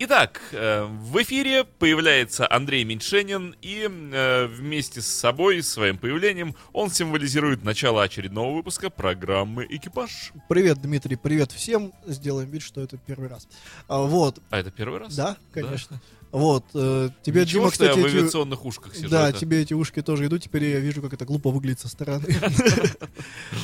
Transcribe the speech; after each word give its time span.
Итак, 0.00 0.40
э, 0.52 0.84
в 0.84 1.20
эфире 1.22 1.64
появляется 1.64 2.46
Андрей 2.48 2.84
Меньшенин, 2.84 3.56
и 3.60 3.88
э, 3.90 4.46
вместе 4.46 5.00
с 5.00 5.08
собой, 5.08 5.60
своим 5.60 5.98
появлением, 5.98 6.54
он 6.72 6.90
символизирует 6.90 7.64
начало 7.64 8.04
очередного 8.04 8.54
выпуска 8.54 8.90
программы 8.90 9.66
«Экипаж». 9.68 10.30
Привет, 10.48 10.80
Дмитрий, 10.80 11.16
привет 11.16 11.50
всем. 11.50 11.92
Сделаем 12.06 12.48
вид, 12.48 12.62
что 12.62 12.80
это 12.80 12.96
первый 12.96 13.28
раз. 13.28 13.48
А, 13.88 14.02
вот, 14.02 14.38
А 14.50 14.58
это 14.60 14.70
первый 14.70 15.00
раз? 15.00 15.16
да, 15.16 15.36
конечно. 15.52 16.00
Вот, 16.30 16.64
э, 16.74 17.08
тебе, 17.22 17.42
Ничего, 17.42 17.62
Дима, 17.64 17.72
что 17.74 17.84
я 17.84 17.90
кстати, 17.90 18.04
в 18.04 18.08
эти- 18.08 18.16
авиационных 18.18 18.64
ушках 18.66 18.94
сижу. 18.94 19.08
да, 19.08 19.30
это- 19.30 19.38
тебе 19.38 19.62
эти 19.62 19.72
ушки 19.72 20.02
тоже 20.02 20.26
идут. 20.26 20.42
Теперь 20.42 20.64
я 20.64 20.78
вижу, 20.78 21.00
как 21.00 21.14
это 21.14 21.24
глупо 21.24 21.50
выглядит 21.50 21.80
со 21.80 21.88
стороны. 21.88 22.24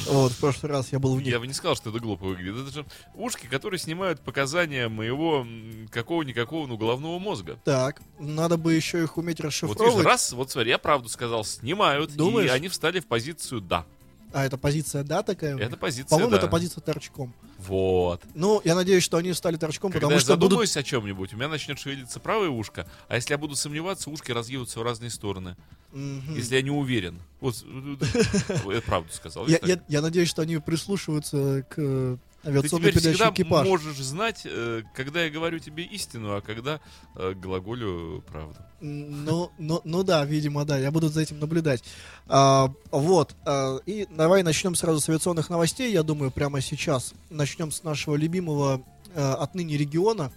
Вот, 0.06 0.32
в 0.32 0.38
прошлый 0.38 0.70
раз 0.70 0.92
я 0.92 0.98
был 0.98 1.14
в 1.14 1.18
них. 1.18 1.28
Я 1.28 1.40
бы 1.40 1.46
не 1.46 1.52
сказал, 1.52 1.76
что 1.76 1.90
это 1.90 1.98
глупо 1.98 2.24
выглядит. 2.26 2.66
Это 2.66 2.70
же 2.74 2.86
ушки, 3.14 3.46
которые 3.46 3.78
снимают 3.78 4.20
показания 4.20 4.88
моего 4.88 5.46
какого-никакого, 5.90 6.66
ну, 6.66 6.76
головного 6.76 7.18
мозга. 7.18 7.58
Так, 7.64 8.00
надо 8.18 8.56
бы 8.56 8.74
еще 8.74 9.02
их 9.02 9.16
уметь 9.16 9.38
Вот 9.40 9.46
расшифровывать. 9.46 10.04
раз, 10.04 10.32
вот 10.32 10.50
смотри, 10.50 10.70
я 10.70 10.78
правду 10.78 11.08
сказал, 11.08 11.44
снимают, 11.44 12.10
и 12.16 12.48
они 12.48 12.68
встали 12.68 13.00
в 13.00 13.06
позицию 13.06 13.60
«да». 13.60 13.86
А, 14.34 14.44
это 14.44 14.58
позиция 14.58 15.04
«да» 15.04 15.22
такая? 15.22 15.56
Это 15.56 15.76
позиция 15.76 16.08
По-моему, 16.08 16.32
«да». 16.32 16.38
это 16.38 16.48
позиция 16.48 16.80
торчком. 16.80 17.32
Вот. 17.58 18.20
Ну, 18.34 18.60
я 18.64 18.74
надеюсь, 18.74 19.04
что 19.04 19.16
они 19.16 19.32
стали 19.32 19.56
торчком, 19.56 19.92
Когда 19.92 20.08
потому 20.08 20.16
я 20.16 20.20
что 20.20 20.34
будут... 20.34 20.50
задумаюсь 20.50 20.76
о 20.76 20.82
чем-нибудь, 20.82 21.32
у 21.32 21.36
меня 21.36 21.46
начнет 21.46 21.78
шевелиться 21.78 22.18
правое 22.18 22.48
ушко, 22.48 22.84
а 23.06 23.14
если 23.14 23.32
я 23.32 23.38
буду 23.38 23.54
сомневаться, 23.54 24.10
ушки 24.10 24.32
разъедутся 24.32 24.80
в 24.80 24.82
разные 24.82 25.10
стороны. 25.10 25.56
Мгм. 25.92 26.34
Если 26.34 26.56
я 26.56 26.62
не 26.62 26.70
уверен. 26.70 27.20
Вот, 27.40 27.64
я 27.64 28.80
правду 28.82 29.12
сказал. 29.12 29.46
Я 29.46 30.00
надеюсь, 30.02 30.28
что 30.28 30.42
они 30.42 30.58
прислушиваются 30.58 31.64
к 31.70 32.18
э, 32.44 32.62
Ты 32.62 32.68
теперь 32.68 32.98
всегда 32.98 33.30
«Экипаж». 33.30 33.66
можешь 33.66 33.96
знать, 33.98 34.42
э, 34.44 34.82
когда 34.94 35.24
я 35.24 35.30
говорю 35.30 35.58
тебе 35.58 35.84
истину, 35.84 36.36
а 36.36 36.40
когда 36.40 36.80
э, 37.16 37.32
глаголю 37.34 38.22
правду. 38.26 38.56
Ну, 38.80 39.50
ну, 39.58 39.80
ну 39.84 40.02
да, 40.02 40.24
видимо, 40.24 40.64
да, 40.64 40.78
я 40.78 40.90
буду 40.90 41.08
за 41.08 41.22
этим 41.22 41.38
наблюдать. 41.40 41.82
А, 42.26 42.70
вот, 42.90 43.34
а, 43.46 43.78
и 43.86 44.06
давай 44.10 44.42
начнем 44.42 44.74
сразу 44.74 45.00
с 45.00 45.08
авиационных 45.08 45.48
новостей, 45.48 45.90
я 45.90 46.02
думаю, 46.02 46.30
прямо 46.30 46.60
сейчас. 46.60 47.14
Начнем 47.30 47.70
с 47.70 47.82
нашего 47.82 48.16
любимого 48.16 48.82
а, 49.14 49.34
отныне 49.36 49.76
региона. 49.76 50.32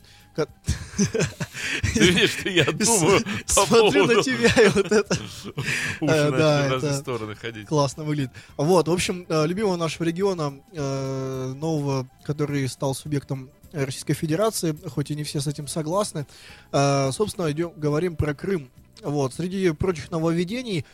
Ты 0.46 2.00
видишь, 2.00 2.32
что 2.32 2.50
я 2.50 2.66
думаю 2.66 3.22
по 3.56 3.66
Смотрю 3.66 4.06
на 4.06 4.14
поводу 4.14 4.24
тебя, 4.24 4.64
и 4.64 4.70
вот 4.70 4.92
это 4.92 5.14
уши 5.54 5.54
Э, 6.02 6.32
да, 6.32 6.68
в 6.68 6.72
разные 6.74 6.94
стороны 6.94 7.36
ходить. 7.36 7.68
классно 7.68 8.04
выглядит. 8.04 8.32
Вот, 8.58 8.88
в 8.88 8.92
общем, 8.92 9.26
э, 9.28 9.46
любимого 9.48 9.76
нашего 9.76 10.06
региона, 10.06 10.54
э, 10.74 11.54
нового, 11.56 12.08
который 12.24 12.68
стал 12.68 12.96
субъектом 12.96 13.50
Российской 13.74 14.14
Федерации, 14.14 14.76
хоть 14.88 15.12
и 15.12 15.16
не 15.16 15.24
все 15.24 15.42
с 15.42 15.48
этим 15.48 15.68
согласны. 15.68 16.26
Собственно, 16.72 17.52
идем, 17.52 17.74
говорим 17.76 18.16
про 18.16 18.34
Крым. 18.34 18.70
Вот, 19.04 19.34
среди 19.34 19.72
прочих 19.72 20.10
нововведений, 20.10 20.86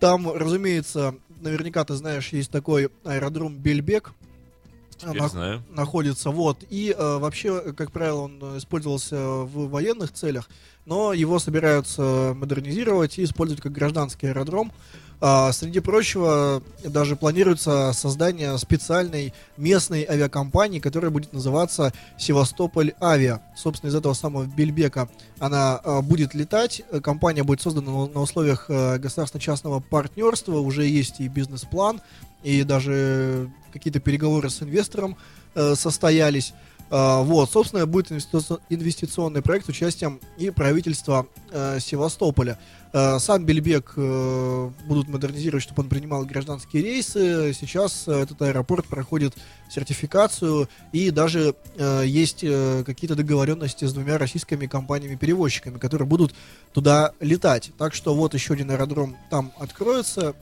там, 0.00 0.30
разумеется, 0.30 1.14
наверняка 1.40 1.84
ты 1.84 1.94
знаешь, 1.94 2.28
есть 2.32 2.50
такой 2.50 2.90
аэродром 3.04 3.56
Бельбек. 3.56 4.12
Теперь 4.98 5.20
Нах- 5.20 5.30
знаю. 5.32 5.62
находится, 5.70 6.30
вот. 6.30 6.58
И 6.70 6.94
э, 6.96 7.18
вообще, 7.18 7.72
как 7.72 7.92
правило, 7.92 8.20
он 8.22 8.58
использовался 8.58 9.16
в 9.16 9.68
военных 9.68 10.12
целях, 10.12 10.48
но 10.86 11.12
его 11.12 11.38
собираются 11.38 12.32
модернизировать 12.34 13.18
и 13.18 13.24
использовать 13.24 13.62
как 13.62 13.72
гражданский 13.72 14.28
аэродром. 14.28 14.72
А, 15.20 15.50
среди 15.52 15.80
прочего, 15.80 16.62
даже 16.84 17.16
планируется 17.16 17.92
создание 17.94 18.58
специальной 18.58 19.32
местной 19.56 20.04
авиакомпании, 20.04 20.78
которая 20.78 21.10
будет 21.10 21.32
называться 21.32 21.92
Севастополь 22.18 22.92
Авиа. 23.00 23.40
Собственно, 23.56 23.90
из 23.90 23.94
этого 23.94 24.12
самого 24.12 24.44
Бельбека 24.44 25.08
она 25.38 25.76
а, 25.76 26.02
будет 26.02 26.34
летать. 26.34 26.82
Компания 27.02 27.44
будет 27.44 27.62
создана 27.62 28.06
на, 28.06 28.20
условиях 28.20 28.66
э, 28.68 28.98
государственно-частного 28.98 29.80
партнерства. 29.80 30.58
Уже 30.58 30.86
есть 30.86 31.20
и 31.20 31.28
бизнес-план, 31.28 32.00
и 32.42 32.62
даже 32.62 33.50
какие-то 33.72 34.00
переговоры 34.00 34.50
с 34.50 34.62
инвестором 34.62 35.16
э, 35.54 35.74
состоялись. 35.74 36.52
А, 36.88 37.22
вот, 37.22 37.50
собственно, 37.50 37.84
будет 37.86 38.10
инвестици- 38.12 38.60
инвестиционный 38.68 39.42
проект 39.42 39.66
с 39.66 39.68
участием 39.68 40.20
и 40.38 40.50
правительства 40.50 41.26
э, 41.50 41.78
Севастополя. 41.80 42.58
Э, 42.92 43.18
сам 43.18 43.44
Бельбек 43.44 43.94
э, 43.96 44.70
будут 44.86 45.08
модернизировать, 45.08 45.64
чтобы 45.64 45.82
он 45.82 45.88
принимал 45.88 46.24
гражданские 46.24 46.84
рейсы. 46.84 47.52
Сейчас 47.58 48.04
э, 48.06 48.12
этот 48.12 48.40
аэропорт 48.40 48.86
проходит 48.86 49.34
сертификацию, 49.68 50.68
и 50.92 51.10
даже 51.10 51.56
э, 51.76 52.04
есть 52.06 52.44
э, 52.44 52.84
какие-то 52.86 53.16
договоренности 53.16 53.84
с 53.84 53.92
двумя 53.92 54.16
российскими 54.16 54.66
компаниями-перевозчиками, 54.66 55.78
которые 55.78 56.06
будут 56.06 56.34
туда 56.72 57.12
летать. 57.18 57.72
Так 57.78 57.94
что 57.94 58.14
вот 58.14 58.34
еще 58.34 58.54
один 58.54 58.70
аэродром 58.70 59.16
там 59.28 59.50
откроется. 59.58 60.36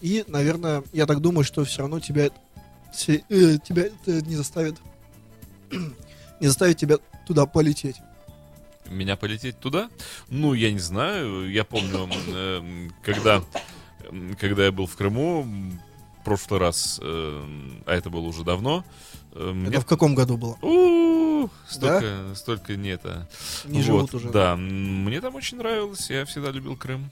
И, 0.00 0.24
наверное, 0.26 0.82
я 0.94 1.04
так 1.04 1.20
думаю, 1.20 1.44
что 1.44 1.64
все 1.64 1.80
равно 1.80 2.00
тебя, 2.00 2.30
э, 3.08 3.18
тебя 3.28 3.82
это 3.84 4.22
не 4.22 4.36
заставит 4.36 4.76
не 6.40 6.46
заставит 6.46 6.78
тебя 6.78 6.98
туда 7.26 7.46
полететь. 7.46 7.96
Меня 8.88 9.16
полететь 9.16 9.58
туда? 9.58 9.90
Ну, 10.28 10.54
я 10.54 10.72
не 10.72 10.78
знаю. 10.78 11.50
Я 11.50 11.64
помню, 11.64 12.08
э, 12.28 12.88
когда, 13.02 13.42
когда 14.38 14.66
я 14.66 14.72
был 14.72 14.86
в 14.86 14.96
Крыму, 14.96 15.46
прошлый 16.24 16.60
раз, 16.60 17.00
э, 17.02 17.44
а 17.86 17.94
это 17.94 18.10
было 18.10 18.26
уже 18.26 18.44
давно, 18.44 18.84
э, 19.32 19.52
мне 19.52 19.68
Это 19.68 19.80
в 19.80 19.86
каком 19.86 20.14
году 20.14 20.36
было? 20.36 20.56
Столько, 21.68 22.34
столько 22.34 22.76
не 22.76 22.90
это. 22.90 23.28
Не 23.64 23.78
Вот, 23.78 23.84
живут 23.84 24.14
уже. 24.14 24.30
Да, 24.30 24.56
мне 24.56 25.20
там 25.20 25.34
очень 25.34 25.58
нравилось, 25.58 26.10
я 26.10 26.24
всегда 26.24 26.50
любил 26.50 26.76
Крым. 26.76 27.10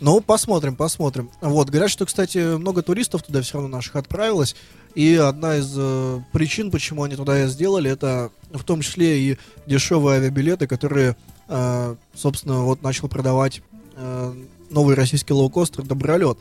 Ну, 0.00 0.20
посмотрим, 0.20 0.76
посмотрим. 0.76 1.30
Вот, 1.40 1.70
говорят, 1.70 1.90
что, 1.90 2.04
кстати, 2.04 2.56
много 2.56 2.82
туристов 2.82 3.22
туда 3.22 3.42
все 3.42 3.54
равно 3.54 3.68
наших 3.76 3.96
отправилось. 3.96 4.56
И 4.94 5.16
одна 5.16 5.56
из 5.56 5.74
э, 5.76 6.20
причин, 6.32 6.70
почему 6.70 7.02
они 7.02 7.16
туда 7.16 7.44
и 7.44 7.48
сделали, 7.48 7.90
это 7.90 8.30
в 8.52 8.62
том 8.62 8.80
числе 8.80 9.18
и 9.20 9.38
дешевые 9.66 10.18
авиабилеты, 10.18 10.66
которые, 10.66 11.16
э, 11.48 11.96
собственно, 12.14 12.62
вот 12.62 12.82
начал 12.82 13.08
продавать 13.08 13.62
э, 13.96 14.34
новый 14.70 14.94
российский 14.94 15.32
лоукостер 15.32 15.84
«Добролет». 15.84 16.38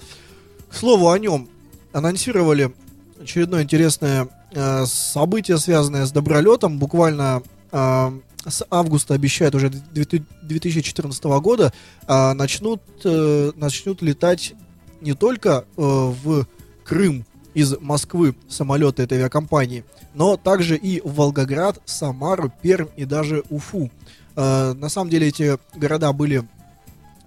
К 0.69 0.75
слову 0.75 1.09
о 1.09 1.17
нем, 1.17 1.49
анонсировали 1.93 2.73
очередное 3.19 3.63
интересное 3.63 4.27
э, 4.51 4.85
событие, 4.85 5.57
связанное 5.57 6.05
с 6.05 6.11
Добролетом. 6.11 6.77
Буквально 6.77 7.41
э, 7.71 8.19
с 8.45 8.65
августа 8.69 9.13
обещают 9.13 9.55
уже 9.55 9.69
2014 9.69 11.23
года 11.23 11.73
а, 12.07 12.33
начнут, 12.33 12.81
э, 13.03 13.51
начнут 13.55 14.01
летать 14.01 14.53
не 15.01 15.13
только 15.13 15.65
э, 15.65 15.81
в 15.81 16.45
Крым 16.83 17.25
из 17.53 17.77
Москвы 17.79 18.35
самолеты 18.49 19.03
этой 19.03 19.17
авиакомпании, 19.19 19.83
но 20.13 20.37
также 20.37 20.75
и 20.75 21.01
в 21.01 21.15
Волгоград, 21.15 21.79
Самару, 21.85 22.51
Пермь 22.61 22.87
и 22.95 23.05
даже 23.05 23.43
Уфу. 23.49 23.89
Э, 24.35 24.73
на 24.73 24.89
самом 24.89 25.09
деле 25.09 25.27
эти 25.27 25.57
города 25.75 26.11
были 26.13 26.47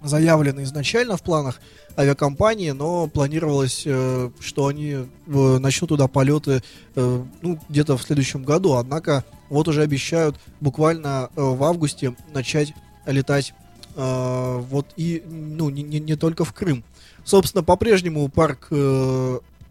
заявлены 0.03 0.63
изначально 0.63 1.17
в 1.17 1.23
планах 1.23 1.59
авиакомпании, 1.97 2.71
но 2.71 3.07
планировалось, 3.07 3.83
э, 3.85 4.29
что 4.39 4.67
они 4.67 4.91
э, 4.91 5.07
начнут 5.25 5.89
туда 5.89 6.07
полеты 6.07 6.61
ну, 6.95 7.59
где-то 7.69 7.97
в 7.97 8.03
следующем 8.03 8.43
году. 8.43 8.73
Однако 8.73 9.23
вот 9.49 9.67
уже 9.67 9.81
обещают 9.81 10.35
буквально 10.59 11.29
в 11.35 11.63
августе 11.63 12.15
начать 12.33 12.73
летать 13.05 13.53
вот 13.95 14.87
и 14.95 15.23
ну 15.25 15.69
не, 15.69 15.81
не, 15.81 15.99
не 15.99 16.15
только 16.15 16.45
в 16.45 16.53
Крым. 16.53 16.83
Собственно, 17.23 17.63
по-прежнему 17.63 18.29
парк 18.29 18.67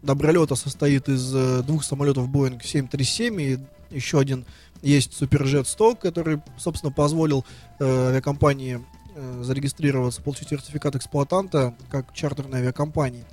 Добролета 0.07 0.55
состоит 0.55 1.09
из 1.09 1.35
э, 1.35 1.63
двух 1.63 1.83
самолетов 1.83 2.29
Boeing 2.29 2.63
737 2.63 3.41
и 3.41 3.59
еще 3.91 4.19
один 4.19 4.45
есть 4.81 5.13
Суперджет 5.13 5.67
100, 5.67 5.95
который, 5.95 6.39
собственно, 6.57 6.93
позволил 6.93 7.43
э, 7.79 8.07
авиакомпании 8.09 8.79
э, 9.15 9.41
зарегистрироваться, 9.43 10.21
получить 10.21 10.47
сертификат 10.47 10.95
эксплуатанта 10.95 11.75
как 11.89 12.13
чартерной 12.13 12.59
авиакомпании. 12.59 13.25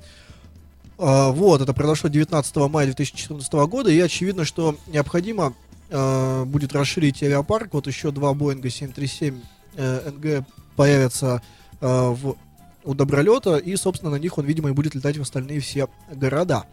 А, 0.99 1.31
вот, 1.31 1.61
это 1.61 1.73
произошло 1.75 2.11
19 2.11 2.57
мая 2.57 2.87
2014 2.87 3.53
года, 3.53 3.93
и 3.93 4.01
очевидно, 4.01 4.45
что 4.45 4.77
необходимо 4.89 5.55
э, 5.91 6.45
будет 6.45 6.75
расширить 6.75 7.23
авиапарк. 7.23 7.73
Вот 7.73 7.87
еще 7.87 8.11
два 8.11 8.35
Боинга 8.35 8.69
737 8.69 9.41
э, 9.77 10.11
НГ 10.11 10.45
появятся 10.75 11.41
э, 11.81 11.87
в, 11.87 12.37
у 12.85 12.95
Добролета, 12.95 13.57
и, 13.57 13.77
собственно, 13.77 14.11
на 14.13 14.17
них 14.17 14.37
он, 14.39 14.45
видимо, 14.47 14.69
и 14.69 14.73
будет 14.73 14.95
летать 14.95 15.17
в 15.17 15.23
остальные 15.23 15.61
все 15.61 15.89
города. 16.13 16.65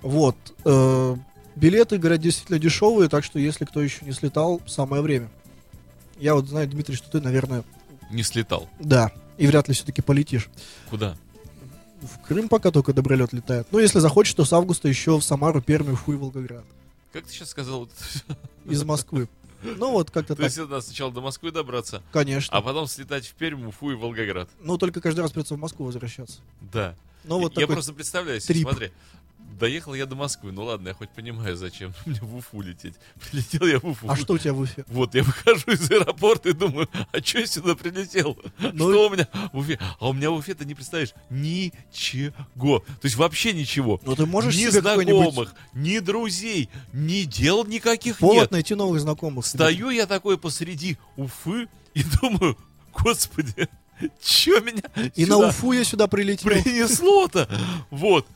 Вот. 0.00 0.36
э, 0.64 1.16
Билеты, 1.54 1.98
говорят, 1.98 2.20
действительно 2.20 2.58
дешевые, 2.58 3.08
так 3.08 3.24
что 3.24 3.38
если 3.38 3.64
кто 3.64 3.82
еще 3.82 4.04
не 4.04 4.12
слетал, 4.12 4.60
самое 4.66 5.02
время. 5.02 5.28
Я 6.18 6.34
вот 6.34 6.48
знаю, 6.48 6.68
Дмитрий, 6.68 6.94
что 6.96 7.10
ты, 7.10 7.20
наверное, 7.20 7.62
Не 8.10 8.22
слетал. 8.22 8.68
да, 8.80 9.10
и 9.36 9.46
вряд 9.46 9.68
ли 9.68 9.74
все-таки 9.74 10.00
полетишь. 10.02 10.48
Куда? 10.88 11.16
В 12.00 12.26
Крым 12.26 12.48
пока 12.48 12.70
только 12.70 12.92
добролет 12.92 13.32
летает. 13.32 13.66
Ну, 13.70 13.78
если 13.78 13.98
захочешь, 14.00 14.34
то 14.34 14.44
с 14.44 14.52
августа 14.52 14.88
еще 14.88 15.18
в 15.18 15.22
Самару, 15.22 15.60
Пермь, 15.60 15.92
Уфу 15.92 16.12
и 16.14 16.16
Волгоград. 16.16 16.64
Как 17.12 17.24
ты 17.26 17.32
сейчас 17.32 17.50
сказал? 17.50 17.88
Из 18.64 18.82
Москвы. 18.84 19.28
Ну, 19.62 19.92
вот 19.92 20.10
как-то 20.10 20.34
То 20.36 20.42
так, 20.42 20.44
есть 20.44 20.58
надо 20.58 20.80
сначала 20.80 21.12
до 21.12 21.20
Москвы 21.20 21.50
добраться, 21.50 22.02
конечно. 22.12 22.56
а 22.56 22.60
потом 22.60 22.86
слетать 22.86 23.26
в 23.26 23.34
Пермь, 23.34 23.66
Уфу 23.66 23.92
и 23.92 23.94
Волгоград. 23.94 24.48
Ну, 24.60 24.78
только 24.78 25.00
каждый 25.00 25.20
раз 25.20 25.32
придется 25.32 25.54
в 25.54 25.58
Москву 25.58 25.86
возвращаться. 25.86 26.40
Да. 26.60 26.94
Ну, 27.24 27.38
вот 27.38 27.54
я 27.54 27.62
такой... 27.62 27.76
просто 27.76 27.92
представляю 27.92 28.40
себе, 28.40 28.54
трип. 28.54 28.68
смотри. 28.68 28.92
Доехал 29.58 29.94
я 29.94 30.06
до 30.06 30.16
Москвы, 30.16 30.50
ну 30.50 30.64
ладно, 30.64 30.88
я 30.88 30.94
хоть 30.94 31.10
понимаю, 31.10 31.56
зачем 31.56 31.94
мне 32.06 32.18
в 32.20 32.36
Уфу 32.36 32.62
лететь. 32.62 32.94
Прилетел 33.30 33.66
я 33.66 33.78
в 33.78 33.84
Уфу. 33.84 34.10
А 34.10 34.16
что 34.16 34.34
у 34.34 34.38
тебя 34.38 34.52
в 34.52 34.60
Уфе? 34.60 34.84
Вот, 34.88 35.14
я 35.14 35.22
выхожу 35.22 35.70
из 35.70 35.90
аэропорта 35.90 36.48
и 36.48 36.52
думаю, 36.52 36.88
а 37.12 37.18
что 37.22 37.38
я 37.38 37.46
сюда 37.46 37.74
прилетел? 37.76 38.36
Ну 38.58 38.90
Что 38.90 39.08
у 39.08 39.10
меня 39.10 39.28
в 39.52 39.58
Уфе? 39.58 39.78
А 40.00 40.08
у 40.08 40.12
меня 40.12 40.30
в 40.30 40.34
Уфе, 40.34 40.54
ты 40.54 40.64
не 40.64 40.74
представляешь, 40.74 41.14
ничего. 41.30 42.80
То 42.80 43.04
есть 43.04 43.16
вообще 43.16 43.52
ничего. 43.52 44.00
Ну, 44.04 44.16
ты 44.16 44.26
можешь 44.26 44.56
ни 44.56 44.66
знакомых, 44.68 45.54
ни 45.74 45.98
друзей, 45.98 46.68
ни 46.92 47.22
дел 47.22 47.64
никаких 47.64 48.18
повод 48.18 48.36
нет. 48.42 48.50
найти 48.50 48.74
новых 48.74 49.00
знакомых. 49.00 49.46
себе? 49.46 49.58
Стою 49.58 49.90
я 49.90 50.06
такой 50.06 50.38
посреди 50.38 50.98
Уфы 51.16 51.68
и 51.94 52.02
думаю, 52.20 52.56
господи, 52.92 53.68
что 54.20 54.60
меня 54.60 54.82
И 55.14 55.26
на 55.26 55.36
сюда 55.36 55.48
Уфу 55.48 55.72
я 55.72 55.84
сюда 55.84 56.06
прилетел. 56.08 56.50
принесло-то? 56.50 57.48
Вот. 57.90 58.26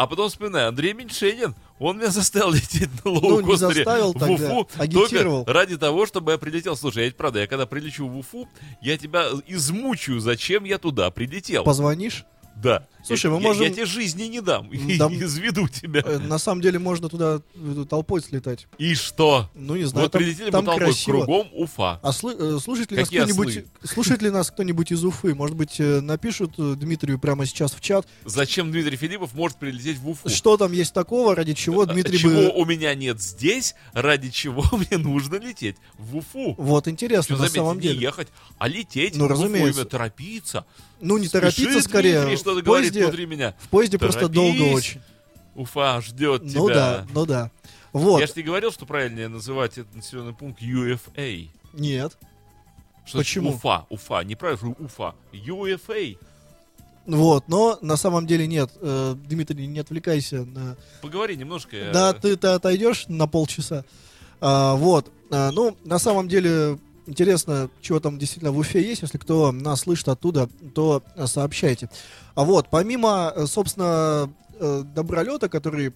А 0.00 0.06
потом 0.06 0.30
вспоминаю, 0.30 0.68
Андрей 0.68 0.94
Меньшенин, 0.94 1.54
он 1.78 1.98
меня 1.98 2.08
заставил 2.08 2.50
лететь 2.54 2.88
на 3.04 3.10
Ну, 3.10 3.20
лоукостере 3.20 3.74
заставил 3.74 4.12
в 4.14 4.18
тогда, 4.18 4.32
Уфу 4.56 4.68
агитировал. 4.78 5.44
только 5.44 5.52
ради 5.58 5.76
того, 5.76 6.06
чтобы 6.06 6.32
я 6.32 6.38
прилетел. 6.38 6.74
Слушай, 6.74 7.00
я 7.00 7.04
ведь 7.04 7.18
правда, 7.18 7.40
я 7.40 7.46
когда 7.46 7.66
прилечу 7.66 8.06
в 8.08 8.16
Уфу, 8.16 8.48
я 8.80 8.96
тебя 8.96 9.26
измучаю, 9.46 10.18
зачем 10.20 10.64
я 10.64 10.78
туда 10.78 11.10
прилетел. 11.10 11.64
Позвонишь? 11.64 12.24
Да. 12.56 12.86
Слушай, 13.04 13.26
я, 13.26 13.30
мы 13.36 13.42
я- 13.42 13.48
можем- 13.48 13.62
Я, 13.64 13.70
тебе 13.70 13.86
жизни 13.86 14.24
не 14.24 14.40
дам. 14.40 14.68
Дам. 14.98 15.14
Изведу 15.14 15.68
тебя. 15.68 16.02
Э, 16.04 16.18
На 16.18 16.38
самом 16.38 16.60
деле 16.60 16.78
можно 16.78 17.08
туда 17.08 17.40
э, 17.54 17.84
толпой 17.88 18.22
слетать. 18.22 18.66
И 18.78 18.94
что? 18.94 19.48
Ну, 19.54 19.76
не 19.76 19.84
знаю, 19.84 20.06
Вот 20.06 20.12
там, 20.12 20.20
прилетели 20.22 20.50
там 20.50 20.64
толпой, 20.64 20.84
красиво. 20.86 21.16
кругом 21.24 21.48
Уфа. 21.52 21.98
А 22.02 22.10
слы- 22.10 22.36
э, 22.38 22.58
слушает 22.60 22.90
ли 22.90 22.98
нас 22.98 23.06
Какие 23.08 23.20
кто-нибудь, 23.22 23.48
ослы? 23.48 23.64
слушает 23.84 24.22
ли 24.22 24.30
нас 24.30 24.50
кто-нибудь 24.50 24.92
из 24.92 25.04
Уфы? 25.04 25.34
Может 25.34 25.56
быть, 25.56 25.78
напишут 25.78 26.54
Дмитрию 26.56 27.18
прямо 27.18 27.46
сейчас 27.46 27.72
в 27.72 27.80
чат, 27.80 28.06
Зачем 28.24 28.70
Дмитрий 28.70 28.96
Филиппов 28.96 29.34
может 29.34 29.58
прилететь 29.58 29.98
в 29.98 30.08
Уфу? 30.08 30.28
что 30.28 30.56
там 30.56 30.72
есть 30.72 30.92
такого, 30.92 31.34
ради 31.34 31.54
чего 31.54 31.86
Дмитрий 31.86 32.18
чего 32.18 32.32
бы... 32.32 32.52
у 32.54 32.64
меня 32.64 32.94
нет 32.94 33.20
здесь, 33.20 33.74
ради 33.92 34.30
чего 34.30 34.64
мне 34.72 34.98
нужно 34.98 35.36
лететь 35.36 35.76
в 35.98 36.16
Уфу. 36.16 36.54
Вот 36.58 36.86
интересно, 36.88 37.22
Что, 37.24 37.32
на 37.34 37.38
заметьте, 37.38 37.56
самом 37.58 37.76
не 37.76 37.82
деле. 37.82 38.00
ехать, 38.00 38.28
а 38.58 38.68
лететь 38.68 39.16
Ну, 39.16 39.26
в 39.26 39.32
Уфу, 39.32 39.42
разумеется. 39.42 39.70
именно 39.80 39.84
торопиться. 39.90 40.64
Ну, 41.02 41.16
не 41.16 41.28
торопиться 41.28 41.62
Спешит 41.70 41.84
скорее. 41.84 42.20
Дмитрий, 42.20 42.36
что-то 42.36 42.60
говорит 42.62 42.89
поезде, 42.92 43.02
внутри 43.04 43.26
меня. 43.26 43.54
в 43.58 43.68
поезде 43.68 43.98
просто 43.98 44.20
Торопись, 44.28 44.36
долго 44.58 44.74
очень. 44.74 45.00
Уфа 45.54 46.00
ждет 46.00 46.42
Ну 46.44 46.66
тебя. 46.66 46.74
да, 46.74 47.06
ну 47.12 47.26
да. 47.26 47.50
Вот. 47.92 48.20
Я 48.20 48.26
же 48.26 48.32
тебе 48.34 48.44
говорил, 48.44 48.70
что 48.70 48.86
правильнее 48.86 49.28
называть 49.28 49.78
этот 49.78 49.94
населенный 49.96 50.32
пункт 50.32 50.62
UFA. 50.62 51.48
Нет. 51.72 52.16
Что 53.04 53.18
Почему? 53.18 53.50
Уфа, 53.50 53.86
Уфа, 53.90 54.22
неправильно, 54.22 54.74
Уфа. 54.78 55.14
UFA. 55.32 56.16
Вот, 57.06 57.48
но 57.48 57.78
на 57.80 57.96
самом 57.96 58.26
деле 58.26 58.46
нет. 58.46 58.70
Э, 58.80 59.16
Дмитрий, 59.16 59.66
не 59.66 59.80
отвлекайся 59.80 60.44
на 60.44 60.76
Поговори 61.02 61.36
немножко. 61.36 61.76
я- 61.76 61.90
Да, 61.92 62.12
ты-то 62.12 62.54
отойдешь 62.54 63.06
на 63.08 63.26
полчаса. 63.26 63.84
А, 64.40 64.74
вот. 64.76 65.10
А, 65.32 65.50
ну, 65.50 65.76
на 65.84 65.98
самом 65.98 66.28
деле, 66.28 66.78
интересно, 67.10 67.68
чего 67.80 68.00
там 68.00 68.18
действительно 68.18 68.52
в 68.52 68.58
Уфе 68.58 68.82
есть. 68.82 69.02
Если 69.02 69.18
кто 69.18 69.52
нас 69.52 69.80
слышит 69.80 70.08
оттуда, 70.08 70.48
то 70.74 71.02
э, 71.16 71.26
сообщайте. 71.26 71.90
А 72.34 72.44
вот, 72.44 72.68
помимо, 72.70 73.32
э, 73.34 73.46
собственно, 73.46 74.30
э, 74.58 74.82
добролета, 74.94 75.48
который 75.48 75.92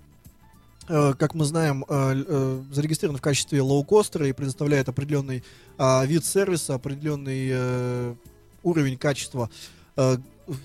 как 0.86 1.32
мы 1.32 1.46
знаем, 1.46 1.82
зарегистрирован 1.88 3.16
в 3.16 3.22
качестве 3.22 3.62
лоукостера 3.62 4.28
и 4.28 4.34
предоставляет 4.34 4.86
определенный 4.90 5.42
а, 5.78 6.04
вид 6.04 6.26
сервиса, 6.26 6.74
определенный 6.74 8.14
уровень 8.62 8.98
качества, 8.98 9.48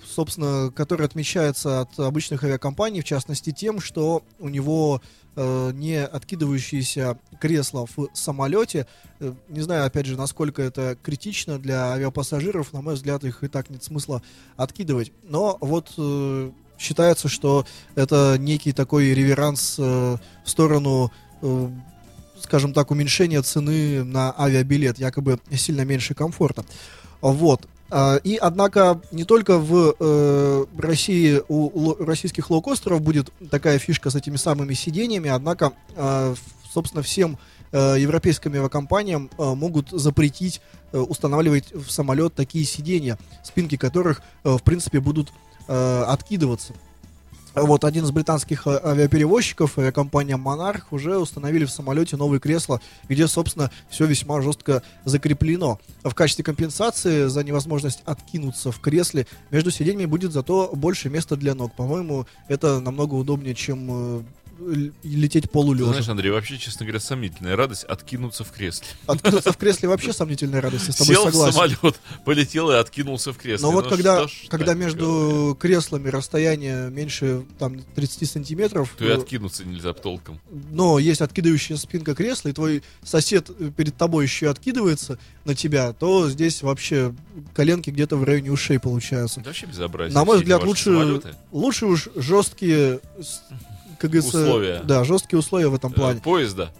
собственно, 0.06 0.70
который 0.76 1.06
отмечается 1.06 1.80
от 1.80 1.98
обычных 1.98 2.44
авиакомпаний, 2.44 3.00
в 3.00 3.04
частности 3.04 3.50
тем, 3.50 3.80
что 3.80 4.22
у 4.38 4.50
него 4.50 5.00
э, 5.40 5.70
не 5.72 6.04
откидывающиеся 6.04 7.18
кресла 7.40 7.86
в 7.86 8.08
самолете. 8.12 8.86
Э, 9.20 9.32
Не 9.48 9.62
знаю, 9.62 9.86
опять 9.86 10.06
же, 10.06 10.16
насколько 10.16 10.60
это 10.60 10.96
критично 11.02 11.58
для 11.58 11.92
авиапассажиров. 11.92 12.72
На 12.72 12.82
мой 12.82 12.94
взгляд, 12.94 13.24
их 13.24 13.42
и 13.42 13.48
так 13.48 13.70
нет 13.70 13.82
смысла 13.82 14.22
откидывать. 14.56 15.12
Но 15.22 15.56
вот 15.60 15.94
э, 15.96 16.50
считается, 16.78 17.28
что 17.28 17.66
это 17.94 18.36
некий 18.38 18.72
такой 18.72 19.14
реверанс 19.14 19.76
э, 19.78 19.82
в 19.82 20.50
сторону, 20.50 21.10
э, 21.42 21.68
скажем 22.40 22.72
так, 22.74 22.90
уменьшения 22.90 23.40
цены 23.42 24.04
на 24.04 24.34
авиабилет, 24.38 24.98
якобы 24.98 25.40
сильно 25.56 25.84
меньше 25.84 26.14
комфорта. 26.14 26.64
Вот. 27.20 27.66
А, 27.90 28.16
И, 28.22 28.36
однако, 28.36 29.00
не 29.10 29.24
только 29.24 29.58
в 29.58 29.96
э, 29.98 30.64
России 30.78 31.42
у 31.48 31.94
российских 32.04 32.50
лоукостеров 32.50 33.00
будет 33.00 33.32
такая 33.50 33.78
фишка 33.78 34.10
с 34.10 34.14
этими 34.14 34.36
самыми 34.36 34.74
сидениями, 34.74 35.28
однако, 35.28 35.72
э, 35.96 36.34
собственно, 36.72 37.02
всем 37.02 37.36
э, 37.72 37.96
европейским 37.98 38.52
авиакомпаниям 38.52 39.30
э, 39.36 39.54
могут 39.54 39.90
запретить 39.90 40.60
э, 40.92 40.98
устанавливать 40.98 41.72
в 41.72 41.90
самолет 41.90 42.34
такие 42.34 42.64
сиденья, 42.64 43.18
спинки 43.42 43.76
которых, 43.76 44.22
э, 44.44 44.50
в 44.50 44.62
принципе, 44.62 45.00
будут 45.00 45.32
э, 45.66 46.04
откидываться. 46.06 46.74
Вот 47.54 47.84
один 47.84 48.04
из 48.04 48.12
британских 48.12 48.66
э, 48.66 48.80
авиаперевозчиков, 48.82 49.76
авиакомпания 49.76 50.36
Monarch, 50.36 50.82
уже 50.92 51.18
установили 51.18 51.64
в 51.64 51.70
самолете 51.70 52.16
новые 52.16 52.38
кресла, 52.38 52.80
где, 53.08 53.26
собственно, 53.26 53.70
все 53.88 54.06
весьма 54.06 54.40
жестко 54.40 54.82
закреплено. 55.04 55.80
В 56.04 56.14
качестве 56.14 56.44
компенсации 56.44 57.26
за 57.26 57.42
невозможность 57.42 58.02
откинуться 58.04 58.70
в 58.70 58.78
кресле 58.80 59.26
между 59.50 59.72
сиденьями 59.72 60.06
будет 60.06 60.32
зато 60.32 60.70
больше 60.74 61.10
места 61.10 61.34
для 61.36 61.54
ног. 61.56 61.74
По-моему, 61.74 62.26
это 62.46 62.78
намного 62.78 63.14
удобнее, 63.14 63.54
чем 63.54 63.88
э, 63.90 64.22
лететь 65.02 65.50
полулежа. 65.50 65.90
знаешь, 65.90 66.08
Андрей, 66.08 66.30
вообще, 66.30 66.58
честно 66.58 66.84
говоря, 66.86 67.00
сомнительная 67.00 67.56
радость 67.56 67.84
откинуться 67.84 68.44
в 68.44 68.50
кресле. 68.52 68.86
Откинуться 69.06 69.52
в 69.52 69.56
кресле 69.56 69.88
вообще 69.88 70.12
сомнительная 70.12 70.60
радость, 70.60 70.86
я 70.88 70.92
с 70.92 70.96
тобой 70.96 71.14
Сел 71.14 71.24
согласен. 71.24 71.52
в 71.52 71.54
самолет, 71.54 72.00
полетел 72.24 72.70
и 72.70 72.74
откинулся 72.74 73.32
в 73.32 73.38
кресле. 73.38 73.66
Но 73.66 73.72
вот 73.72 73.84
Ну 73.84 73.90
когда, 73.90 74.28
что 74.28 74.48
когда 74.50 74.74
между 74.74 75.56
креслами 75.58 76.08
расстояние 76.08 76.90
меньше 76.90 77.44
там 77.58 77.80
30 77.94 78.30
сантиметров, 78.30 78.94
То 78.98 79.04
и 79.04 79.08
э, 79.08 79.14
откинуться 79.14 79.64
нельзя 79.64 79.92
толком. 79.92 80.40
но 80.70 80.98
есть 80.98 81.20
откидывающая 81.20 81.76
спинка 81.76 82.14
кресла, 82.14 82.48
и 82.48 82.52
твой 82.52 82.82
сосед 83.02 83.50
э, 83.58 83.70
перед 83.76 83.96
тобой 83.96 84.24
еще 84.24 84.46
и 84.46 84.48
откидывается 84.48 85.18
на 85.44 85.54
тебя, 85.54 85.92
то 85.92 86.28
здесь 86.28 86.62
вообще 86.62 87.14
коленки 87.54 87.90
где-то 87.90 88.16
в 88.16 88.24
районе 88.24 88.52
ушей 88.52 88.78
получаются. 88.78 89.40
Это 89.40 89.48
вообще 89.50 89.66
безобразие. 89.66 90.14
На 90.14 90.24
мой 90.24 90.38
взгляд, 90.38 90.62
лучше, 90.64 90.84
самолеты. 90.84 91.34
лучше 91.50 91.86
уж 91.86 92.08
жесткие, 92.14 93.00
с- 94.00 94.02
как 94.02 94.10
говорится, 94.10 94.42
Условия. 94.42 94.80
Да, 94.84 95.04
жесткие 95.04 95.38
условия 95.38 95.68
в 95.68 95.74
этом 95.74 95.92
Э, 95.92 95.94
плане. 95.94 96.20
Поезда. 96.20 96.72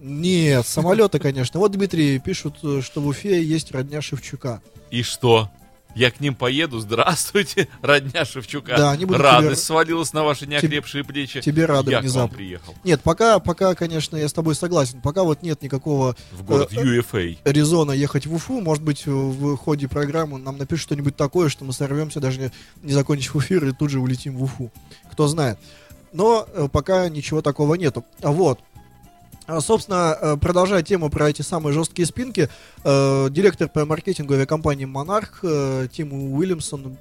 Нет, 0.00 0.66
самолеты, 0.66 1.18
конечно. 1.18 1.58
Вот, 1.60 1.72
Дмитрий, 1.72 2.18
пишут, 2.18 2.56
э, 2.62 2.80
что 2.84 3.00
в 3.00 3.06
Уфе 3.08 3.42
есть 3.42 3.72
родня 3.72 4.00
Шевчука. 4.00 4.62
И 4.90 5.02
что? 5.02 5.50
Я 5.96 6.12
к 6.12 6.20
ним 6.20 6.36
поеду. 6.36 6.78
Здравствуйте, 6.78 7.66
родня 7.82 8.24
Шевчука. 8.24 8.76
Да, 8.76 8.90
они 8.92 9.04
будут 9.06 9.20
Радость 9.22 9.62
тебе- 9.62 9.66
свалилась 9.66 10.12
на 10.12 10.22
ваши 10.22 10.46
неокрепшие 10.46 11.02
плечи. 11.02 11.40
тебе 11.40 11.64
рады 11.66 11.90
Я 11.90 11.96
к 11.98 12.02
вам 12.02 12.02
внезапно. 12.04 12.36
приехал. 12.36 12.74
Нет, 12.84 13.00
пока, 13.02 13.40
пока, 13.40 13.74
конечно, 13.74 14.16
я 14.16 14.28
с 14.28 14.32
тобой 14.32 14.54
согласен. 14.54 15.00
Пока 15.00 15.24
вот 15.24 15.42
нет 15.42 15.60
никакого 15.62 16.14
В 16.30 16.44
город 16.44 16.68
Э, 16.72 16.80
UFA. 16.84 17.38
резона 17.44 17.90
ехать 17.90 18.26
в 18.26 18.34
Уфу. 18.34 18.60
Может 18.60 18.84
быть, 18.84 19.04
в 19.06 19.56
ходе 19.56 19.88
программы 19.88 20.38
нам 20.38 20.58
напишут 20.58 20.84
что-нибудь 20.84 21.16
такое, 21.16 21.48
что 21.48 21.64
мы 21.64 21.72
сорвемся, 21.72 22.20
даже 22.20 22.38
не, 22.38 22.50
не 22.84 22.92
закончив 22.92 23.34
эфир, 23.34 23.64
и 23.66 23.72
тут 23.72 23.90
же 23.90 23.98
улетим 23.98 24.36
в 24.36 24.44
Уфу. 24.44 24.70
Кто 25.10 25.26
знает. 25.26 25.58
Но 26.12 26.46
э, 26.52 26.68
пока 26.70 27.08
ничего 27.08 27.42
такого 27.42 27.74
нету. 27.74 28.04
Вот. 28.20 28.60
А, 29.48 29.62
Собственно, 29.62 30.16
э, 30.20 30.36
продолжая 30.36 30.82
тему 30.82 31.08
про 31.08 31.30
эти 31.30 31.40
самые 31.40 31.72
жесткие 31.72 32.04
спинки, 32.04 32.50
э, 32.84 33.28
директор 33.30 33.66
по 33.66 33.86
маркетингу 33.86 34.34
авиакомпании 34.34 34.86
э, 35.42 35.88
Тим 35.90 36.34
Уильямсон 36.34 36.98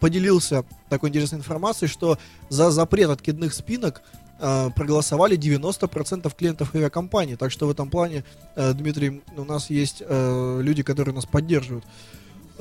поделился 0.00 0.64
такой 0.88 1.10
интересной 1.10 1.38
информацией, 1.38 1.88
что 1.88 2.18
за 2.48 2.70
запрет 2.70 3.10
откидных 3.10 3.52
спинок 3.54 4.02
проголосовали 4.38 5.36
90% 5.36 6.32
клиентов 6.34 6.74
авиакомпании. 6.74 7.34
Так 7.34 7.52
что 7.52 7.66
в 7.66 7.70
этом 7.70 7.90
плане, 7.90 8.24
Дмитрий, 8.56 9.22
у 9.36 9.44
нас 9.44 9.68
есть 9.68 10.02
люди, 10.08 10.82
которые 10.82 11.14
нас 11.14 11.26
поддерживают. 11.26 11.84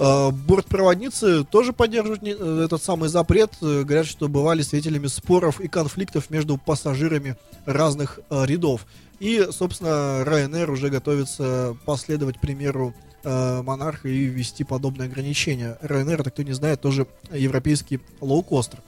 Э, 0.02 0.32
Бортпроводницы 0.32 1.44
тоже 1.44 1.74
поддерживают 1.74 2.24
э, 2.24 2.64
этот 2.64 2.82
самый 2.82 3.10
запрет. 3.10 3.52
Э, 3.62 3.84
Говорят, 3.84 4.06
что 4.08 4.30
бывали 4.30 4.62
свидетелями 4.62 5.08
споров 5.08 5.60
и 5.60 5.68
конфликтов 5.68 6.30
между 6.30 6.58
пассажирами 6.58 7.36
разных 7.66 8.22
э, 8.30 8.46
рядов. 8.46 8.86
И, 9.20 9.46
собственно, 9.52 10.24
Ryanair 10.26 10.72
уже 10.72 10.90
готовится 10.90 11.76
последовать 11.86 12.40
примеру 12.40 12.94
Монарха 13.26 14.08
и 14.08 14.24
ввести 14.24 14.64
подобные 14.64 15.08
ограничения. 15.08 15.78
Ryanair, 15.82 16.22
это 16.22 16.32
кто 16.32 16.42
не 16.44 16.54
знает, 16.54 16.80
тоже 16.80 17.06
европейский 17.30 18.00
лоукостер. 18.22 18.80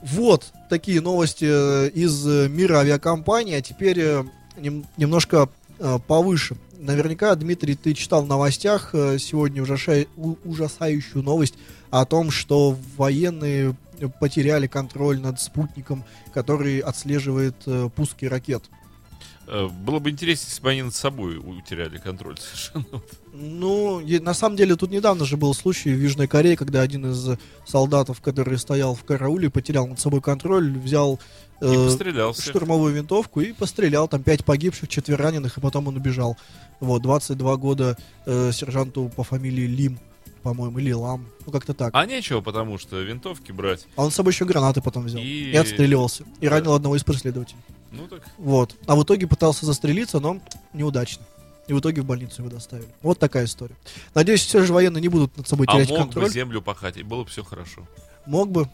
Вот 0.00 0.46
такие 0.70 1.02
новости 1.02 1.44
из 1.90 2.24
мира 2.48 2.76
авиакомпаний, 2.78 3.58
а 3.58 3.60
теперь 3.60 4.02
нем- 4.56 4.86
немножко 4.96 5.50
повыше. 6.06 6.56
Наверняка, 6.78 7.34
Дмитрий, 7.34 7.74
ты 7.74 7.94
читал 7.94 8.24
в 8.24 8.28
новостях 8.28 8.90
э, 8.94 9.18
сегодня 9.18 9.62
ужасающую 9.62 11.22
новость 11.22 11.54
о 11.90 12.04
том, 12.04 12.30
что 12.30 12.76
военные 12.96 13.74
потеряли 14.20 14.66
контроль 14.66 15.18
над 15.20 15.40
спутником, 15.40 16.04
который 16.34 16.80
отслеживает 16.80 17.56
э, 17.66 17.88
пуски 17.94 18.26
ракет. 18.26 18.64
Э, 19.48 19.68
Было 19.68 19.98
бы 20.00 20.10
интересно, 20.10 20.46
если 20.48 20.62
бы 20.62 20.70
они 20.70 20.82
над 20.82 20.94
собой 20.94 21.38
утеряли 21.38 21.98
контроль 21.98 22.36
совершенно. 22.38 23.02
Ну, 23.38 24.00
на 24.20 24.32
самом 24.32 24.56
деле, 24.56 24.76
тут 24.76 24.90
недавно 24.90 25.26
же 25.26 25.36
был 25.36 25.52
случай 25.52 25.92
в 25.92 26.00
Южной 26.02 26.26
Корее, 26.26 26.56
когда 26.56 26.80
один 26.80 27.12
из 27.12 27.38
солдатов, 27.66 28.22
который 28.22 28.56
стоял 28.58 28.94
в 28.94 29.04
карауле, 29.04 29.50
потерял 29.50 29.86
над 29.86 30.00
собой 30.00 30.22
контроль, 30.22 30.72
взял 30.78 31.20
э, 31.60 31.88
штурмовую 32.32 32.94
винтовку 32.94 33.42
и 33.42 33.52
пострелял. 33.52 34.08
Там 34.08 34.22
пять 34.22 34.42
погибших, 34.42 34.88
четверо 34.88 35.24
раненых, 35.24 35.58
и 35.58 35.60
потом 35.60 35.86
он 35.88 35.96
убежал. 35.96 36.38
Вот, 36.80 37.02
22 37.02 37.56
года 37.56 37.98
э, 38.24 38.52
сержанту 38.54 39.10
по 39.14 39.22
фамилии 39.22 39.66
Лим, 39.66 39.98
по-моему, 40.42 40.78
или 40.78 40.92
Лам. 40.92 41.26
Ну, 41.44 41.52
как-то 41.52 41.74
так. 41.74 41.90
А, 41.94 42.00
А 42.00 42.06
нечего, 42.06 42.40
потому 42.40 42.78
что 42.78 43.02
винтовки 43.02 43.52
брать. 43.52 43.86
он 43.96 44.10
с 44.10 44.14
собой 44.14 44.32
еще 44.32 44.46
гранаты 44.46 44.80
потом 44.80 45.04
взял. 45.04 45.20
И- 45.20 45.50
И, 45.50 45.56
отстреливался. 45.56 46.24
И 46.40 46.46
Да. 46.46 46.52
ранил 46.52 46.72
одного 46.72 46.96
из 46.96 47.04
преследователей. 47.04 47.60
Ну 47.96 48.08
так. 48.08 48.22
Вот. 48.38 48.76
А 48.86 48.96
в 48.96 49.02
итоге 49.02 49.26
пытался 49.26 49.66
застрелиться, 49.66 50.20
но 50.20 50.40
неудачно. 50.72 51.24
И 51.66 51.72
в 51.72 51.80
итоге 51.80 52.02
в 52.02 52.04
больницу 52.04 52.42
его 52.42 52.50
доставили. 52.50 52.88
Вот 53.02 53.18
такая 53.18 53.44
история. 53.44 53.74
Надеюсь, 54.14 54.44
все 54.44 54.62
же 54.64 54.72
военные 54.72 55.02
не 55.02 55.08
будут 55.08 55.36
над 55.36 55.48
собой 55.48 55.66
А 55.68 55.72
терять 55.74 55.90
мог 55.90 55.98
контроль. 55.98 56.24
бы 56.24 56.30
землю 56.30 56.62
пахать, 56.62 56.96
и 56.96 57.02
было 57.02 57.24
бы 57.24 57.30
все 57.30 57.42
хорошо. 57.42 57.82
Мог 58.24 58.50
бы, 58.50 58.68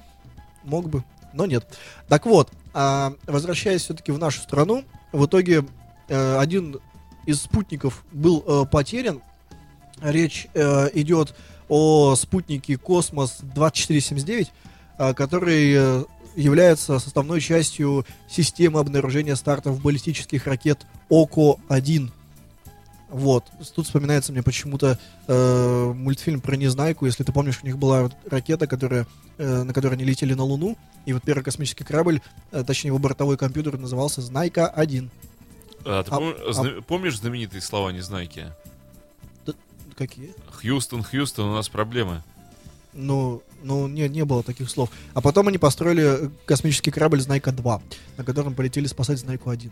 мог 0.62 0.88
бы, 0.88 1.02
но 1.32 1.46
нет. 1.46 1.66
Так 2.08 2.26
вот, 2.26 2.50
а, 2.74 3.14
возвращаясь 3.26 3.82
все-таки 3.82 4.12
в 4.12 4.18
нашу 4.18 4.40
страну, 4.40 4.84
в 5.12 5.24
итоге 5.26 5.64
э, 6.08 6.38
один 6.38 6.80
из 7.26 7.40
спутников 7.42 8.04
был 8.12 8.44
э, 8.46 8.64
потерян. 8.70 9.20
Речь 10.00 10.48
э, 10.54 10.88
идет 10.94 11.34
о 11.68 12.14
спутнике 12.16 12.76
Космос 12.76 13.38
2479, 13.40 14.52
э, 14.98 15.14
который 15.14 15.72
э, 15.74 16.04
является 16.36 16.98
составной 16.98 17.40
частью 17.40 18.06
системы 18.28 18.80
обнаружения 18.80 19.34
стартов 19.36 19.80
баллистических 19.82 20.46
ракет 20.46 20.86
ОКО-1. 21.10 22.10
Вот. 23.10 23.44
Тут 23.74 23.84
вспоминается 23.86 24.32
мне 24.32 24.42
почему-то 24.42 24.98
э, 25.28 25.92
мультфильм 25.94 26.40
про 26.40 26.56
Незнайку. 26.56 27.04
Если 27.04 27.24
ты 27.24 27.32
помнишь, 27.32 27.60
у 27.62 27.66
них 27.66 27.76
была 27.76 28.10
ракета, 28.30 28.66
которая, 28.66 29.06
э, 29.36 29.62
на 29.64 29.74
которой 29.74 29.94
они 29.94 30.04
летели 30.04 30.32
на 30.32 30.44
Луну. 30.44 30.78
И 31.04 31.12
вот 31.12 31.22
первый 31.22 31.42
космический 31.42 31.84
корабль, 31.84 32.22
э, 32.52 32.64
точнее 32.66 32.88
его 32.88 32.98
бортовой 32.98 33.36
компьютер 33.36 33.76
назывался 33.76 34.22
Знайка-1. 34.22 35.10
А, 35.84 36.02
ты 36.04 36.10
А- 36.10 36.18
пом- 36.18 36.52
зна- 36.52 36.82
помнишь 36.86 37.18
знаменитые 37.18 37.60
слова 37.60 37.90
Незнайки? 37.90 38.46
Какие? 39.94 40.32
Хьюстон, 40.50 41.02
Хьюстон, 41.02 41.50
у 41.50 41.54
нас 41.54 41.68
проблемы. 41.68 42.22
Ну, 42.94 43.42
ну 43.62 43.88
не, 43.88 44.08
не 44.08 44.24
было 44.24 44.42
таких 44.42 44.70
слов. 44.70 44.90
А 45.14 45.20
потом 45.20 45.48
они 45.48 45.58
построили 45.58 46.30
космический 46.44 46.90
корабль 46.90 47.20
Знайка-2, 47.20 47.80
на 48.18 48.24
котором 48.24 48.54
полетели 48.54 48.86
спасать 48.86 49.18
Знайку-1. 49.18 49.70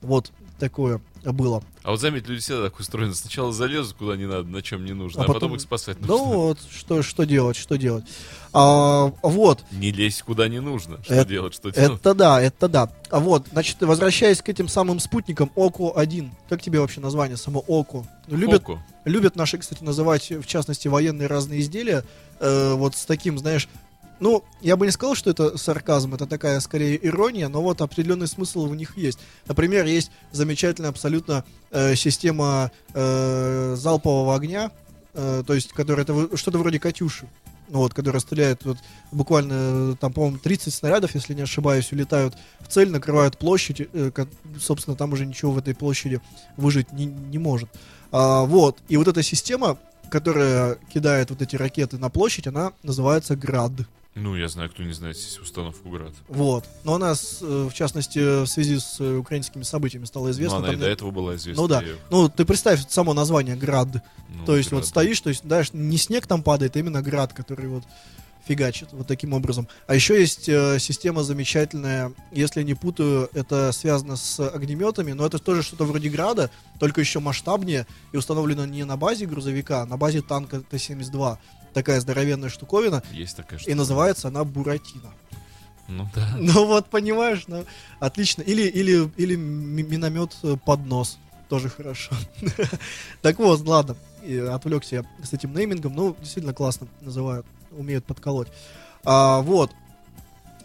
Вот 0.00 0.30
такое 0.58 1.00
было. 1.24 1.62
А 1.82 1.90
вот 1.90 2.00
заметь, 2.00 2.26
люди 2.28 2.40
всегда 2.40 2.64
так 2.64 2.78
устроены. 2.78 3.14
Сначала 3.14 3.52
залезут 3.52 3.96
куда 3.96 4.16
не 4.16 4.26
надо, 4.26 4.44
на 4.48 4.62
чем 4.62 4.84
не 4.84 4.92
нужно, 4.92 5.22
А 5.22 5.24
а, 5.24 5.26
потом, 5.26 5.40
потом- 5.40 5.54
их 5.56 5.60
спасать 5.60 5.96
Ну 6.00 6.06
нужно. 6.06 6.26
вот, 6.36 6.58
что, 6.70 7.02
что 7.02 7.24
делать, 7.24 7.56
что 7.56 7.76
делать. 7.76 8.04
А, 8.52 9.12
вот, 9.22 9.64
Не 9.72 9.90
лезь 9.90 10.22
куда 10.22 10.48
не 10.48 10.60
нужно. 10.60 11.02
Что 11.04 11.14
Это- 11.14 11.28
делать, 11.28 11.54
что 11.54 11.70
делать? 11.70 12.00
Это 12.00 12.14
да, 12.14 12.40
это 12.40 12.68
да. 12.68 12.90
А 13.10 13.18
вот, 13.20 13.46
значит, 13.52 13.76
возвращаясь 13.80 14.40
к 14.40 14.48
этим 14.48 14.68
самым 14.68 15.00
спутникам 15.00 15.50
ОКО-1. 15.56 16.30
Как 16.48 16.62
тебе 16.62 16.80
вообще 16.80 17.00
название, 17.00 17.36
само 17.36 17.64
ОКО? 17.66 18.06
Ну, 18.28 18.36
Любят, 18.36 18.64
Хоку. 18.64 18.80
любят 19.04 19.36
наши, 19.36 19.58
кстати, 19.58 19.82
называть, 19.82 20.30
в 20.30 20.46
частности, 20.46 20.88
военные 20.88 21.26
разные 21.28 21.60
изделия, 21.60 22.04
э, 22.40 22.74
вот 22.74 22.96
с 22.96 23.04
таким, 23.04 23.38
знаешь, 23.38 23.68
ну, 24.20 24.44
я 24.60 24.76
бы 24.76 24.86
не 24.86 24.92
сказал, 24.92 25.14
что 25.14 25.30
это 25.30 25.56
сарказм, 25.56 26.14
это 26.14 26.26
такая, 26.26 26.60
скорее, 26.60 26.98
ирония, 27.06 27.48
но 27.48 27.62
вот 27.62 27.80
определенный 27.80 28.26
смысл 28.26 28.66
в 28.66 28.76
них 28.76 28.96
есть. 28.96 29.18
Например, 29.46 29.86
есть 29.86 30.10
замечательная 30.32 30.90
абсолютно 30.90 31.44
э, 31.70 31.94
система 31.94 32.70
э, 32.94 33.74
залпового 33.76 34.34
огня, 34.34 34.70
э, 35.14 35.42
то 35.46 35.54
есть, 35.54 35.72
которая, 35.72 36.04
это 36.04 36.36
что-то 36.36 36.58
вроде 36.58 36.78
«Катюши», 36.78 37.28
ну 37.68 37.78
вот, 37.78 37.94
которая 37.94 38.20
стреляет 38.20 38.64
вот, 38.64 38.78
буквально, 39.12 39.52
э, 39.92 39.94
там, 40.00 40.12
по-моему, 40.12 40.38
30 40.38 40.72
снарядов, 40.72 41.14
если 41.14 41.34
не 41.34 41.42
ошибаюсь, 41.42 41.92
улетают 41.92 42.34
в 42.60 42.68
цель, 42.68 42.90
накрывают 42.90 43.38
площадь, 43.38 43.88
э, 43.92 44.10
ко- 44.10 44.28
собственно, 44.60 44.96
там 44.96 45.12
уже 45.12 45.26
ничего 45.26 45.52
в 45.52 45.58
этой 45.58 45.74
площади 45.74 46.20
выжить 46.56 46.92
не, 46.92 47.06
не 47.06 47.38
может. 47.38 47.68
А, 48.10 48.42
вот, 48.44 48.78
и 48.88 48.96
вот 48.96 49.08
эта 49.08 49.22
система, 49.22 49.78
которая 50.10 50.76
кидает 50.92 51.30
вот 51.30 51.42
эти 51.42 51.56
ракеты 51.56 51.98
на 51.98 52.08
площадь, 52.08 52.46
она 52.46 52.72
называется 52.82 53.36
«Град». 53.36 53.72
Ну, 54.20 54.36
я 54.36 54.48
знаю, 54.48 54.68
кто 54.70 54.82
не 54.82 54.92
знает 54.92 55.16
здесь 55.16 55.38
установку 55.38 55.88
Град. 55.90 56.12
Вот. 56.28 56.64
Но 56.84 56.94
она, 56.94 57.12
э, 57.12 57.68
в 57.70 57.72
частности, 57.74 58.18
в 58.44 58.46
связи 58.46 58.78
с 58.78 58.96
э, 59.00 59.16
украинскими 59.16 59.62
событиями 59.62 60.04
стала 60.06 60.26
Ну, 60.26 60.30
известна. 60.32 60.58
она 60.58 60.68
и 60.68 60.70
Там 60.72 60.80
до 60.80 60.86
не- 60.86 60.92
этого 60.92 61.10
была 61.10 61.36
известна. 61.36 61.62
Ну 61.62 61.68
да. 61.68 61.80
и- 61.82 61.94
Ну, 62.10 62.28
ты 62.28 62.44
представь 62.44 62.88
само 62.88 63.14
название 63.14 63.56
«Град». 63.56 63.88
ну, 64.28 64.44
То 64.44 64.56
есть 64.56 64.70
Град. 64.70 64.80
вот 64.82 64.88
стоишь, 64.88 65.20
то 65.20 65.28
есть, 65.30 65.42
знаешь, 65.44 65.72
не 65.72 65.96
снег 65.98 66.26
там 66.26 66.42
падает, 66.42 66.76
а 66.76 66.78
именно 66.80 67.00
град, 67.02 67.32
который 67.32 67.68
вот 67.68 67.84
фигачит 68.46 68.88
вот 68.92 69.06
таким 69.06 69.34
образом. 69.34 69.68
А 69.86 69.94
еще 69.94 70.18
есть 70.18 70.48
э, 70.48 70.78
система 70.78 71.22
замечательная, 71.22 72.12
если 72.32 72.62
не 72.62 72.72
путаю, 72.72 73.28
это 73.34 73.72
связано 73.72 74.16
с 74.16 74.40
огнеметами, 74.40 75.12
но 75.12 75.26
это 75.26 75.38
тоже 75.38 75.62
что-то 75.62 75.84
вроде 75.84 76.08
града, 76.08 76.50
только 76.80 77.00
еще 77.02 77.20
масштабнее 77.20 77.86
и 78.12 78.16
установлено 78.16 78.64
не 78.64 78.84
на 78.84 78.96
базе 78.96 79.26
грузовика, 79.26 79.82
а 79.82 79.86
на 79.86 79.98
базе 79.98 80.22
танка 80.22 80.60
Т-72. 80.60 81.36
Такая 81.74 82.00
здоровенная 82.00 82.48
штуковина, 82.48 83.02
Есть 83.12 83.36
такая 83.36 83.58
и 83.58 83.62
штука. 83.62 83.76
называется 83.76 84.28
она 84.28 84.44
Буратино. 84.44 85.12
Ну 85.88 86.08
да. 86.14 86.28
Ну 86.38 86.66
вот, 86.66 86.86
понимаешь, 86.90 87.44
ну, 87.46 87.64
отлично. 88.00 88.42
Или, 88.42 88.62
или, 88.62 89.10
или 89.16 89.36
ми- 89.36 89.82
миномет 89.82 90.36
э, 90.42 90.56
под 90.64 90.84
нос. 90.86 91.18
Тоже 91.48 91.68
хорошо. 91.70 92.14
Так 93.22 93.38
вот, 93.38 93.60
ладно. 93.66 93.96
И 94.22 94.36
Отвлекся 94.36 94.96
я 94.96 95.04
с 95.24 95.32
этим 95.32 95.54
неймингом. 95.54 95.94
Ну, 95.94 96.14
действительно 96.20 96.52
классно 96.52 96.88
называют. 97.00 97.46
Умеют 97.72 98.04
подколоть. 98.04 98.48
А, 99.04 99.40
вот. 99.40 99.70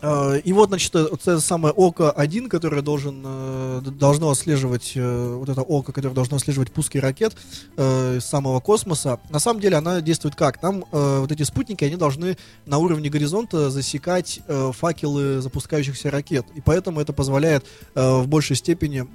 А, 0.03 0.35
И 0.35 0.51
вот, 0.51 0.67
значит, 0.67 0.93
э, 0.95 1.07
вот 1.09 1.21
это 1.21 1.39
самое 1.39 1.73
око 1.73 2.11
1, 2.11 2.49
которое 2.49 2.81
должен, 2.81 3.23
э, 3.25 3.81
должно 3.85 4.29
отслеживать, 4.31 4.91
э, 4.95 5.35
вот 5.35 5.47
это 5.47 5.61
око, 5.61 5.93
которое 5.93 6.13
должно 6.13 6.35
отслеживать 6.35 6.71
пуски 6.71 6.97
ракет 6.97 7.35
из 7.77 8.25
самого 8.25 8.59
космоса, 8.59 9.19
на 9.29 9.39
самом 9.39 9.61
деле 9.61 9.77
она 9.77 10.01
действует 10.01 10.35
как? 10.35 10.59
Там 10.59 10.83
вот 10.91 11.31
эти 11.31 11.43
спутники, 11.43 11.83
они 11.83 11.95
должны 11.95 12.37
на 12.65 12.77
уровне 12.77 13.09
горизонта 13.09 13.69
засекать 13.69 14.41
факелы 14.47 15.41
запускающихся 15.41 16.11
ракет. 16.11 16.45
И 16.55 16.61
поэтому 16.61 16.99
это 16.99 17.13
позволяет 17.13 17.65
в 17.95 18.25
большей 18.27 18.55
степени 18.55 19.07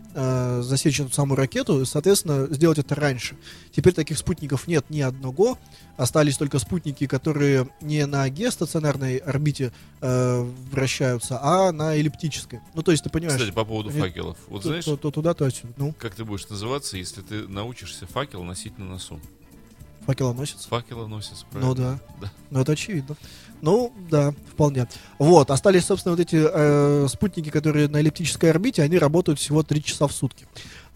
засечь 0.62 1.00
эту 1.00 1.12
самую 1.12 1.36
ракету 1.36 1.82
и, 1.82 1.84
соответственно, 1.84 2.46
сделать 2.50 2.78
это 2.78 2.94
раньше. 2.94 3.36
Теперь 3.74 3.92
таких 3.92 4.18
спутников 4.18 4.66
нет 4.66 4.86
ни 4.90 5.00
одного. 5.00 5.58
Остались 5.98 6.38
только 6.38 6.58
спутники, 6.60 7.06
которые 7.06 7.68
не 7.82 8.06
на 8.06 8.26
геостационарной 8.30 9.16
орбите 9.18 9.72
э, 10.00 10.50
вращаются, 10.70 11.38
а 11.42 11.72
на 11.72 11.96
эллиптической. 11.96 12.60
Ну, 12.74 12.82
то 12.82 12.92
есть, 12.92 13.04
ты 13.04 13.10
понимаешь, 13.10 13.38
Кстати, 13.38 13.54
по 13.54 13.64
поводу 13.64 13.90
Ведь 13.90 14.00
факелов. 14.02 14.36
Вот 14.48 14.62
то, 14.62 14.68
знаешь, 14.68 14.84
то- 14.84 14.96
то 14.96 15.10
туда, 15.10 15.34
то 15.34 15.44
отсюда. 15.44 15.74
Ну, 15.76 15.92
как 15.98 16.14
ты 16.14 16.24
будешь 16.24 16.48
называться, 16.48 16.96
если 16.96 17.20
ты 17.20 17.48
научишься 17.48 18.06
факел 18.06 18.42
носить 18.44 18.78
на 18.78 18.86
носу? 18.86 19.20
факелоносец. 20.06 20.64
Факелоносец, 20.66 21.44
Ну 21.52 21.74
правильно? 21.74 21.74
да. 21.74 22.00
Да. 22.22 22.32
Ну 22.50 22.60
это 22.62 22.72
очевидно. 22.72 23.14
Ну 23.60 23.92
да, 24.10 24.32
вполне. 24.50 24.88
Вот, 25.18 25.50
остались, 25.50 25.84
собственно, 25.84 26.14
вот 26.16 26.20
эти 26.20 26.38
э, 26.40 27.06
спутники, 27.08 27.50
которые 27.50 27.88
на 27.88 27.98
эллиптической 27.98 28.48
орбите, 28.50 28.82
они 28.82 28.96
работают 28.98 29.38
всего 29.38 29.62
3 29.62 29.82
часа 29.84 30.06
в 30.06 30.12
сутки. 30.12 30.46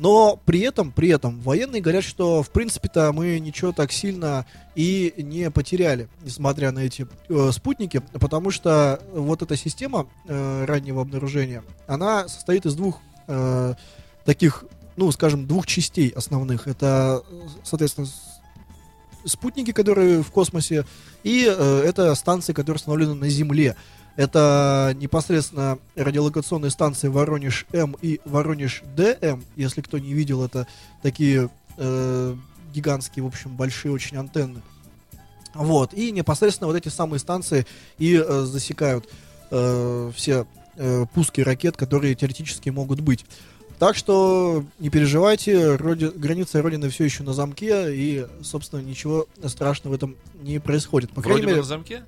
Но 0.02 0.37
при 0.47 0.59
этом, 0.59 0.90
при 0.90 1.11
этом, 1.11 1.40
военные 1.42 1.80
говорят, 1.80 2.02
что 2.02 2.42
в 2.42 2.50
принципе-то 2.50 3.12
мы 3.12 3.38
ничего 3.38 3.71
так 3.71 3.92
сильно 3.92 4.47
и 4.75 5.14
не 5.16 5.49
потеряли, 5.49 6.09
несмотря 6.25 6.73
на 6.73 6.80
эти 6.80 7.06
э, 7.28 7.50
спутники, 7.52 8.02
потому 8.14 8.50
что 8.50 9.00
вот 9.12 9.42
эта 9.42 9.56
система 9.56 10.09
э, 10.26 10.64
раннего 10.64 11.02
обнаружения, 11.02 11.62
она 11.87 12.26
состоит 12.26 12.66
из 12.66 12.75
двух 12.75 12.99
э, 13.28 13.75
таких, 14.25 14.64
ну, 14.97 15.12
скажем, 15.12 15.47
двух 15.47 15.66
частей 15.66 16.09
основных. 16.09 16.66
Это, 16.66 17.23
соответственно, 17.62 18.09
спутники, 19.25 19.71
которые 19.71 20.25
в 20.25 20.32
космосе, 20.32 20.85
и 21.23 21.47
э, 21.47 21.82
это 21.87 22.12
станции, 22.16 22.52
которые 22.52 22.78
установлены 22.78 23.14
на 23.14 23.28
Земле. 23.28 23.76
Это 24.16 24.95
непосредственно 24.99 25.78
радиолокационные 25.97 26.71
станции 26.71 27.09
Воронеж-М 27.09 27.97
и 28.02 28.21
Воронеж-ДМ. 28.25 29.42
Если 29.57 29.81
кто 29.81 29.99
не 29.99 30.12
видел, 30.12 30.45
это 30.45 30.66
такие 31.02 31.49
э, 31.78 32.37
гигантские, 32.75 33.25
в 33.25 33.28
общем, 33.28 33.57
большие 33.57 33.92
очень 33.92 34.16
антенны. 34.16 34.61
Вот. 35.54 35.95
И 35.95 36.12
непосредственно 36.12 36.69
вот 36.69 36.76
эти 36.76 36.88
самые 36.88 37.21
станции 37.21 37.66
и 37.99 38.16
э, 38.16 38.42
засекают 38.42 39.09
э, 39.50 40.12
все 40.14 40.47
э, 40.76 41.07
пуски 41.14 41.40
ракет, 41.40 41.76
которые 41.76 42.14
теоретически 42.14 42.71
могут 42.71 43.00
быть. 43.00 43.25
Так 43.78 43.97
что 43.97 44.64
не 44.78 44.90
переживайте, 44.90 45.75
роди... 45.75 46.07
граница 46.07 46.62
Родины 46.62 46.88
все 46.88 47.04
еще 47.04 47.25
на 47.25 47.33
замке, 47.33 47.95
и, 47.95 48.26
собственно, 48.42 48.81
ничего 48.81 49.26
страшного 49.47 49.95
в 49.95 49.97
этом 49.97 50.16
не 50.40 50.61
происходит. 50.61 51.11
По 51.11 51.21
Вроде 51.21 51.28
крайней 51.28 51.42
бы 51.42 51.50
мере, 51.50 51.62
на 51.62 51.66
замке? 51.66 52.02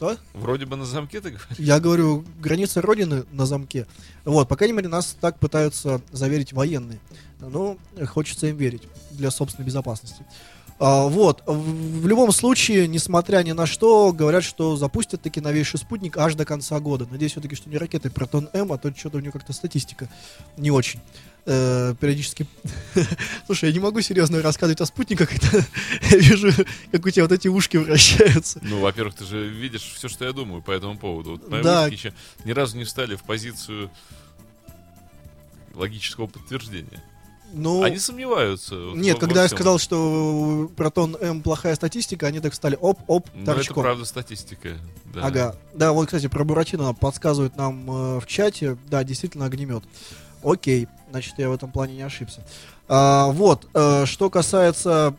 Кто? 0.00 0.16
Вроде 0.32 0.64
бы 0.64 0.76
на 0.76 0.86
замке, 0.86 1.20
ты 1.20 1.28
говоришь? 1.30 1.46
Я 1.58 1.78
говорю, 1.78 2.24
граница 2.40 2.80
Родины 2.80 3.24
на 3.32 3.44
замке. 3.44 3.86
Вот, 4.24 4.48
по 4.48 4.56
крайней 4.56 4.74
мере, 4.74 4.88
нас 4.88 5.14
так 5.20 5.38
пытаются 5.38 6.00
заверить 6.10 6.54
военные. 6.54 6.98
Ну, 7.40 7.78
хочется 8.06 8.46
им 8.46 8.56
верить 8.56 8.82
для 9.10 9.30
собственной 9.30 9.66
безопасности. 9.66 10.24
А, 10.82 11.08
вот, 11.08 11.42
в, 11.44 12.06
любом 12.06 12.32
случае, 12.32 12.88
несмотря 12.88 13.42
ни 13.42 13.52
на 13.52 13.66
что, 13.66 14.14
говорят, 14.14 14.42
что 14.42 14.76
запустят 14.76 15.20
таки 15.20 15.38
новейший 15.38 15.78
спутник 15.78 16.16
аж 16.16 16.34
до 16.36 16.46
конца 16.46 16.80
года. 16.80 17.06
Надеюсь, 17.10 17.32
все-таки, 17.32 17.54
что 17.54 17.68
не 17.68 17.76
ракеты 17.76 18.08
Протон-М, 18.08 18.72
а 18.72 18.78
то 18.78 18.90
что-то 18.96 19.18
у 19.18 19.20
нее 19.20 19.30
как-то 19.30 19.52
статистика 19.52 20.08
не 20.56 20.70
очень. 20.70 20.98
Э, 21.44 21.94
периодически... 22.00 22.46
Слушай, 23.46 23.68
я 23.68 23.72
не 23.74 23.78
могу 23.78 24.00
серьезно 24.00 24.40
рассказывать 24.40 24.80
о 24.80 24.86
спутниках, 24.86 25.28
когда 25.28 25.58
я 26.12 26.16
вижу, 26.16 26.50
как 26.90 27.04
у 27.04 27.10
тебя 27.10 27.24
вот 27.24 27.32
эти 27.32 27.48
ушки 27.48 27.76
вращаются. 27.76 28.58
Ну, 28.62 28.80
во-первых, 28.80 29.16
ты 29.16 29.26
же 29.26 29.48
видишь 29.48 29.82
все, 29.82 30.08
что 30.08 30.24
я 30.24 30.32
думаю 30.32 30.62
по 30.62 30.70
этому 30.70 30.96
поводу. 30.96 31.32
Вот 31.32 31.50
мои 31.50 31.62
Да. 31.62 31.88
еще 31.88 32.14
ни 32.46 32.52
разу 32.52 32.78
не 32.78 32.84
встали 32.84 33.16
в 33.16 33.24
позицию 33.24 33.90
логического 35.74 36.26
подтверждения. 36.26 37.02
Ну, 37.52 37.82
Они 37.82 37.98
сомневаются. 37.98 38.74
нет, 38.94 39.14
во- 39.16 39.20
когда 39.20 39.42
я 39.42 39.46
всем. 39.48 39.58
сказал, 39.58 39.78
что 39.78 40.70
Протон 40.76 41.16
М 41.20 41.42
плохая 41.42 41.74
статистика, 41.74 42.26
они 42.26 42.40
так 42.40 42.54
стали 42.54 42.78
оп-оп, 42.80 43.28
Ну, 43.34 43.42
это 43.42 43.54
торчком. 43.54 43.82
правда 43.82 44.04
статистика. 44.04 44.76
Да. 45.14 45.26
Ага. 45.26 45.56
Да, 45.74 45.92
вот, 45.92 46.06
кстати, 46.06 46.28
про 46.28 46.44
Буратино 46.44 46.94
подсказывает 46.94 47.56
нам 47.56 47.90
э, 47.90 48.20
в 48.20 48.26
чате. 48.26 48.76
Да, 48.88 49.02
действительно, 49.04 49.46
огнемет. 49.46 49.82
Окей, 50.44 50.86
значит, 51.10 51.34
я 51.38 51.48
в 51.50 51.52
этом 51.52 51.70
плане 51.72 51.96
не 51.96 52.02
ошибся. 52.02 52.42
А, 52.88 53.26
вот, 53.28 53.66
э, 53.74 54.04
что 54.06 54.30
касается, 54.30 55.14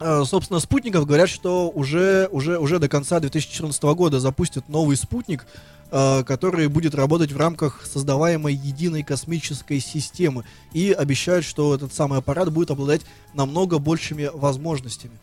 э, 0.00 0.22
собственно, 0.26 0.58
спутников, 0.60 1.06
говорят, 1.06 1.28
что 1.28 1.68
уже, 1.70 2.28
уже, 2.32 2.58
уже 2.58 2.78
до 2.78 2.88
конца 2.88 3.20
2014 3.20 3.94
года 3.94 4.18
запустят 4.20 4.68
новый 4.68 4.96
спутник, 4.96 5.46
который 5.92 6.68
будет 6.68 6.94
работать 6.94 7.32
в 7.32 7.36
рамках 7.36 7.84
создаваемой 7.84 8.54
единой 8.54 9.02
космической 9.02 9.78
системы. 9.78 10.44
И 10.72 10.90
обещают, 10.90 11.44
что 11.44 11.74
этот 11.74 11.92
самый 11.92 12.18
аппарат 12.18 12.50
будет 12.50 12.70
обладать 12.70 13.02
намного 13.34 13.78
большими 13.78 14.30
возможностями. 14.32 15.18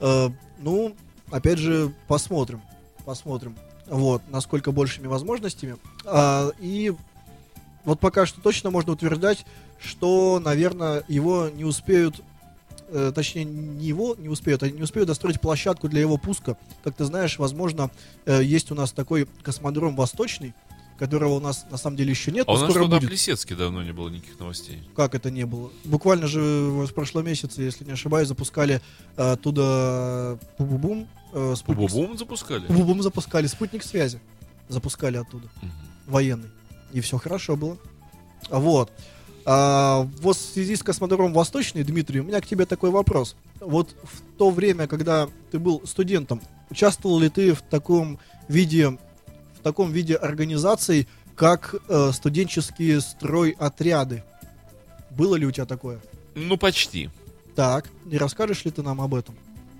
Э, 0.00 0.28
ну, 0.58 0.94
опять 1.30 1.58
же, 1.58 1.94
посмотрим. 2.06 2.60
Посмотрим. 3.04 3.56
Вот, 3.86 4.22
насколько 4.28 4.72
большими 4.72 5.06
возможностями. 5.06 5.76
А, 6.04 6.50
и 6.60 6.94
вот 7.84 7.98
пока 7.98 8.26
что 8.26 8.40
точно 8.40 8.70
можно 8.70 8.92
утверждать, 8.92 9.44
что, 9.80 10.40
наверное, 10.42 11.02
его 11.08 11.48
не 11.48 11.64
успеют, 11.64 12.22
э, 12.90 13.12
точнее, 13.14 13.44
не 13.44 13.86
его 13.86 14.14
не 14.18 14.28
успеют, 14.28 14.62
а 14.62 14.70
не 14.70 14.82
успеют 14.82 15.08
достроить 15.08 15.40
площадку 15.40 15.88
для 15.88 16.00
его 16.00 16.16
пуска. 16.16 16.56
Как 16.84 16.94
ты 16.94 17.04
знаешь, 17.04 17.38
возможно, 17.38 17.90
э, 18.26 18.42
есть 18.42 18.70
у 18.70 18.74
нас 18.74 18.92
такой 18.92 19.26
космодром 19.42 19.96
Восточный, 19.96 20.54
которого 20.98 21.34
у 21.34 21.40
нас 21.40 21.66
на 21.70 21.78
самом 21.78 21.96
деле 21.96 22.10
еще 22.10 22.30
нет, 22.30 22.44
А 22.46 22.52
у 22.52 22.58
нас 22.58 22.70
скоро 22.70 22.86
будет. 22.86 23.08
Плесецке 23.08 23.54
давно 23.54 23.82
не 23.82 23.92
было 23.92 24.10
никаких 24.10 24.38
новостей. 24.38 24.82
Как 24.94 25.14
это 25.14 25.30
не 25.30 25.46
было? 25.46 25.70
Буквально 25.84 26.26
же 26.26 26.40
в 26.40 26.92
прошлом 26.92 27.24
месяце, 27.24 27.62
если 27.62 27.84
не 27.84 27.92
ошибаюсь, 27.92 28.28
запускали 28.28 28.82
э, 29.16 29.32
оттуда 29.32 30.38
Пубубум, 30.58 31.08
э, 31.32 31.54
спутник 31.56 31.90
Бум 31.90 32.18
запускали? 32.18 32.66
Бум 32.68 33.02
запускали 33.02 33.46
спутник 33.46 33.82
связи. 33.82 34.20
Запускали 34.68 35.16
оттуда. 35.16 35.48
Мгм. 35.62 35.72
Военный. 36.06 36.50
И 36.92 37.00
все 37.00 37.16
хорошо 37.16 37.56
было. 37.56 37.78
Вот. 38.50 38.92
А, 39.52 40.08
вот 40.22 40.36
в 40.36 40.40
связи 40.40 40.76
с 40.76 40.82
космодромом 40.84 41.32
Восточный, 41.32 41.82
Дмитрий, 41.82 42.20
у 42.20 42.22
меня 42.22 42.40
к 42.40 42.46
тебе 42.46 42.66
такой 42.66 42.90
вопрос. 42.90 43.34
Вот 43.58 43.96
в 44.04 44.20
то 44.38 44.50
время, 44.50 44.86
когда 44.86 45.28
ты 45.50 45.58
был 45.58 45.82
студентом, 45.86 46.40
участвовал 46.70 47.18
ли 47.18 47.28
ты 47.28 47.52
в 47.52 47.60
таком 47.60 48.20
виде, 48.46 48.90
в 48.90 49.62
таком 49.64 49.90
виде 49.90 50.14
организаций, 50.14 51.08
как 51.34 51.74
э, 51.88 52.12
студенческие 52.12 53.00
стройотряды? 53.00 54.22
Было 55.10 55.34
ли 55.34 55.46
у 55.46 55.50
тебя 55.50 55.66
такое? 55.66 55.98
Ну, 56.36 56.56
почти. 56.56 57.10
Так, 57.56 57.90
не 58.04 58.18
расскажешь 58.18 58.64
ли 58.64 58.70
ты 58.70 58.84
нам 58.84 59.00
об 59.00 59.16
этом? 59.16 59.34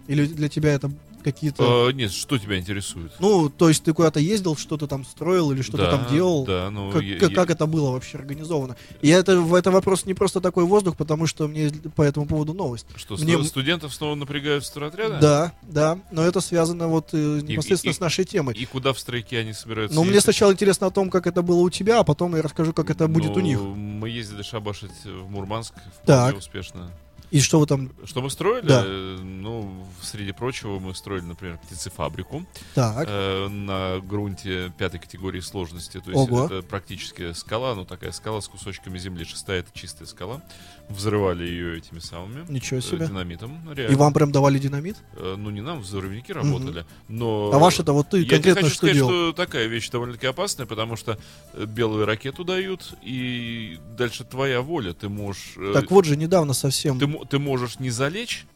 Или 0.09 0.27
для 0.27 0.49
тебя 0.49 0.73
это 0.73 0.91
какие-то... 1.23 1.89
Э, 1.91 1.93
нет, 1.93 2.13
что 2.13 2.39
тебя 2.39 2.59
интересует? 2.59 3.13
Ну, 3.19 3.49
то 3.49 3.69
есть 3.69 3.83
ты 3.85 3.93
куда-то 3.93 4.21
ездил, 4.21 4.57
что-то 4.57 4.87
там 4.87 5.05
строил 5.05 5.51
или 5.53 5.63
что-то 5.63 5.85
Да, 5.85 5.91
там 5.99 6.07
делал? 6.13 6.45
Да, 6.45 6.71
ну... 6.71 6.91
Как, 6.91 7.03
я- 7.03 7.19
как- 7.19 7.31
я- 7.31 7.35
как 7.37 7.51
это 7.51 7.67
было 7.67 7.91
вообще 7.93 8.19
организовано? 8.19 8.77
И 9.03 9.09
это, 9.09 9.41
в- 9.41 9.55
это 9.55 9.71
вопрос 9.71 10.07
не 10.07 10.15
просто 10.15 10.41
такой 10.41 10.65
воздух, 10.65 10.97
потому 10.97 11.27
что 11.27 11.49
мне 11.49 11.71
по 11.95 12.03
этому 12.03 12.27
поводу 12.27 12.55
новость. 12.55 12.87
Что, 12.97 13.17
мне- 13.17 13.39
ст- 13.43 13.49
студентов 13.51 13.95
снова 13.95 14.15
напрягают 14.15 14.65
в 14.65 14.67
стройотряды? 14.67 15.19
Да, 15.21 15.53
да, 15.63 15.99
но 16.11 16.23
это 16.23 16.41
связано 16.41 16.89
вот 16.89 17.11
э, 17.13 17.41
непосредственно 17.43 17.91
и- 17.93 17.95
с 17.95 18.01
нашей 18.01 18.25
темой. 18.25 18.55
И 18.55 18.65
куда 18.67 18.93
в 18.93 18.99
стройке 18.99 19.39
они 19.39 19.53
собираются 19.53 19.95
Но 19.97 20.05
мне 20.05 20.21
сначала 20.21 20.53
интересно 20.53 20.87
о 20.89 20.91
том, 20.91 21.11
как 21.11 21.27
это 21.27 21.43
было 21.43 21.61
у 21.61 21.71
тебя, 21.71 22.01
а 22.01 22.05
потом 22.05 22.35
я 22.37 22.43
расскажу, 22.43 22.73
как 22.73 22.91
это 22.91 23.09
будет 23.09 23.31
у 23.37 23.41
Ну, 23.41 23.41
них. 23.41 23.61
Мы 23.61 24.09
ездили 24.11 24.43
шабашить 24.43 24.91
в 25.05 25.31
Мурманск 25.31 25.75
вполне 26.03 26.31
Так. 26.33 26.37
успешно. 26.39 26.91
И 27.31 27.41
что 27.41 27.61
вы 27.61 27.67
там... 27.67 27.91
Что 28.05 28.23
мы 28.23 28.31
строили? 28.31 28.67
Да. 28.67 28.83
Э, 28.85 29.17
Ну, 29.23 29.87
среди 30.03 30.33
прочего, 30.33 30.79
мы 30.81 30.95
строили, 30.95 31.25
например, 31.25 31.59
птицефабрику 31.59 32.45
Так, 32.75 33.07
э, 33.09 33.49
на 33.49 34.01
грунте 34.01 34.73
пятой 34.77 34.99
категории 35.01 35.41
сложности. 35.41 36.01
То 36.01 36.11
есть 36.11 36.31
Ого. 36.31 36.47
это 36.47 36.63
практически 36.63 37.33
скала, 37.33 37.75
ну 37.75 37.85
такая 37.85 38.13
скала 38.13 38.41
с 38.41 38.49
кусочками 38.49 38.99
земли. 38.99 39.25
Шестая 39.25 39.61
это 39.61 39.71
чистая 39.73 40.07
скала. 40.09 40.43
Взрывали 40.89 41.45
ее 41.45 41.79
этими 41.79 42.01
самыми 42.01 42.45
ничего 42.49 42.79
э, 42.79 42.83
себе. 42.83 43.07
динамитом. 43.07 43.61
И 43.71 43.75
реально. 43.77 43.97
вам 43.97 44.13
прям 44.13 44.33
давали 44.33 44.59
динамит? 44.59 44.97
Э, 45.15 45.37
Ну, 45.39 45.51
не 45.51 45.61
нам, 45.61 45.81
взрывники 45.81 46.33
работали. 46.33 46.85
Но... 47.09 47.53
А 47.55 47.59
ваш-то 47.59 47.93
вот 47.93 48.11
ты 48.11 48.23
Я 48.23 48.29
конкретно 48.29 48.63
хочу 48.63 48.71
что 48.75 48.77
сказать, 48.79 48.97
делал? 48.97 49.11
что 49.11 49.33
такая 49.33 49.67
вещь 49.67 49.89
довольно-таки 49.91 50.27
опасная, 50.27 50.67
потому 50.67 50.97
что 50.97 51.17
э, 51.55 51.65
белую 51.65 52.07
ракету 52.07 52.43
дают, 52.43 52.93
и 53.05 53.79
дальше 53.97 54.25
твоя 54.25 54.63
воля. 54.63 54.93
Ты 54.95 55.09
можешь... 55.09 55.53
э, 55.57 55.71
Так 55.75 55.93
вот 55.93 56.05
же 56.07 56.17
недавно 56.17 56.55
совсем... 56.55 56.99
ты, 56.99 57.07
ты 57.29 57.39
можешь 57.39 57.79
не 57.79 57.91
залечь, 57.91 58.47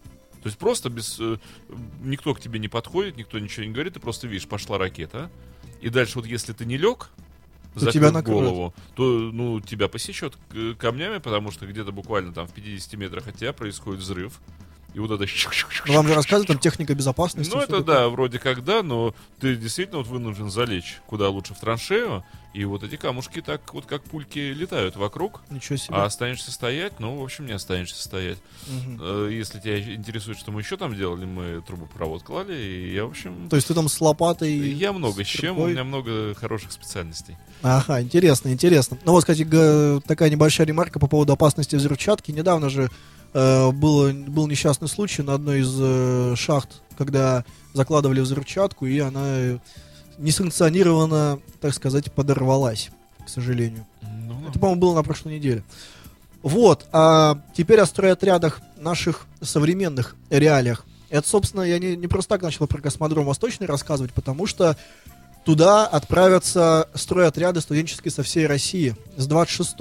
то 0.43 0.49
есть 0.49 0.59
просто 0.59 0.91
без... 0.91 1.19
э, 1.21 1.39
никто 2.03 2.35
к 2.35 2.41
тебе 2.41 2.59
не 2.59 2.69
подходит, 2.69 3.17
никто 3.17 3.39
ничего 3.39 3.65
не 3.65 3.73
говорит, 3.73 3.95
ты 3.95 4.01
просто 4.01 4.27
видишь, 4.27 4.47
пошла 4.47 4.77
ракета. 4.79 5.31
И 5.81 5.89
дальше 5.89 6.17
вот 6.19 6.27
если 6.27 6.53
ты 6.53 6.65
не 6.67 6.77
лег, 6.77 7.11
закрыв 7.75 7.95
тебя 7.95 8.11
накроет. 8.11 8.45
голову, 8.45 8.75
то, 8.95 9.31
ну, 9.33 9.61
тебя 9.61 9.89
посечет 9.89 10.37
к- 10.51 10.75
камнями, 10.75 11.19
потому 11.19 11.51
что 11.51 11.67
где-то 11.67 11.93
буквально 11.93 12.33
там 12.33 12.47
в 12.47 12.53
50 12.53 12.95
метрах 12.95 13.27
от 13.29 13.37
тебя 13.37 13.53
происходит 13.53 14.01
взрыв. 14.01 14.41
И 14.95 15.01
вот 15.01 15.11
это... 15.11 15.27
Ну, 15.87 15.95
вам 15.95 16.07
же 16.07 16.15
рассказывают, 16.15 16.47
там 16.47 16.59
техника 16.59 16.95
безопасности. 16.95 17.53
Ну, 17.53 17.61
это 17.61 17.83
да, 17.83 18.09
вроде 18.09 18.39
как 18.39 18.65
да, 18.65 18.83
но 18.85 19.13
ты 19.41 19.57
действительно 19.57 19.99
вот 19.99 20.07
вынужден 20.07 20.51
залечь 20.51 21.01
куда 21.07 21.29
лучше 21.29 21.53
в 21.53 21.59
траншею, 21.59 22.25
и 22.53 22.65
вот 22.65 22.85
эти 22.85 22.95
камушки 22.95 23.43
так 23.43 23.75
вот 23.75 23.87
как 23.87 24.05
пульки 24.05 24.39
летают 24.39 24.95
вокруг, 24.95 25.43
Ничего 25.51 25.77
себе. 25.77 25.97
а 25.97 26.05
останешься 26.05 26.53
стоять, 26.53 27.01
ну, 27.01 27.19
в 27.19 27.25
общем, 27.25 27.47
не 27.47 27.53
останешься 27.53 28.01
стоять. 28.01 28.39
Э, 29.01 29.29
Если 29.33 29.59
тебя 29.59 29.81
интересует, 29.95 30.39
что 30.39 30.53
мы 30.53 30.61
еще 30.61 30.77
там 30.77 30.95
делали, 30.95 31.25
мы 31.25 31.61
трубопровод 31.67 32.23
клали, 32.23 32.55
и 32.55 32.95
я, 32.95 33.05
в 33.05 33.09
общем, 33.11 33.49
То 33.49 33.57
есть 33.57 33.67
ты 33.67 33.75
там 33.75 33.89
с 33.89 34.01
лопатой... 34.01 34.57
я 34.57 34.93
много 34.93 35.25
с 35.25 35.27
чем, 35.27 35.59
у 35.59 35.67
меня 35.67 35.83
много 35.83 36.37
хороших 36.37 36.71
специальностей. 36.71 37.37
Ага, 37.63 38.01
интересно, 38.01 38.51
интересно. 38.51 38.97
Ну 39.05 39.13
вот, 39.13 39.25
кстати, 39.25 39.45
такая 40.07 40.31
небольшая 40.31 40.69
ремарка 40.69 41.01
по 41.01 41.09
поводу 41.09 41.33
опасности 41.33 41.75
взрывчатки. 41.75 42.31
Недавно 42.31 42.71
же 42.71 42.89
э, 43.35 43.71
было, 43.73 44.13
был 44.13 44.47
несчастный 44.47 44.89
случай 44.89 45.23
на 45.23 45.35
одной 45.35 45.61
из 45.61 45.77
э, 45.79 46.35
шахт, 46.37 46.81
когда 46.97 47.45
закладывали 47.75 48.21
взрывчатку, 48.21 48.87
и 48.87 48.99
она 49.01 49.25
э, 49.25 49.59
несанкционированно, 50.19 51.41
так 51.61 51.75
сказать, 51.75 52.13
подорвалась, 52.13 52.91
к 53.25 53.29
сожалению. 53.29 53.87
Ну, 54.03 54.49
Это, 54.49 54.59
по-моему, 54.59 54.81
было 54.81 54.95
на 54.95 55.03
прошлой 55.03 55.35
неделе. 55.35 55.63
Вот, 56.43 56.87
а 56.93 57.41
теперь 57.55 57.81
о 57.81 57.87
стройотрядах 57.87 58.61
наших 58.79 59.27
современных 59.41 60.15
реалиях. 60.31 60.85
Это, 61.09 61.29
собственно, 61.29 61.63
я 61.63 61.79
не, 61.79 61.97
не 61.97 62.07
просто 62.07 62.31
так 62.31 62.43
начал 62.43 62.67
про 62.67 62.81
космодром 62.81 63.25
Восточный 63.25 63.67
рассказывать, 63.67 64.13
потому 64.13 64.47
что 64.47 64.77
туда 65.45 65.87
отправятся 65.87 66.89
стройотряды 66.95 67.61
студенческие 67.61 68.11
со 68.11 68.23
всей 68.23 68.47
России. 68.47 68.97
С 69.17 69.27
26 69.27 69.75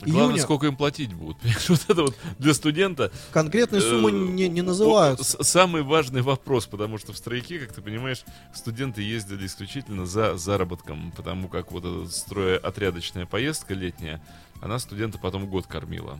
Главное, 0.00 0.26
июня. 0.32 0.42
сколько 0.42 0.66
им 0.66 0.76
платить 0.76 1.12
будут. 1.14 1.36
Вот 1.68 1.84
это 1.88 2.02
вот 2.02 2.16
для 2.38 2.52
студента 2.54 3.10
Конкретные 3.32 3.80
суммы 3.80 4.10
э, 4.10 4.12
не, 4.12 4.48
не 4.48 4.62
называются. 4.62 5.24
с- 5.42 5.48
самый 5.48 5.82
важный 5.82 6.22
вопрос, 6.22 6.66
потому 6.66 6.98
что 6.98 7.12
в 7.12 7.16
стройке, 7.16 7.58
как 7.60 7.72
ты 7.72 7.80
понимаешь, 7.80 8.24
студенты 8.54 9.02
ездили 9.02 9.46
исключительно 9.46 10.04
за 10.06 10.36
заработком, 10.36 11.12
потому 11.16 11.48
как 11.48 11.72
вот 11.72 11.84
эта 11.84 12.10
стройотрядочная 12.10 13.26
поездка 13.26 13.74
летняя, 13.74 14.22
она 14.60 14.78
студента 14.78 15.18
потом 15.18 15.46
год 15.46 15.66
кормила. 15.66 16.18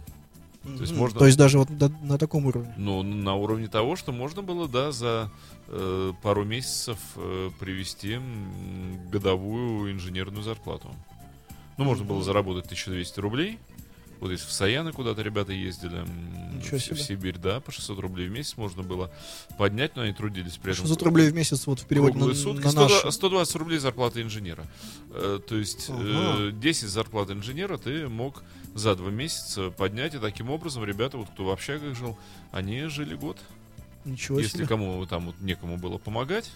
Мгм. 0.62 0.80
есть 0.80 0.94
можно- 0.94 1.18
То 1.18 1.26
есть 1.26 1.36
даже 1.36 1.58
вот 1.58 1.68
до- 1.76 1.90
на 2.02 2.16
таком 2.16 2.46
уровне. 2.46 2.72
Ну, 2.78 3.02
на 3.02 3.34
уровне 3.34 3.68
того, 3.68 3.96
что 3.96 4.12
можно 4.12 4.40
было, 4.40 4.66
да, 4.66 4.92
за 4.92 5.30
э, 5.68 6.12
пару 6.22 6.44
месяцев 6.44 6.98
э, 7.16 7.50
привести 7.60 8.18
годовую 9.10 9.92
инженерную 9.92 10.42
зарплату. 10.42 10.90
Ну, 11.76 11.84
можно 11.84 12.04
было 12.04 12.22
заработать 12.22 12.66
1200 12.66 13.20
рублей. 13.20 13.58
Вот 14.20 14.30
если 14.30 14.46
в 14.46 14.52
Саяны 14.52 14.92
куда-то 14.92 15.22
ребята 15.22 15.52
ездили, 15.52 16.02
Ничего 16.56 16.78
в, 16.78 16.82
себе. 16.82 16.96
в 16.96 17.02
Сибирь, 17.02 17.36
да, 17.36 17.60
по 17.60 17.72
600 17.72 17.98
рублей 17.98 18.28
в 18.28 18.30
месяц 18.32 18.56
можно 18.56 18.82
было 18.82 19.10
поднять, 19.58 19.96
но 19.96 20.02
они 20.02 20.12
трудились 20.14 20.56
при 20.56 20.72
этом. 20.72 20.86
600 20.86 21.02
рублей 21.02 21.30
в 21.30 21.34
месяц 21.34 21.66
вот 21.66 21.80
в 21.80 21.86
переводе 21.86 22.18
на, 22.18 22.32
сутки, 22.32 22.64
на 22.64 22.70
120, 22.70 23.04
наши. 23.04 23.12
120 23.12 23.56
рублей 23.56 23.78
зарплата 23.78 24.22
инженера. 24.22 24.66
Э, 25.10 25.40
то 25.46 25.56
есть 25.56 25.90
э, 25.90 25.92
Ага. 25.92 26.52
10 26.52 26.88
зарплат 26.88 27.30
инженера 27.32 27.76
ты 27.76 28.08
мог 28.08 28.44
за 28.74 28.94
два 28.94 29.10
месяца 29.10 29.70
поднять, 29.70 30.14
и 30.14 30.18
таким 30.18 30.48
образом 30.48 30.84
ребята, 30.84 31.18
вот 31.18 31.28
кто 31.30 31.44
в 31.44 31.50
общагах 31.50 31.94
жил, 31.96 32.16
они 32.50 32.84
жили 32.86 33.16
год. 33.16 33.38
Ничего 34.04 34.38
Если 34.38 34.58
себе. 34.58 34.66
кому 34.66 35.04
там 35.06 35.26
вот 35.26 35.40
некому 35.40 35.76
было 35.76 35.98
помогать, 35.98 36.50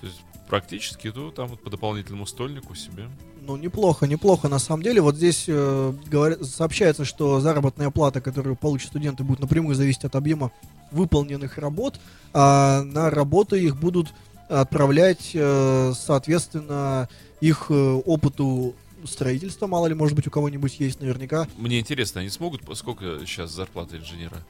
то 0.00 0.06
есть 0.06 0.22
практически, 0.48 1.10
то 1.10 1.30
там 1.30 1.48
вот 1.48 1.62
по 1.62 1.68
дополнительному 1.70 2.26
стольнику 2.26 2.74
себе. 2.74 3.08
Ну, 3.50 3.56
неплохо, 3.56 4.06
неплохо. 4.06 4.48
На 4.48 4.60
самом 4.60 4.84
деле, 4.84 5.00
вот 5.00 5.16
здесь 5.16 5.46
э, 5.48 5.92
говоря- 6.08 6.40
сообщается, 6.44 7.04
что 7.04 7.40
заработная 7.40 7.90
плата, 7.90 8.20
которую 8.20 8.54
получат 8.54 8.90
студенты, 8.90 9.24
будет 9.24 9.40
напрямую 9.40 9.74
зависеть 9.74 10.04
от 10.04 10.14
объема 10.14 10.52
выполненных 10.92 11.58
работ, 11.58 11.98
а 12.32 12.82
на 12.84 13.10
работы 13.10 13.60
их 13.60 13.76
будут 13.76 14.14
отправлять, 14.48 15.32
э, 15.34 15.92
соответственно, 15.98 17.08
их 17.40 17.66
э, 17.70 17.74
опыту 18.06 18.76
строительства, 19.04 19.66
мало 19.66 19.88
ли, 19.88 19.94
может 19.94 20.14
быть, 20.14 20.28
у 20.28 20.30
кого-нибудь 20.30 20.78
есть 20.78 21.00
наверняка. 21.00 21.48
Мне 21.56 21.80
интересно, 21.80 22.20
они 22.20 22.30
смогут, 22.30 22.62
сколько 22.76 23.18
сейчас 23.26 23.50
зарплата 23.50 23.96
инженера? 23.96 24.44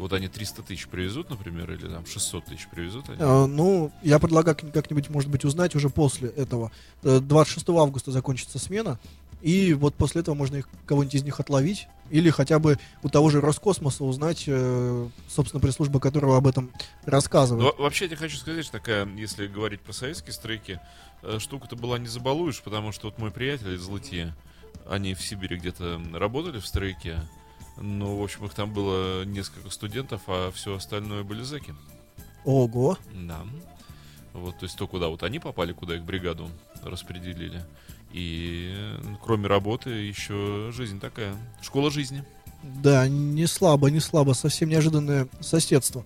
Вот 0.00 0.12
они 0.12 0.28
300 0.28 0.62
тысяч 0.62 0.86
привезут, 0.88 1.30
например, 1.30 1.70
или 1.72 1.86
там 1.86 2.06
600 2.06 2.46
тысяч 2.46 2.66
привезут 2.68 3.08
они? 3.08 3.18
Э, 3.20 3.46
ну, 3.46 3.92
я 4.02 4.18
предлагаю 4.18 4.56
как- 4.56 4.72
как-нибудь, 4.72 5.10
может 5.10 5.30
быть, 5.30 5.44
узнать 5.44 5.74
уже 5.74 5.88
после 5.90 6.28
этого. 6.30 6.72
Э, 7.02 7.20
26 7.20 7.68
августа 7.80 8.10
закончится 8.12 8.58
смена, 8.58 8.98
и 9.42 9.72
вот 9.74 9.94
после 9.94 10.20
этого 10.22 10.34
можно 10.34 10.56
их, 10.56 10.68
кого-нибудь 10.86 11.14
из 11.14 11.22
них 11.22 11.38
отловить, 11.40 11.86
или 12.10 12.28
хотя 12.30 12.58
бы 12.58 12.78
у 13.02 13.08
того 13.08 13.30
же 13.30 13.40
Роскосмоса 13.40 14.04
узнать, 14.04 14.44
э, 14.46 15.08
собственно, 15.28 15.60
пресс-служба 15.60 16.00
которого 16.00 16.36
об 16.36 16.46
этом 16.46 16.70
рассказывает. 17.04 17.74
во- 17.76 17.82
вообще, 17.84 18.04
я 18.06 18.08
тебе 18.10 18.18
хочу 18.18 18.36
сказать, 18.36 18.64
что 18.64 18.72
такая, 18.72 19.06
если 19.16 19.46
говорить 19.46 19.80
про 19.80 19.92
советские 19.92 20.32
стройки, 20.32 20.80
э, 21.22 21.38
штука-то 21.38 21.76
была 21.76 21.98
не 21.98 22.08
забалуешь, 22.08 22.60
потому 22.62 22.92
что 22.92 23.08
вот 23.08 23.18
мой 23.18 23.30
приятель 23.30 23.74
из 23.74 23.86
Лытье, 23.86 24.34
они 24.88 25.14
в 25.14 25.22
Сибири 25.22 25.56
где-то 25.56 26.00
работали 26.14 26.58
в 26.58 26.66
стройке, 26.66 27.20
ну, 27.80 28.16
в 28.16 28.22
общем, 28.22 28.44
их 28.44 28.54
там 28.54 28.72
было 28.72 29.24
несколько 29.24 29.70
студентов, 29.70 30.22
а 30.26 30.50
все 30.52 30.76
остальное 30.76 31.22
были 31.22 31.42
зэки. 31.42 31.74
Ого. 32.44 32.98
Да. 33.12 33.40
Вот, 34.32 34.58
то 34.58 34.64
есть 34.64 34.76
то, 34.76 34.86
куда 34.86 35.08
вот 35.08 35.22
они 35.22 35.38
попали, 35.38 35.72
куда 35.72 35.96
их 35.96 36.04
бригаду 36.04 36.48
распределили. 36.84 37.64
И 38.12 38.74
кроме 39.22 39.46
работы 39.46 39.90
еще 39.90 40.70
жизнь 40.72 41.00
такая. 41.00 41.34
Школа 41.62 41.90
жизни. 41.90 42.24
Да, 42.62 43.08
не 43.08 43.46
слабо, 43.46 43.90
не 43.90 44.00
слабо, 44.00 44.32
совсем 44.34 44.68
неожиданное 44.68 45.28
соседство. 45.40 46.04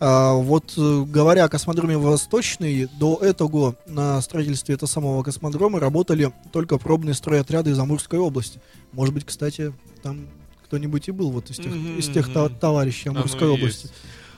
А, 0.00 0.34
вот 0.34 0.74
э, 0.76 1.04
говоря 1.06 1.44
о 1.44 1.48
космодроме 1.48 1.96
Восточный, 1.96 2.88
до 2.98 3.18
этого 3.18 3.76
на 3.86 4.20
строительстве 4.20 4.74
этого 4.74 4.88
самого 4.88 5.22
космодрома 5.22 5.78
работали 5.78 6.32
только 6.50 6.78
пробные 6.78 7.14
стройотряды 7.14 7.70
из 7.70 7.78
Амурской 7.78 8.18
области. 8.18 8.60
Может 8.92 9.14
быть, 9.14 9.24
кстати, 9.24 9.72
там 10.02 10.26
кто-нибудь 10.72 11.06
и 11.08 11.12
был 11.12 11.30
вот 11.30 11.50
из 11.50 11.56
тех, 11.56 11.66
Мгм, 11.66 11.98
из 11.98 12.08
тех 12.08 12.28
мгм. 12.28 12.54
товарищей 12.56 13.10
Оно 13.10 13.20
Амурской 13.20 13.46
и 13.46 13.50
области. 13.50 13.82
есть. 13.82 13.94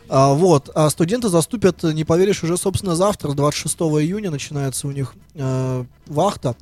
А, 0.09 0.35
вот, 0.35 0.69
а 0.75 0.91
студенты 0.91 1.29
заступят, 1.29 1.85
не 1.85 2.03
поверишь, 2.03 2.43
уже, 2.43 2.57
собственно, 2.57 2.97
завтра, 2.97 3.31
с 3.31 3.35
26 3.35 3.77
июня 4.03 4.33
начинается 4.33 4.89
у 4.89 4.91
них 4.91 5.15
э, 5.35 5.85
вахта. 6.07 6.57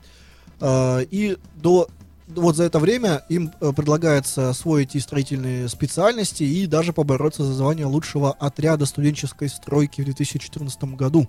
Э, 0.60 1.04
и 1.10 1.38
до 1.56 1.88
вот 2.28 2.56
за 2.56 2.64
это 2.64 2.78
время 2.80 3.24
им 3.30 3.50
э, 3.60 3.72
предлагается 3.74 4.50
освоить 4.50 4.94
и 4.94 5.00
строительные 5.00 5.68
специальности, 5.70 6.42
и 6.42 6.66
даже 6.66 6.92
побороться 6.92 7.42
за 7.42 7.54
звание 7.54 7.86
лучшего 7.86 8.32
отряда 8.32 8.84
студенческой 8.84 9.48
стройки 9.48 10.02
в 10.02 10.04
2014 10.04 10.84
году. 10.84 11.28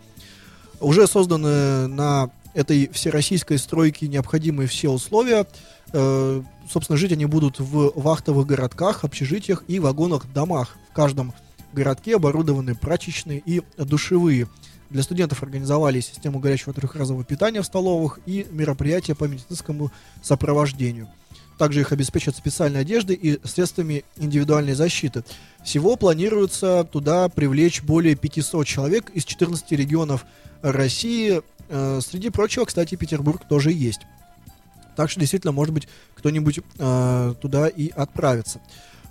Уже 0.82 1.08
созданы 1.08 1.88
на 1.88 2.30
этой 2.54 2.90
всероссийской 2.92 3.58
стройке 3.58 4.08
необходимые 4.08 4.68
все 4.68 4.90
условия. 4.90 5.48
Э, 5.94 6.42
собственно, 6.70 6.98
жить 6.98 7.12
они 7.12 7.26
будут 7.26 7.60
в 7.60 7.94
вахтовых 7.96 8.48
городках, 8.48 9.04
общежитиях 9.04 9.64
и 9.68 9.80
вагонах-домах. 9.80 10.76
В 10.90 10.94
каждом 10.94 11.34
городке 11.72 12.16
оборудованы 12.16 12.76
прачечные 12.76 13.42
и 13.46 13.62
душевые. 13.78 14.48
Для 14.90 15.04
студентов 15.04 15.42
организовали 15.44 16.02
систему 16.02 16.40
горячего 16.40 16.74
трехразового 16.74 17.24
питания 17.24 17.62
в 17.62 17.66
столовых 17.66 18.20
и 18.26 18.46
мероприятия 18.52 19.16
по 19.16 19.26
медицинскому 19.26 19.92
сопровождению. 20.22 21.10
Также 21.58 21.82
их 21.82 21.92
обеспечат 21.92 22.36
специальной 22.36 22.82
одеждой 22.82 23.16
и 23.16 23.40
средствами 23.46 24.04
индивидуальной 24.18 24.74
защиты. 24.74 25.24
Всего 25.64 25.96
планируется 25.96 26.88
туда 26.92 27.30
привлечь 27.30 27.84
более 27.84 28.16
500 28.16 28.66
человек 28.66 29.12
из 29.12 29.26
14 29.26 29.72
регионов 29.74 30.26
России. 30.64 31.42
Э, 31.70 32.00
Среди 32.02 32.30
прочего, 32.30 32.66
кстати, 32.66 32.96
Петербург 32.96 33.48
тоже 33.48 33.72
есть. 33.72 34.02
Так 34.96 35.10
что 35.10 35.20
действительно, 35.20 35.52
может 35.52 35.74
быть, 35.74 35.88
кто-нибудь 36.16 36.60
э, 36.78 37.34
туда 37.42 37.68
и 37.68 37.90
отправится. 37.90 38.60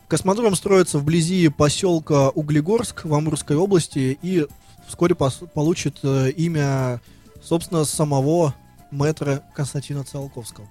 Космодром 0.09 0.55
строится 0.57 0.99
вблизи 0.99 1.49
поселка 1.49 2.29
Углегорск 2.31 3.05
в 3.05 3.15
Амурской 3.15 3.57
области 3.57 4.19
и 4.21 4.47
вскоре 4.87 5.15
пос- 5.15 5.47
получит 5.49 6.01
э, 6.03 6.31
имя, 6.33 7.01
собственно, 7.43 7.85
самого 7.85 8.55
мэтра 8.91 9.43
Константина 9.55 10.05
Циолковского. 10.05 10.69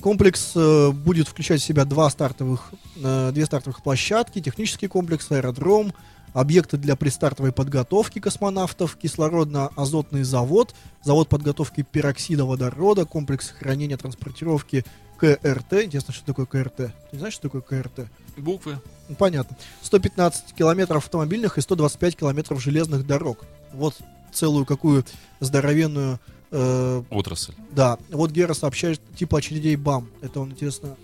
Комплекс 0.00 0.52
э, 0.54 0.90
будет 0.90 1.26
включать 1.26 1.62
в 1.62 1.64
себя 1.64 1.84
два 1.86 2.10
стартовых, 2.10 2.72
э, 3.02 3.30
две 3.32 3.46
стартовых 3.46 3.82
площадки, 3.82 4.42
технический 4.42 4.88
комплекс, 4.88 5.30
аэродром, 5.30 5.92
объекты 6.36 6.76
для 6.76 6.96
предстартовой 6.96 7.50
подготовки 7.50 8.18
космонавтов, 8.18 8.98
кислородно-азотный 9.02 10.22
завод, 10.22 10.74
завод 11.02 11.30
подготовки 11.30 11.82
пероксида 11.82 12.44
водорода, 12.44 13.06
комплекс 13.06 13.48
хранения 13.58 13.96
транспортировки 13.96 14.84
КРТ. 15.16 15.72
Интересно, 15.84 16.12
что 16.12 16.26
такое 16.26 16.44
КРТ? 16.44 16.76
Ты 16.76 16.92
не 17.12 17.18
знаешь, 17.20 17.32
что 17.32 17.48
такое 17.48 17.62
КРТ? 17.62 18.08
Буквы. 18.36 18.78
Ну, 19.08 19.14
понятно. 19.14 19.56
115 19.80 20.52
километров 20.52 21.04
автомобильных 21.04 21.56
и 21.56 21.62
125 21.62 22.16
километров 22.16 22.62
железных 22.62 23.06
дорог. 23.06 23.46
Вот 23.72 23.96
целую 24.30 24.66
какую 24.66 25.06
здоровенную... 25.40 26.20
э, 26.50 27.02
Отрасль. 27.08 27.54
да, 27.70 27.96
вот 28.10 28.30
Гера 28.30 28.52
сообщает 28.52 29.00
типа 29.16 29.38
очередей 29.38 29.76
БАМ. 29.76 30.06
Это 30.20 30.40
он, 30.40 30.50
интересно, 30.50 30.96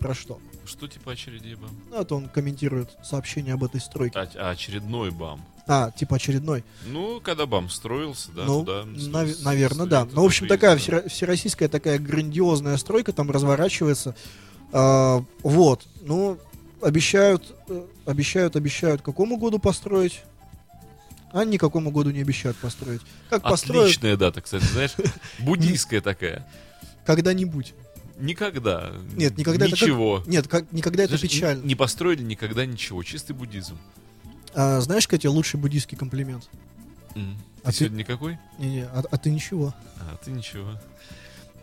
про 0.00 0.14
что? 0.14 0.40
Что 0.66 0.86
типа 0.88 1.12
очередей 1.12 1.54
бам? 1.54 1.70
Ну, 1.90 2.00
это 2.00 2.14
он 2.14 2.28
комментирует 2.28 2.90
сообщение 3.02 3.54
об 3.54 3.64
этой 3.64 3.80
стройке. 3.80 4.18
А, 4.18 4.28
а 4.36 4.50
очередной 4.50 5.10
бам. 5.10 5.40
А, 5.66 5.90
типа 5.92 6.16
очередной. 6.16 6.64
Ну, 6.86 7.20
когда 7.20 7.46
бам 7.46 7.68
строился, 7.70 8.30
да, 8.32 8.44
ну, 8.44 8.64
туда... 8.64 8.84
нав- 8.84 9.42
наверное, 9.42 9.86
да. 9.86 10.04
Ну, 10.10 10.22
в 10.22 10.26
общем, 10.26 10.48
такая 10.48 10.74
приезжали. 10.76 11.02
всеро- 11.04 11.08
всероссийская 11.08 11.68
такая 11.68 11.98
грандиозная 11.98 12.76
стройка 12.76 13.12
там 13.12 13.30
разворачивается. 13.30 14.14
А, 14.72 15.22
вот. 15.42 15.86
Ну, 16.02 16.38
обещают, 16.82 17.54
э, 17.68 17.84
обещают, 18.06 18.56
обещают, 18.56 19.02
какому 19.02 19.36
году 19.36 19.58
построить? 19.58 20.22
А 21.32 21.44
никакому 21.44 21.90
году 21.92 22.10
не 22.10 22.20
обещают 22.22 22.56
построить. 22.56 23.02
Как 23.28 23.42
построят 23.42 23.84
Отличная 23.84 24.16
дата, 24.16 24.40
кстати, 24.40 24.64
знаешь, 24.64 24.92
буддийская 25.38 26.00
такая. 26.00 26.46
когда-нибудь. 27.04 27.74
Никогда. 28.20 28.92
Нет, 29.16 29.36
никогда 29.38 29.66
это 29.66 29.74
как- 29.76 29.82
Ничего. 29.82 30.22
Нет, 30.26 30.48
как, 30.48 30.70
никогда 30.72 31.02
это 31.04 31.16
Знаешь, 31.16 31.22
н- 31.24 31.28
печально. 31.28 31.62
Не 31.64 31.74
построили 31.74 32.22
никогда 32.22 32.66
ничего. 32.66 33.02
Чистый 33.02 33.32
буддизм. 33.32 33.76
А, 34.54 34.80
знаешь, 34.80 35.06
Катя, 35.08 35.30
лучший 35.30 35.58
буддийский 35.60 35.96
комплимент? 35.96 36.48
А 37.10 37.14
Ты 37.14 37.24
ты- 37.64 37.72
сегодня 37.72 37.98
никакой? 37.98 38.38
Не-не, 38.58 38.84
а, 38.84 39.02
а 39.10 39.18
ты 39.18 39.30
ничего. 39.30 39.74
А, 40.00 40.16
ты 40.24 40.30
ничего. 40.30 40.80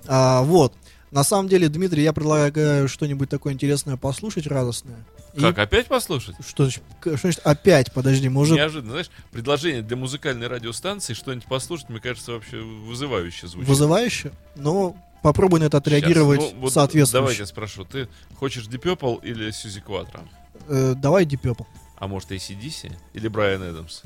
А, 0.08 0.42
вот. 0.44 0.74
На 1.12 1.24
самом 1.24 1.48
деле, 1.48 1.70
Дмитрий, 1.70 2.04
я 2.04 2.12
предлагаю 2.12 2.88
что-нибудь 2.90 3.30
такое 3.30 3.54
интересное 3.54 3.96
послушать, 3.96 4.46
радостное. 4.46 4.98
И- 5.34 5.40
Как, 5.40 5.58
опять 5.60 5.88
послушать? 5.88 6.36
Что, 6.46 6.70
что 6.70 6.82
значит 7.18 7.42
опять? 7.46 7.94
Подожди, 7.94 8.28
мы 8.28 8.42
уже... 8.42 8.56
Неожиданно, 8.56 8.92
знаешь, 8.92 9.10
предложение 9.32 9.82
для 9.84 9.96
музыкальной 9.96 10.48
радиостанции 10.48 11.14
что-нибудь 11.14 11.46
послушать, 11.48 11.90
мне 11.90 12.00
кажется, 12.00 12.34
вообще 12.34 12.58
вызывающе 12.60 13.48
звучит. 13.48 13.70
Вызывающе? 13.70 14.32
Но 14.56 14.98
попробуй 15.22 15.60
на 15.60 15.66
это 15.66 15.78
отреагировать 15.78 16.42
Щас, 16.42 16.54
ну, 16.54 16.60
вот 16.62 16.74
соответствующе. 16.74 17.22
Давайте 17.22 17.46
спрошу, 17.46 17.86
ты 17.86 18.08
хочешь 18.36 18.68
Deep 18.68 18.82
Purple 18.82 19.22
или 19.24 19.52
Сьюзи 19.52 19.82
Кватро? 19.82 20.22
Э, 20.68 20.94
давай 20.96 21.26
Deep 21.26 21.42
Purple. 21.42 21.66
А 21.98 22.08
может 22.08 22.32
ACDC? 22.32 22.94
Или 23.14 23.28
Брайан 23.28 23.64
Эдамс? 23.64 24.04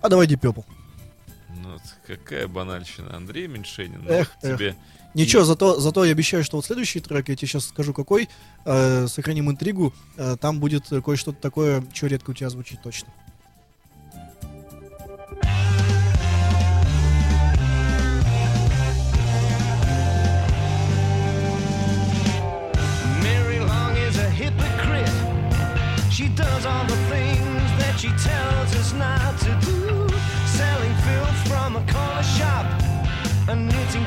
А 0.00 0.08
давай 0.08 0.26
Deep 0.26 0.40
Purple. 0.40 0.64
Ну, 1.62 1.72
вот 1.72 1.82
какая 2.06 2.48
банальщина. 2.48 3.16
Андрей 3.16 3.46
Меньшенин, 3.46 4.02
ну, 4.04 4.10
Эх, 4.10 4.32
эх. 4.42 4.58
тебе... 4.58 4.76
Ничего, 5.14 5.44
зато, 5.44 5.78
зато 5.78 6.06
я 6.06 6.12
обещаю, 6.12 6.42
что 6.42 6.56
вот 6.56 6.64
следующий 6.64 7.00
трек, 7.00 7.28
я 7.28 7.36
тебе 7.36 7.46
сейчас 7.46 7.66
скажу 7.66 7.92
какой, 7.92 8.30
э, 8.64 9.06
сохраним 9.08 9.50
интригу, 9.50 9.92
э, 10.16 10.36
там 10.40 10.58
будет 10.58 10.88
кое-что 11.04 11.32
такое, 11.32 11.84
что 11.92 12.06
редко 12.06 12.30
у 12.30 12.34
тебя 12.34 12.48
звучит 12.48 12.80
точно. 12.82 13.08
Does 26.62 26.72
all 26.72 26.84
the 26.84 26.96
things 27.10 27.70
that 27.78 27.98
she 27.98 28.08
tells 28.08 28.74
us 28.76 28.92
not 28.92 29.38
to 29.38 29.50
do. 29.66 30.08
Selling 30.46 30.94
filth 31.06 31.48
from 31.48 31.76
a 31.76 31.84
corner 31.92 32.22
shop 32.22 32.66
and 33.48 33.66
knitting 33.66 34.06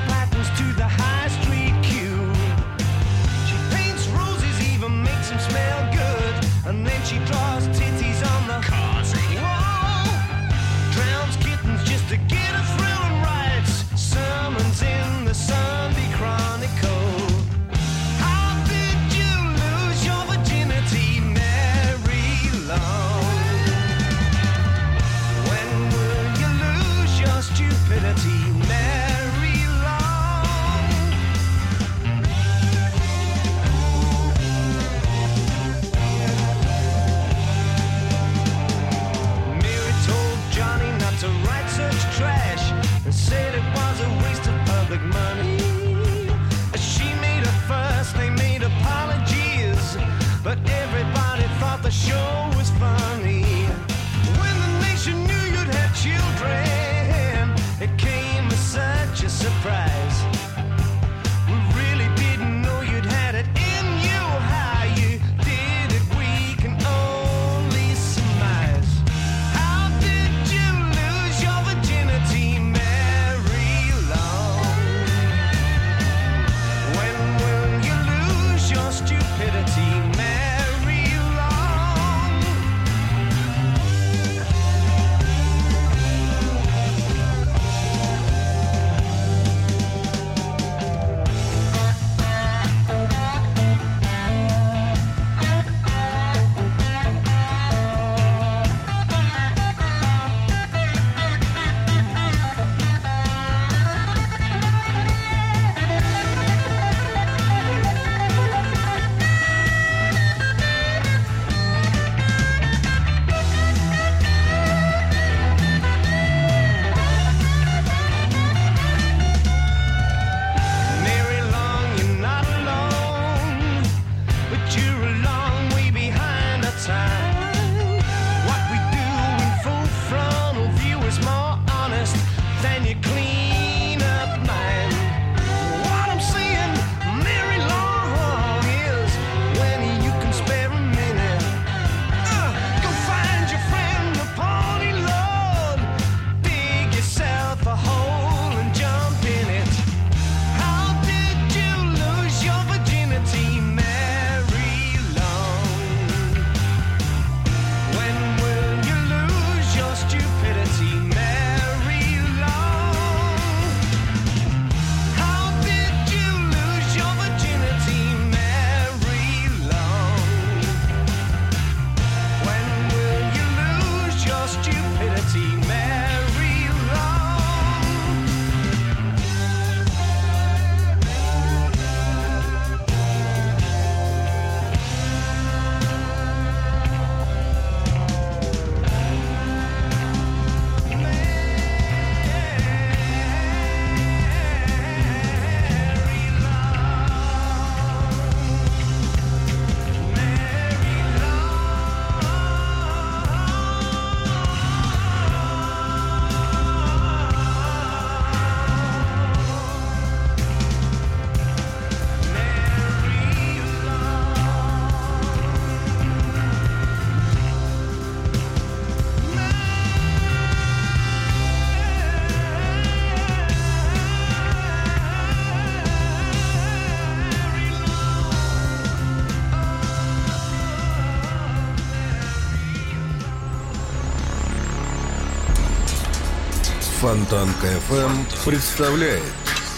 Фонтанка 237.06 237.68
FM 237.88 238.26
представляет 238.46 239.22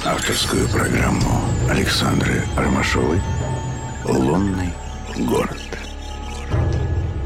Авторскую 0.06 0.66
программу 0.70 1.42
Александры 1.70 2.42
Ромашовой 2.56 3.20
«Лунный 4.06 4.72
город». 5.18 5.60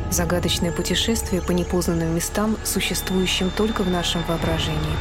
Загадочное 0.09 0.71
путешествие 0.71 1.39
по 1.43 1.51
непознанным 1.51 2.15
местам, 2.15 2.57
существующим 2.63 3.51
только 3.51 3.83
в 3.83 3.91
нашем 3.91 4.23
воображении. 4.27 4.97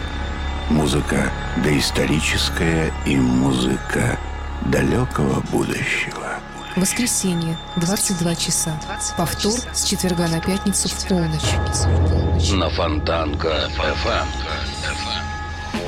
Музыка 0.68 1.32
доисторическая 1.64 2.92
и 3.06 3.16
музыка 3.16 4.18
далекого 4.66 5.40
будущего. 5.50 6.40
Воскресенье, 6.76 7.56
22 7.76 8.34
часа. 8.34 8.78
Повтор 9.16 9.58
с 9.72 9.84
четверга 9.84 10.28
на 10.28 10.42
пятницу 10.42 10.90
в 10.90 11.08
полночь. 11.08 12.52
На 12.52 12.68
Фонтанка 12.68 13.70
FM. 13.78 14.26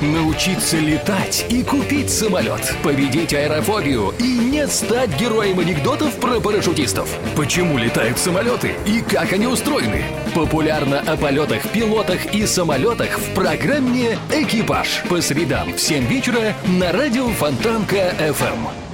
Научиться 0.01 0.77
летать 0.77 1.45
и 1.49 1.63
купить 1.63 2.09
самолет, 2.09 2.75
победить 2.83 3.33
аэрофобию 3.33 4.13
и 4.19 4.23
не 4.23 4.67
стать 4.67 5.17
героем 5.19 5.59
анекдотов 5.59 6.15
про 6.19 6.39
парашютистов. 6.39 7.09
Почему 7.35 7.77
летают 7.77 8.17
самолеты 8.17 8.75
и 8.85 9.01
как 9.01 9.31
они 9.33 9.47
устроены? 9.47 10.03
Популярно 10.35 10.99
о 10.99 11.15
полетах, 11.15 11.69
пилотах 11.69 12.33
и 12.33 12.45
самолетах 12.45 13.17
в 13.17 13.33
программе 13.33 14.17
«Экипаж» 14.31 15.03
по 15.09 15.21
средам 15.21 15.73
в 15.73 15.79
7 15.79 16.05
вечера 16.07 16.53
на 16.65 16.91
радио 16.91 17.27
Фонтанка 17.29 18.13
FM. 18.19 18.92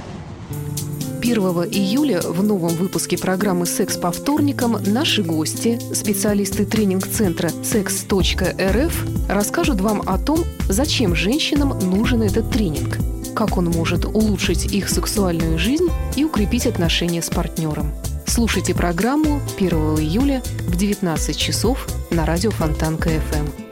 1 1.30 1.42
июля 1.70 2.20
в 2.22 2.42
новом 2.42 2.70
выпуске 2.70 3.16
программы 3.16 3.64
«Секс 3.64 3.96
по 3.96 4.10
вторникам» 4.10 4.76
наши 4.84 5.22
гости, 5.22 5.78
специалисты 5.94 6.66
тренинг-центра 6.66 7.50
sex.rf, 7.62 8.92
расскажут 9.28 9.80
вам 9.80 10.02
о 10.06 10.18
том, 10.18 10.40
зачем 10.68 11.14
женщинам 11.14 11.78
нужен 11.78 12.22
этот 12.22 12.50
тренинг, 12.50 12.98
как 13.36 13.58
он 13.58 13.66
может 13.66 14.06
улучшить 14.06 14.74
их 14.74 14.88
сексуальную 14.88 15.56
жизнь 15.56 15.88
и 16.16 16.24
укрепить 16.24 16.66
отношения 16.66 17.22
с 17.22 17.30
партнером. 17.30 17.92
Слушайте 18.26 18.74
программу 18.74 19.40
1 19.56 19.70
июля 20.00 20.42
в 20.66 20.76
19 20.76 21.36
часов 21.36 21.86
на 22.10 22.26
радио 22.26 22.50
Фонтанка 22.50 23.08
FM. 23.08 23.69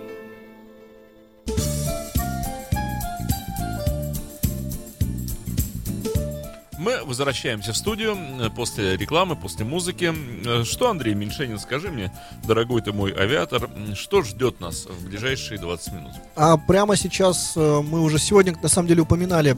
Возвращаемся 7.08 7.72
в 7.72 7.76
студию 7.76 8.16
э, 8.16 8.50
после 8.50 8.96
рекламы, 8.96 9.34
после 9.34 9.64
музыки. 9.64 10.12
Э, 10.46 10.64
Что, 10.64 10.90
Андрей 10.90 11.14
Меньшенин, 11.14 11.58
скажи 11.58 11.90
мне, 11.90 12.12
дорогой 12.44 12.82
ты 12.82 12.92
мой 12.92 13.12
авиатор, 13.12 13.68
что 13.94 14.22
ждет 14.22 14.60
нас 14.60 14.86
в 14.86 15.06
ближайшие 15.06 15.58
20 15.58 15.92
минут? 15.94 16.12
А 16.36 16.56
прямо 16.56 16.96
сейчас 16.96 17.54
э, 17.56 17.80
мы 17.82 18.02
уже 18.02 18.18
сегодня, 18.18 18.54
на 18.62 18.68
самом 18.68 18.88
деле, 18.88 19.02
упоминали 19.02 19.56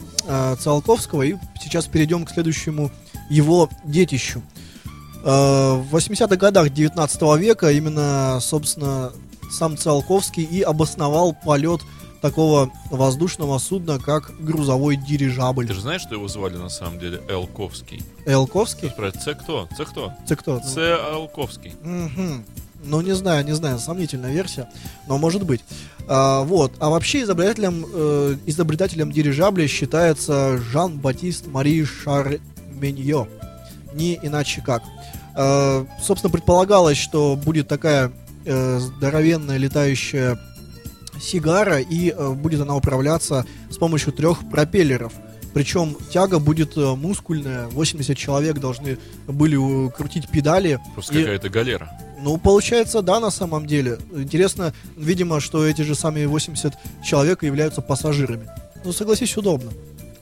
Циолковского, 0.61 1.23
и 1.23 1.35
сейчас 1.61 1.87
перейдем 1.87 2.25
к 2.25 2.31
следующему 2.31 2.91
его 3.29 3.69
детищу. 3.85 4.43
В 5.23 5.87
80-х 5.95 6.37
годах 6.37 6.71
19 6.71 7.23
века 7.39 7.71
именно, 7.71 8.39
собственно, 8.41 9.13
сам 9.51 9.77
Циолковский 9.77 10.45
и 10.45 10.63
обосновал 10.63 11.35
полет 11.35 11.81
такого 12.21 12.71
воздушного 12.91 13.59
судна, 13.59 13.99
как 13.99 14.33
грузовой 14.41 14.97
дирижабль. 14.97 15.67
Ты 15.67 15.75
же 15.75 15.81
знаешь, 15.81 16.03
что 16.03 16.15
его 16.15 16.29
звали 16.29 16.57
на 16.57 16.69
самом 16.69 16.99
деле 16.99 17.21
Элковский? 17.29 18.03
Элковский? 18.27 18.93
Це 19.25 19.35
кто? 19.35 19.69
Це 19.77 19.85
кто? 19.85 20.13
Це 20.27 20.37
кто? 20.37 20.61
Це 20.61 20.99
Элковский. 21.15 21.73
Мгм. 21.85 22.45
Ну, 22.85 23.03
не 23.03 23.15
знаю, 23.15 23.45
не 23.45 23.55
знаю, 23.55 23.79
сомнительная 23.79 24.33
версия, 24.33 24.67
но 25.07 25.19
может 25.19 25.43
быть. 25.43 25.61
А, 26.09 26.43
вот. 26.43 26.73
А 26.79 26.89
вообще 26.89 27.23
изобретателем, 27.23 27.85
э, 27.93 28.37
изобретателем 28.47 29.13
дирижабля 29.13 29.69
считается 29.69 30.59
Жан-Батист 30.59 31.47
Мари 31.47 31.85
Шарменье. 31.85 33.29
Не 33.93 34.19
иначе 34.23 34.63
как. 34.63 34.83
А, 35.35 35.85
собственно, 36.03 36.31
предполагалось, 36.33 36.97
что 36.97 37.37
будет 37.37 37.69
такая 37.69 38.13
э, 38.47 38.79
здоровенная 38.79 39.59
летающая 39.59 40.39
сигара, 41.21 41.81
и 41.81 42.11
э, 42.11 42.31
будет 42.33 42.61
она 42.61 42.77
управляться 42.77 43.45
с 43.71 43.77
помощью 43.77 44.13
трех 44.13 44.49
пропеллеров. 44.51 45.13
Причем 45.53 45.97
тяга 46.13 46.39
будет 46.39 46.77
э, 46.77 46.95
мускульная, 46.95 47.67
80 47.69 48.17
человек 48.17 48.59
должны 48.59 48.99
были 49.27 49.91
крутить 49.91 50.29
педали. 50.29 50.79
Просто 50.95 51.15
И- 51.19 51.23
какая-то 51.23 51.49
галера. 51.49 51.91
ну, 52.23 52.37
получается, 52.39 53.03
да, 53.03 53.19
на 53.21 53.31
самом 53.31 53.67
деле. 53.67 53.99
Интересно, 54.15 54.73
видимо, 54.97 55.41
что 55.41 55.67
эти 55.67 55.83
же 55.83 55.95
самые 55.95 56.29
80 56.29 56.75
человек 57.05 57.43
являются 57.43 57.81
пассажирами. 57.83 58.49
Ну, 58.85 58.93
согласись, 58.93 59.37
удобно. 59.37 59.71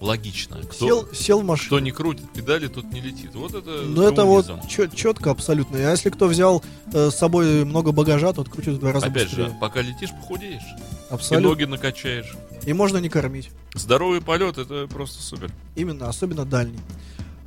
Логично. 0.01 0.59
Кто, 0.63 0.87
Сел, 0.87 1.09
сел 1.13 1.39
в 1.39 1.43
кто 1.43 1.49
машину. 1.49 1.79
не 1.81 1.91
крутит 1.91 2.31
педали, 2.33 2.69
тот 2.69 2.85
не 2.93 3.01
летит. 3.01 3.35
Вот 3.35 3.53
это 3.55 3.83
Ну, 3.85 4.03
это 4.03 4.25
вот 4.25 4.47
коммунизм. 4.47 4.95
четко 4.95 5.31
абсолютно. 5.33 5.79
А 5.79 5.91
если 5.91 6.11
кто 6.11 6.27
взял 6.29 6.63
э, 6.93 7.11
с 7.11 7.17
собой 7.17 7.65
много 7.65 7.91
багажа, 7.93 8.33
тот 8.33 8.49
крутит 8.49 8.75
в 8.75 8.79
два 8.79 8.93
раза 8.93 9.07
Опять 9.07 9.25
быстрее. 9.25 9.47
же, 9.47 9.57
пока 9.61 9.81
летишь, 9.83 10.11
похудеешь. 10.11 10.63
И 11.11 11.15
Абсолютно. 11.15 11.49
ноги 11.51 11.65
накачаешь. 11.65 12.33
И 12.65 12.73
можно 12.73 12.99
не 12.99 13.09
кормить. 13.09 13.51
Здоровый 13.75 14.21
полет 14.21 14.59
это 14.59 14.87
просто 14.87 15.23
супер. 15.23 15.51
Именно, 15.75 16.09
особенно 16.09 16.45
дальний. 16.45 16.79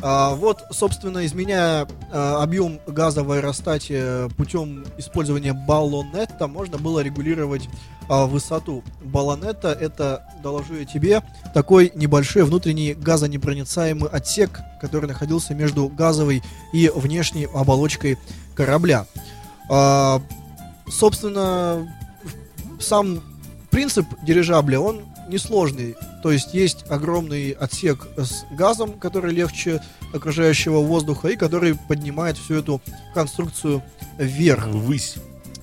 А, 0.02 0.34
вот, 0.36 0.64
собственно, 0.72 1.26
изменяя 1.26 1.88
а, 2.12 2.42
объем 2.42 2.80
газа 2.88 3.24
в 3.24 3.32
аэростате 3.32 4.30
путем 4.36 4.84
использования 4.98 5.54
баллонета, 5.54 6.48
можно 6.48 6.78
было 6.78 7.02
регулировать 7.02 7.70
а, 8.10 8.26
высоту. 8.26 8.84
Баллонета 9.04 9.72
это, 9.72 10.28
доложу 10.42 10.76
я 10.76 10.86
тебе, 10.86 11.22
такой 11.54 11.92
небольшой 11.94 12.44
внутренний 12.44 12.94
газонепроницаемый 12.94 14.10
отсек, 14.10 14.60
который 14.80 15.08
находился 15.08 15.54
между 15.54 15.88
газовой 15.88 16.42
и 16.74 16.92
внешней 16.94 17.48
оболочкой 17.54 18.18
корабля. 18.56 19.06
А, 19.70 20.20
собственно, 20.90 21.88
сам 22.80 23.22
принцип 23.70 24.08
дирижабля, 24.24 24.80
он 24.80 25.04
несложный. 25.32 25.96
То 26.22 26.32
есть 26.32 26.54
есть 26.54 26.86
огромный 26.90 27.52
отсек 27.52 28.08
с 28.18 28.46
газом, 28.52 28.94
который 28.94 29.34
легче 29.34 29.82
окружающего 30.14 30.80
воздуха 30.80 31.30
и 31.30 31.36
который 31.36 31.76
поднимает 31.76 32.38
всю 32.38 32.56
эту 32.56 32.82
конструкцию 33.14 33.82
вверх. 34.18 34.68
Высь. 34.68 35.16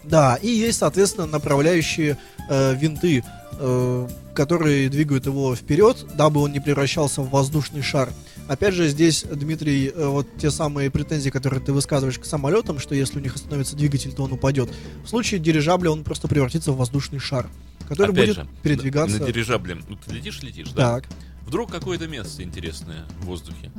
Да, 0.02 0.36
и 0.36 0.48
есть, 0.48 0.78
соответственно, 0.78 1.26
направляющие 1.26 2.16
э, 2.48 2.74
винты, 2.74 3.22
э, 3.52 4.08
которые 4.34 4.88
двигают 4.88 5.26
его 5.26 5.54
вперед, 5.54 6.06
дабы 6.14 6.40
он 6.40 6.52
не 6.52 6.60
превращался 6.60 7.20
в 7.22 7.30
воздушный 7.30 7.82
шар. 7.82 8.08
Опять 8.48 8.74
же, 8.74 8.88
здесь, 8.88 9.24
Дмитрий, 9.24 9.88
э, 9.94 10.06
вот 10.06 10.26
те 10.38 10.50
самые 10.50 10.90
претензии, 10.90 11.30
которые 11.30 11.60
ты 11.60 11.72
высказываешь 11.72 12.18
к 12.18 12.24
самолетам, 12.24 12.78
что 12.78 12.94
если 12.94 13.18
у 13.18 13.22
них 13.22 13.34
остановится 13.36 13.76
двигатель, 13.76 14.12
то 14.12 14.24
он 14.24 14.32
упадет. 14.32 14.70
В 15.04 15.08
случае 15.08 15.38
дирижабля 15.38 15.90
он 15.90 16.02
просто 16.02 16.28
превратится 16.28 16.72
в 16.72 16.76
воздушный 16.78 17.18
шар, 17.18 17.46
который 17.88 18.12
Опять 18.12 18.26
будет 18.26 18.36
же, 18.36 18.48
передвигаться. 18.62 19.18
На 19.20 19.26
дирижабле. 19.26 19.76
Ну, 19.86 19.96
ты 20.04 20.14
летишь, 20.14 20.42
летишь, 20.42 20.70
да? 20.70 21.00
Так, 21.00 21.08
Вдруг 21.46 21.70
какое-то 21.70 22.06
место 22.06 22.42
интересное 22.42 23.06
в 23.20 23.24
воздухе. 23.26 23.70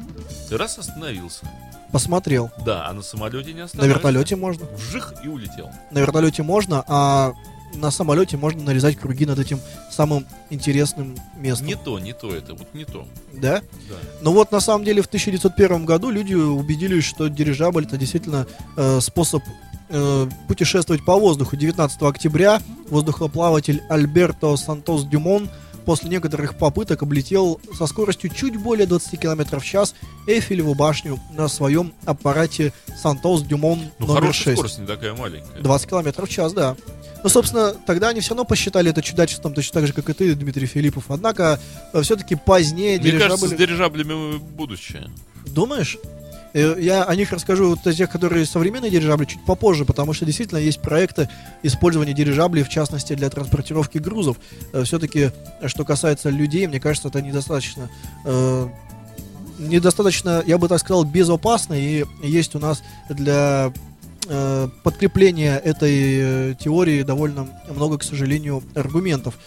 Ты 0.49 0.57
раз 0.57 0.79
остановился. 0.79 1.47
посмотрел. 1.91 2.49
Да, 2.65 2.87
а 2.87 2.93
на 2.93 3.03
самолете 3.03 3.53
не 3.53 3.59
На 3.59 3.65
остановился. 3.65 3.95
вертолете 3.95 4.35
можно. 4.35 4.65
Вжих 4.75 5.13
и 5.23 5.27
улетел. 5.27 5.69
На 5.91 5.99
вертолете 5.99 6.41
можно, 6.41 6.83
а 6.87 7.33
на 7.75 7.91
самолете 7.91 8.37
можно 8.37 8.63
нарезать 8.63 8.97
круги 8.97 9.25
над 9.25 9.39
этим 9.39 9.59
самым 9.91 10.25
интересным 10.49 11.17
местом. 11.37 11.67
Не 11.67 11.75
то, 11.75 11.99
не 11.99 12.13
то 12.13 12.33
это, 12.33 12.53
вот 12.53 12.73
не 12.73 12.85
то. 12.85 13.07
Да? 13.33 13.61
Да. 13.89 13.95
Ну 14.21 14.33
вот 14.33 14.51
на 14.51 14.59
самом 14.59 14.83
деле 14.83 15.01
в 15.01 15.07
1901 15.07 15.85
году 15.85 16.09
люди 16.09 16.33
убедились, 16.33 17.05
что 17.05 17.27
дирижабль 17.27 17.85
это 17.85 17.97
действительно 17.97 18.47
э, 18.77 18.99
способ 19.01 19.43
э, 19.89 20.27
путешествовать 20.47 21.03
по 21.05 21.17
воздуху. 21.17 21.55
19 21.55 22.01
октября 22.03 22.61
воздухоплаватель 22.89 23.81
Альберто 23.89 24.55
Сантос 24.57 25.05
Дюмон 25.05 25.49
после 25.89 26.07
некоторых 26.11 26.55
попыток 26.55 27.01
облетел 27.01 27.59
со 27.75 27.87
скоростью 27.87 28.29
чуть 28.29 28.55
более 28.57 28.85
20 28.85 29.19
км 29.19 29.59
в 29.59 29.65
час 29.65 29.95
Эйфелеву 30.27 30.75
башню 30.75 31.19
на 31.35 31.47
своем 31.47 31.93
аппарате 32.05 32.73
Сантос 32.95 33.41
Дюмон 33.41 33.79
Ну, 33.97 34.05
номер 34.05 34.21
хорошая 34.21 34.43
6. 34.43 34.57
скорость, 34.57 34.77
не 34.77 34.85
такая 34.85 35.15
маленькая. 35.15 35.59
20 35.59 35.89
километров 35.89 36.29
в 36.29 36.31
час, 36.31 36.53
да. 36.53 36.77
Ну, 37.23 37.29
собственно, 37.29 37.73
тогда 37.73 38.09
они 38.09 38.21
все 38.21 38.35
равно 38.35 38.45
посчитали 38.45 38.91
это 38.91 39.01
чудачеством, 39.01 39.55
точно 39.55 39.81
так 39.81 39.87
же, 39.87 39.93
как 39.93 40.07
и 40.11 40.13
ты, 40.13 40.35
Дмитрий 40.35 40.67
Филиппов. 40.67 41.05
Однако, 41.07 41.59
все-таки 42.03 42.35
позднее 42.35 42.99
Мне 42.99 43.13
кажется, 43.13 43.47
с 43.47 43.53
дирижаблями 43.53 44.37
будущее. 44.37 45.09
Думаешь? 45.47 45.97
Э, 46.53 46.75
Я 46.79 47.03
о 47.03 47.15
них 47.15 47.31
расскажу 47.31 47.69
вот 47.69 47.85
о 47.85 47.93
тех, 47.93 48.09
которые 48.09 48.45
современные 48.45 48.91
дирижабли, 48.91 49.25
чуть 49.25 49.43
попозже, 49.45 49.85
потому 49.85 50.13
что 50.13 50.25
действительно 50.25 50.59
есть 50.59 50.81
проекты 50.81 51.29
использования 51.63 52.13
дирижаблей, 52.13 52.63
в 52.63 52.69
частности, 52.69 53.13
для 53.13 53.29
транспортировки 53.29 53.97
грузов. 53.97 54.37
Все-таки, 54.83 55.31
что 55.67 55.85
касается 55.85 56.29
людей, 56.29 56.67
мне 56.67 56.79
кажется, 56.79 57.09
это 57.09 57.21
недостаточно 57.21 57.89
э, 58.25 58.67
недостаточно, 59.59 60.41
я 60.45 60.57
бы 60.57 60.67
так 60.67 60.79
сказал, 60.79 61.03
безопасно, 61.03 61.73
и 61.73 62.05
есть 62.23 62.55
у 62.55 62.59
нас 62.59 62.81
для 63.09 63.71
э, 64.27 64.69
подкрепления 64.83 65.57
этой 65.57 66.51
э, 66.51 66.55
теории 66.59 67.03
довольно 67.03 67.49
много, 67.69 67.97
к 67.97 68.03
сожалению, 68.03 68.63
аргументов. 68.73 69.37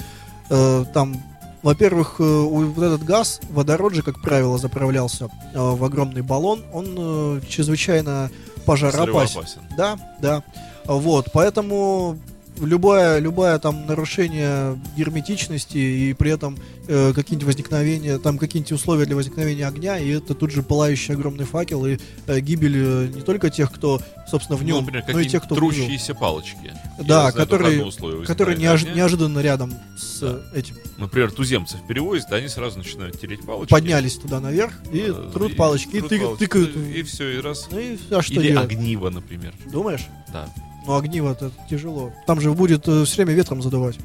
Э, 0.51 0.85
там, 0.93 1.22
во-первых, 1.63 2.17
э, 2.19 2.23
вот 2.23 2.79
этот 2.79 3.05
газ, 3.05 3.41
водород 3.51 3.95
же, 3.95 4.03
как 4.03 4.21
правило, 4.21 4.59
заправлялся 4.59 5.29
э, 5.55 5.59
в 5.59 5.85
огромный 5.85 6.23
баллон, 6.23 6.65
он 6.73 6.95
э, 6.99 7.41
чрезвычайно 7.49 8.31
пожароопасен. 8.67 9.45
Да, 9.77 9.99
да. 10.21 10.43
Вот, 10.85 11.29
поэтому 11.33 12.19
любое, 12.67 13.19
любое 13.19 13.59
там 13.59 13.87
нарушение 13.87 14.79
герметичности 14.97 15.77
и 15.79 16.13
при 16.15 16.31
этом 16.33 16.59
э, 16.89 17.13
какие-нибудь 17.15 17.47
возникновения, 17.47 18.19
там 18.19 18.39
какие-нибудь 18.39 18.73
условия 18.73 19.07
для 19.07 19.17
возникновения 19.17 19.67
огня, 19.67 19.99
и 19.99 20.09
это 20.11 20.35
тут 20.35 20.51
же 20.51 20.63
пылающий 20.63 21.15
огромный 21.15 21.45
факел 21.45 21.85
и 21.87 21.99
э, 22.27 22.41
гибель 22.41 22.77
э, 22.77 23.09
не 23.15 23.23
только 23.23 23.51
тех, 23.51 23.71
кто, 23.73 24.01
собственно, 24.31 24.57
в 24.57 24.63
Ну, 24.63 24.67
нем, 24.69 24.85
например, 24.85 25.05
но 25.13 25.21
и 25.21 25.27
тех, 25.27 25.45
кто 25.45 25.55
трущиеся 25.55 26.15
палочки. 26.15 26.73
Я 26.99 27.05
Да, 27.05 27.23
только 27.33 27.39
которые, 27.39 27.91
которые 28.27 28.59
неож- 28.59 28.83
огня. 28.83 28.95
неожиданно 28.95 29.39
рядом 29.41 29.73
с 29.97 30.21
э, 30.23 30.41
этим 30.55 30.77
Например, 30.99 31.33
туземцев 31.33 31.81
перевозят, 31.89 32.33
они 32.33 32.49
сразу 32.49 32.79
начинают 32.79 33.19
тереть 33.21 33.45
палочки. 33.45 33.71
поднялись 33.71 34.17
туда 34.17 34.41
наверх 34.41 34.73
и 34.93 35.01
Э, 35.09 35.31
трут 35.33 35.57
палочки, 35.57 35.97
и 35.97 35.99
трут 35.99 36.09
ты- 36.11 36.21
палочки, 36.21 36.39
тыкают. 36.45 36.77
И 36.77 37.03
все, 37.03 37.39
и 37.39 37.41
раз. 37.41 37.69
Ну 37.71 37.79
и 37.79 37.97
а 38.11 38.23
что 38.23 38.35
Или 38.35 38.49
делать? 38.49 38.71
огниво, 38.73 39.11
например. 39.11 39.53
Думаешь? 39.71 40.03
Да. 40.33 40.49
Ну 40.87 40.97
огниво 40.97 41.33
это 41.33 41.51
тяжело. 41.68 42.12
Там 42.26 42.41
же 42.41 42.53
будет 42.53 42.83
все 42.83 43.16
время 43.16 43.33
ветром 43.33 43.62
задувать. 43.62 43.97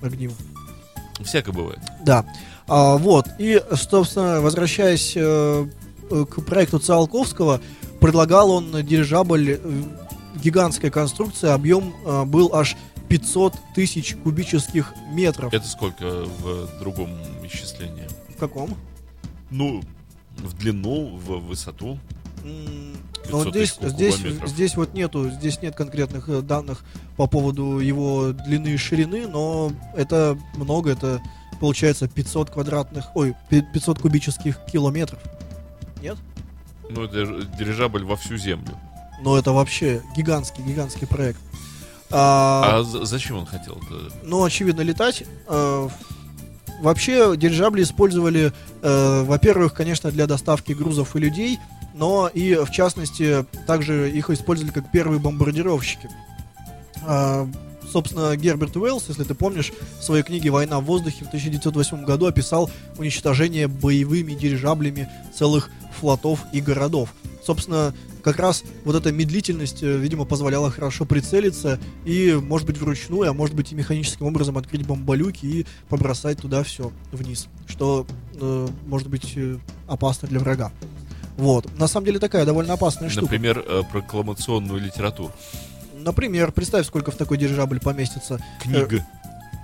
Огниво. 0.00 0.34
Всякое 1.24 1.52
бывает. 1.52 1.80
Да. 2.04 2.24
А, 2.66 2.96
вот. 2.96 3.26
И, 3.38 3.62
собственно, 3.74 4.40
возвращаясь 4.40 5.14
э, 5.16 5.66
э, 6.10 6.24
к 6.28 6.44
проекту 6.44 6.78
Циолковского, 6.78 7.60
предлагал 8.00 8.50
он 8.50 8.70
дирижабль, 8.84 9.58
э, 9.62 9.82
гигантская 10.36 10.90
конструкция, 10.90 11.54
объем 11.54 11.94
э, 12.04 12.24
был 12.24 12.54
аж 12.54 12.76
500 13.08 13.54
тысяч 13.74 14.16
кубических 14.22 14.94
метров. 15.10 15.52
Это 15.52 15.66
сколько 15.66 16.04
в 16.04 16.78
другом 16.78 17.10
исчислении? 17.42 18.06
В 18.36 18.38
каком? 18.38 18.76
Ну, 19.50 19.82
в 20.36 20.56
длину, 20.58 21.16
в 21.16 21.38
высоту. 21.40 21.98
М, 23.30 23.44
500 23.44 23.44
Ну, 23.44 23.50
здесь, 23.50 23.78
здесь, 23.80 24.16
здесь 24.46 24.76
вот 24.76 24.94
нету, 24.94 25.30
здесь 25.30 25.60
нет 25.62 25.74
конкретных 25.74 26.28
э, 26.28 26.40
данных 26.42 26.84
по 27.16 27.26
поводу 27.26 27.78
его 27.78 28.32
длины 28.32 28.68
и 28.68 28.76
ширины, 28.76 29.26
но 29.26 29.72
это 29.96 30.38
много, 30.56 30.90
это 30.92 31.20
получается 31.60 32.08
500 32.08 32.50
квадратных, 32.50 33.14
ой, 33.14 33.34
пи- 33.50 33.64
500 33.74 33.98
кубических 34.00 34.58
километров. 34.72 35.18
Нет? 36.02 36.16
Ну, 36.90 37.02
это 37.04 37.42
дирижабль 37.58 38.04
во 38.04 38.16
всю 38.16 38.36
землю. 38.36 38.76
Но 39.20 39.36
это 39.36 39.52
вообще 39.52 40.02
гигантский, 40.16 40.62
гигантский 40.64 41.06
проект. 41.06 41.40
А, 42.10 42.78
А 42.78 42.82
за- 42.84 43.04
зачем 43.04 43.36
он 43.38 43.46
хотел 43.46 43.74
это? 43.76 44.14
ну, 44.22 44.42
очевидно, 44.44 44.80
летать. 44.82 45.24
э, 45.48 45.88
вообще, 46.80 47.36
дирижабли 47.36 47.82
использовали, 47.82 48.52
э, 48.82 49.22
во-первых, 49.24 49.74
конечно, 49.74 50.10
для 50.12 50.26
доставки 50.26 50.72
грузов 50.72 51.16
и 51.16 51.18
людей, 51.18 51.58
но 51.98 52.30
и, 52.32 52.54
в 52.54 52.70
частности, 52.70 53.44
также 53.66 54.10
их 54.10 54.30
использовали 54.30 54.72
как 54.72 54.90
первые 54.90 55.18
бомбардировщики. 55.18 56.08
А, 57.02 57.48
собственно, 57.90 58.36
Герберт 58.36 58.76
Уэллс, 58.76 59.08
если 59.08 59.24
ты 59.24 59.34
помнишь, 59.34 59.72
в 59.98 60.04
своей 60.04 60.22
книге 60.22 60.50
«Война 60.50 60.80
в 60.80 60.84
воздухе» 60.84 61.24
в 61.24 61.28
1908 61.28 62.04
году 62.04 62.26
описал 62.26 62.70
уничтожение 62.96 63.66
боевыми 63.66 64.32
дирижаблями 64.32 65.08
целых 65.36 65.70
флотов 65.98 66.44
и 66.52 66.60
городов. 66.60 67.12
Собственно, 67.44 67.94
как 68.22 68.38
раз 68.38 68.62
вот 68.84 68.94
эта 68.94 69.10
медлительность, 69.10 69.82
э, 69.82 69.96
видимо, 69.96 70.24
позволяла 70.24 70.70
хорошо 70.70 71.04
прицелиться 71.04 71.80
и, 72.04 72.38
может 72.40 72.66
быть, 72.66 72.78
вручную, 72.78 73.30
а 73.30 73.32
может 73.32 73.56
быть 73.56 73.72
и 73.72 73.74
механическим 73.74 74.26
образом 74.26 74.58
открыть 74.58 74.86
бомболюки 74.86 75.46
и 75.46 75.66
побросать 75.88 76.38
туда 76.38 76.62
все 76.62 76.92
вниз, 77.10 77.48
что 77.66 78.06
э, 78.34 78.68
может 78.86 79.08
быть 79.08 79.32
э, 79.36 79.56
опасно 79.86 80.28
для 80.28 80.40
врага. 80.40 80.72
Вот. 81.38 81.78
На 81.78 81.86
самом 81.86 82.06
деле 82.06 82.18
такая 82.18 82.44
довольно 82.44 82.74
опасная 82.74 83.08
штука. 83.08 83.22
Например, 83.22 83.64
э, 83.66 83.82
прокламационную 83.90 84.80
литературу. 84.80 85.32
Например, 85.94 86.52
представь, 86.52 86.86
сколько 86.86 87.10
в 87.12 87.16
такой 87.16 87.38
дирижабль 87.38 87.80
поместится. 87.80 88.38
Книга. 88.60 89.06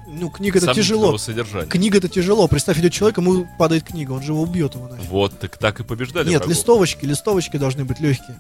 Ну, 0.07 0.31
книга 0.31 0.59
это 0.59 0.73
тяжело. 0.73 1.19
содержания. 1.19 1.67
Книга 1.67 1.99
это 1.99 2.09
тяжело. 2.09 2.47
Представь, 2.47 2.79
идет 2.79 2.93
человек, 2.93 3.19
ему 3.19 3.49
падает 3.59 3.85
книга, 3.85 4.13
он 4.13 4.23
же 4.23 4.33
его 4.33 4.43
убьет 4.43 4.75
его 4.77 4.87
нафиг. 4.87 5.11
Вот, 5.11 5.39
так 5.39 5.59
так 5.59 5.81
и 5.81 5.83
побеждали 5.83 6.29
Нет, 6.29 6.41
врагов. 6.41 6.57
листовочки, 6.57 7.05
листовочки 7.05 7.57
должны 7.57 7.85
быть 7.85 7.99
легкие. 7.99 8.37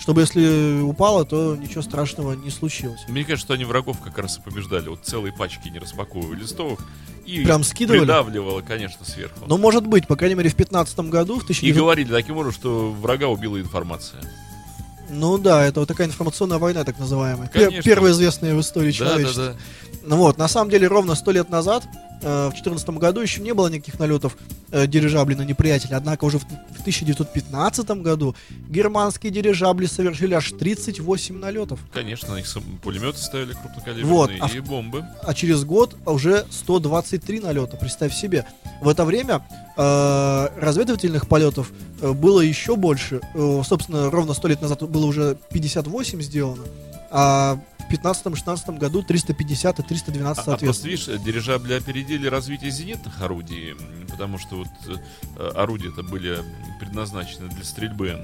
Чтобы 0.00 0.22
если 0.22 0.80
упало, 0.82 1.24
то 1.24 1.56
ничего 1.56 1.80
страшного 1.82 2.32
не 2.34 2.50
случилось. 2.50 3.00
Мне 3.08 3.24
кажется, 3.24 3.46
что 3.46 3.54
они 3.54 3.64
врагов 3.64 4.00
как 4.00 4.18
раз 4.18 4.38
и 4.38 4.40
побеждали. 4.42 4.88
Вот 4.88 5.00
целые 5.04 5.32
пачки 5.32 5.68
не 5.68 5.78
распаковывали 5.78 6.40
листовок. 6.40 6.80
И 7.24 7.42
Прям 7.42 7.64
скидывали? 7.64 8.00
придавливало, 8.00 8.60
конечно, 8.60 9.06
сверху. 9.06 9.44
Ну, 9.46 9.56
может 9.56 9.86
быть, 9.86 10.06
по 10.06 10.14
крайней 10.16 10.34
мере, 10.34 10.50
в 10.50 10.54
15 10.56 10.98
году, 11.08 11.34
в 11.36 11.42
И 11.42 11.44
1900... 11.44 11.74
говорили 11.76 12.10
таким 12.12 12.36
образом, 12.36 12.52
что 12.52 12.90
врага 12.92 13.28
убила 13.28 13.58
информация. 13.58 14.20
Ну 15.10 15.38
да, 15.38 15.64
это 15.64 15.80
вот 15.80 15.88
такая 15.88 16.06
информационная 16.06 16.58
война, 16.58 16.84
так 16.84 16.98
называемая. 16.98 17.48
Конечно. 17.48 17.82
Первая 17.82 18.12
известная 18.12 18.54
в 18.54 18.60
истории 18.60 18.90
Да, 18.90 18.96
человечества. 18.98 19.44
да, 19.46 19.52
да. 19.52 19.58
Ну 20.06 20.16
вот, 20.16 20.38
на 20.38 20.48
самом 20.48 20.70
деле, 20.70 20.86
ровно 20.86 21.14
сто 21.14 21.30
лет 21.30 21.48
назад, 21.48 21.84
э, 22.22 22.48
в 22.50 22.54
14 22.54 22.88
году, 22.90 23.20
еще 23.20 23.40
не 23.40 23.54
было 23.54 23.68
никаких 23.68 23.98
налетов 23.98 24.36
э, 24.70 24.86
дирижаблей 24.86 25.36
на 25.36 25.42
неприятеля. 25.42 25.96
Однако 25.96 26.24
уже 26.24 26.38
в, 26.38 26.42
в 26.42 26.80
1915 26.80 27.90
году 28.02 28.34
германские 28.68 29.32
дирижабли 29.32 29.86
совершили 29.86 30.34
аж 30.34 30.52
38 30.52 31.38
налетов. 31.38 31.80
Конечно, 31.92 32.34
на 32.34 32.38
их 32.40 32.46
сам- 32.46 32.62
пулеметы 32.82 33.18
ставили 33.18 33.52
крупнокалиберные 33.54 34.04
Вот, 34.12 34.30
а 34.40 34.48
и 34.48 34.60
бомбы. 34.60 35.04
А 35.22 35.32
через 35.32 35.64
год 35.64 35.96
уже 36.04 36.44
123 36.50 37.40
налета, 37.40 37.76
представь 37.76 38.14
себе. 38.14 38.46
В 38.82 38.88
это 38.88 39.04
время 39.06 39.42
э, 39.76 40.48
разведывательных 40.60 41.28
полетов 41.28 41.72
э, 42.02 42.12
было 42.12 42.40
еще 42.40 42.76
больше. 42.76 43.20
Э, 43.34 43.62
собственно, 43.66 44.10
ровно 44.10 44.34
100 44.34 44.48
лет 44.48 44.60
назад 44.60 44.82
было 44.82 45.06
уже 45.06 45.38
58 45.52 46.20
сделано. 46.20 46.64
А 47.10 47.58
в 47.88 47.92
15-16 47.92 48.78
году 48.78 49.02
350 49.02 49.78
и 49.78 49.82
312 49.82 50.38
А, 50.38 50.42
а 50.42 50.44
просто 50.44 50.50
соответственно. 50.50 50.90
видишь, 50.90 51.24
дирижабли 51.24 51.74
опередили 51.74 52.26
развитие 52.26 52.70
зенитных 52.70 53.20
орудий, 53.20 53.74
потому 54.10 54.38
что 54.38 54.56
вот 54.56 54.68
э, 55.36 55.48
орудия-то 55.54 56.02
были 56.02 56.42
предназначены 56.80 57.48
для 57.48 57.64
стрельбы 57.64 58.18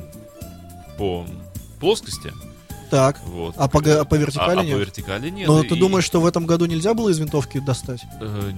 по 0.98 1.26
плоскости. 1.78 2.32
Так. 2.90 3.20
Вот. 3.24 3.54
А 3.56 3.68
по, 3.68 3.78
а 3.78 4.04
по 4.04 4.16
А- 4.16 4.18
вертикали 4.18 4.58
а 4.60 4.64
нет? 4.64 4.74
по 4.74 4.80
вертикали 4.80 5.30
нет. 5.30 5.46
Но 5.48 5.62
И- 5.62 5.68
ты 5.68 5.76
думаешь, 5.76 6.04
что 6.04 6.20
в 6.20 6.26
этом 6.26 6.44
году 6.46 6.66
нельзя 6.66 6.92
было 6.94 7.08
из 7.08 7.18
винтовки 7.18 7.58
достать? 7.60 8.02
э, 8.20 8.50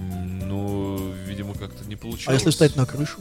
ну, 0.45 1.13
видимо, 1.27 1.55
как-то 1.55 1.85
не 1.87 1.97
получилось. 1.97 2.29
А 2.29 2.33
если 2.33 2.51
встать 2.51 2.75
на 2.77 2.87
крышу? 2.87 3.19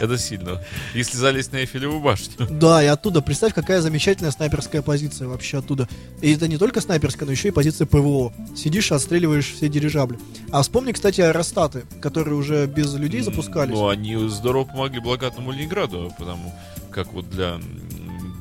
Это 0.00 0.18
сильно. 0.18 0.62
Если 0.94 1.16
залезть 1.16 1.52
на 1.52 1.58
Эйфелеву 1.58 2.00
башню. 2.00 2.46
Да, 2.50 2.82
и 2.82 2.86
оттуда, 2.86 3.20
представь, 3.20 3.54
какая 3.54 3.80
замечательная 3.80 4.30
снайперская 4.30 4.82
позиция 4.82 5.28
вообще 5.28 5.58
оттуда. 5.58 5.88
И 6.20 6.32
это 6.34 6.48
не 6.48 6.56
только 6.58 6.80
снайперская, 6.80 7.26
но 7.26 7.32
еще 7.32 7.48
и 7.48 7.50
позиция 7.50 7.86
ПВО. 7.86 8.32
Сидишь, 8.56 8.92
отстреливаешь 8.92 9.52
все 9.54 9.68
дирижабли. 9.68 10.18
А 10.50 10.62
вспомни, 10.62 10.92
кстати, 10.92 11.20
аэростаты, 11.20 11.84
которые 12.00 12.34
уже 12.36 12.66
без 12.66 12.92
людей 12.94 13.20
запускались. 13.22 13.74
Ну, 13.74 13.88
они 13.88 14.16
здорово 14.28 14.64
помогли 14.64 15.00
блокадному 15.00 15.52
Ленинграду, 15.52 16.12
потому 16.18 16.54
как 16.90 17.12
вот 17.12 17.28
для 17.30 17.58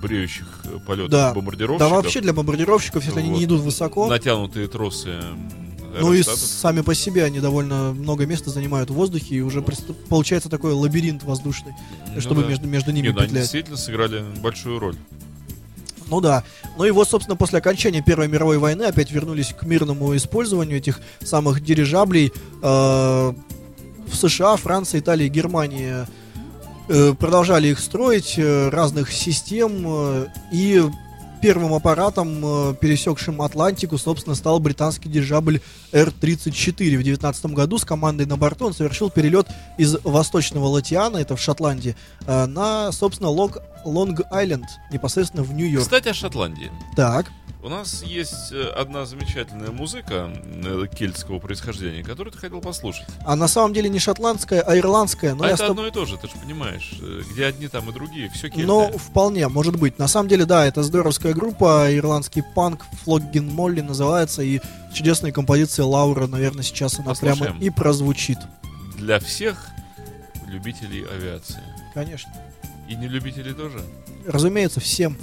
бреющих 0.01 0.65
полетов 0.85 1.09
Да. 1.11 1.33
бомбардировщиков. 1.33 1.89
Да 1.89 1.95
вообще 1.95 2.21
для 2.21 2.33
бомбардировщиков, 2.33 3.03
если 3.05 3.19
они 3.19 3.29
Вот. 3.29 3.37
не 3.39 3.45
идут 3.45 3.61
высоко, 3.61 4.07
Натянутые 4.07 4.67
тросы 4.67 5.15
ну 5.99 6.13
и 6.13 6.23
сами 6.23 6.81
по 6.81 6.93
себе 6.95 7.23
они 7.23 7.39
довольно 7.39 7.91
много 7.93 8.25
места 8.25 8.49
занимают 8.49 8.89
в 8.89 8.93
воздухе, 8.93 9.35
и 9.35 9.41
уже 9.41 9.59
прист- 9.59 9.93
получается 10.09 10.49
такой 10.49 10.73
лабиринт 10.73 11.23
воздушный, 11.23 11.73
Ну 12.13 12.21
чтобы 12.21 12.41
да. 12.43 12.47
между, 12.49 12.67
между 12.67 12.91
ними 12.91 13.07
Не, 13.07 13.13
ну, 13.13 13.19
они 13.19 13.27
петлять. 13.27 13.43
действительно 13.43 13.77
сыграли 13.77 14.23
большую 14.41 14.79
роль. 14.79 14.95
Ну 16.09 16.21
да. 16.21 16.43
Ну 16.77 16.83
и 16.85 16.91
вот, 16.91 17.07
собственно, 17.09 17.35
после 17.37 17.59
окончания 17.59 18.01
Первой 18.01 18.27
мировой 18.27 18.57
войны 18.57 18.83
опять 18.83 19.11
вернулись 19.11 19.53
к 19.57 19.63
мирному 19.63 20.15
использованию 20.15 20.77
этих 20.77 20.99
самых 21.23 21.63
дирижаблей. 21.63 22.31
Э, 22.61 23.33
в 24.07 24.15
США, 24.15 24.57
Франции, 24.57 24.99
Италии, 24.99 25.27
Германии 25.29 26.05
э, 26.89 27.13
продолжали 27.17 27.69
их 27.69 27.79
строить, 27.79 28.33
э, 28.37 28.69
разных 28.69 29.11
систем. 29.11 29.83
э, 29.87 30.27
и 30.51 30.83
первым 31.43 31.73
аппаратом, 31.73 32.39
э, 32.71 32.75
пересекшим 32.79 33.41
Атлантику, 33.41 33.97
собственно, 33.97 34.33
стал 34.33 34.59
британский 34.61 35.09
дирижабль 35.09 35.59
Р-34. 35.91 36.97
В 36.97 37.03
19 37.03 37.45
году 37.47 37.77
с 37.77 37.83
командой 37.83 38.25
на 38.25 38.37
борту 38.37 38.67
он 38.67 38.73
совершил 38.73 39.09
перелет 39.09 39.47
из 39.77 39.97
восточного 40.05 40.67
Латиана, 40.67 41.17
это 41.17 41.35
в 41.35 41.41
Шотландии, 41.41 41.97
э, 42.25 42.45
на, 42.45 42.93
собственно, 42.93 43.27
Лонг- 43.27 43.61
Лонг-Айленд, 43.83 44.63
непосредственно 44.89 45.43
в 45.43 45.53
Нью-Йорк. 45.53 45.83
Кстати, 45.83 46.07
о 46.07 46.13
Шотландии. 46.13 46.71
Так. 46.95 47.25
У 47.64 47.70
нас 47.70 48.03
есть 48.03 48.51
э, 48.51 48.61
одна 48.76 49.05
замечательная 49.05 49.72
музыка 49.72 50.30
э, 50.43 50.84
кельтского 50.93 51.39
происхождения, 51.39 52.03
которую 52.03 52.34
ты 52.34 52.38
хотел 52.38 52.59
послушать. 52.59 53.05
А 53.26 53.38
на 53.38 53.47
самом 53.47 53.74
деле 53.74 53.88
не 53.88 53.99
шотландская, 53.99 54.59
а 54.61 54.78
ирландская. 54.78 55.34
Но 55.34 55.45
а 55.45 55.47
это 55.47 55.55
с 55.57 55.61
тоб- 55.61 55.70
одно 55.72 55.88
и 55.88 55.91
то 55.91 56.05
же, 56.05 56.18
ты 56.18 56.28
же 56.28 56.34
понимаешь. 56.43 56.91
э, 57.01 57.22
Где 57.32 57.45
одни, 57.45 57.70
там 57.70 57.89
и 57.89 57.93
другие. 57.93 58.30
Все 58.32 58.49
кельты. 58.49 58.68
Ну, 58.68 58.91
вполне, 58.97 59.47
может 59.47 59.78
быть. 59.80 59.97
На 59.97 60.09
самом 60.09 60.28
деле, 60.28 60.43
да, 60.45 60.66
это 60.66 60.84
здоровская 60.84 61.34
группа, 61.34 61.88
ирландский 61.95 62.43
панк, 62.53 62.84
Флоггин 63.05 63.47
Молли 63.47 63.80
называется, 63.80 64.41
и 64.41 64.59
чудесная 64.93 65.32
композиция 65.32 65.86
Лаура, 65.86 66.28
наверное, 66.28 66.64
сейчас 66.64 66.99
она 66.99 67.14
прямо 67.14 67.38
Послушаем. 67.38 67.61
и 67.61 67.70
прозвучит. 67.70 68.39
Для 68.97 69.22
всех 69.22 69.70
любителей 70.47 71.05
авиации. 71.05 71.61
Конечно. 71.93 72.30
И 72.89 72.95
не 72.95 73.07
любителей 73.07 73.53
тоже. 73.53 73.80
Разумеется, 74.28 74.82
всем. 74.82 75.18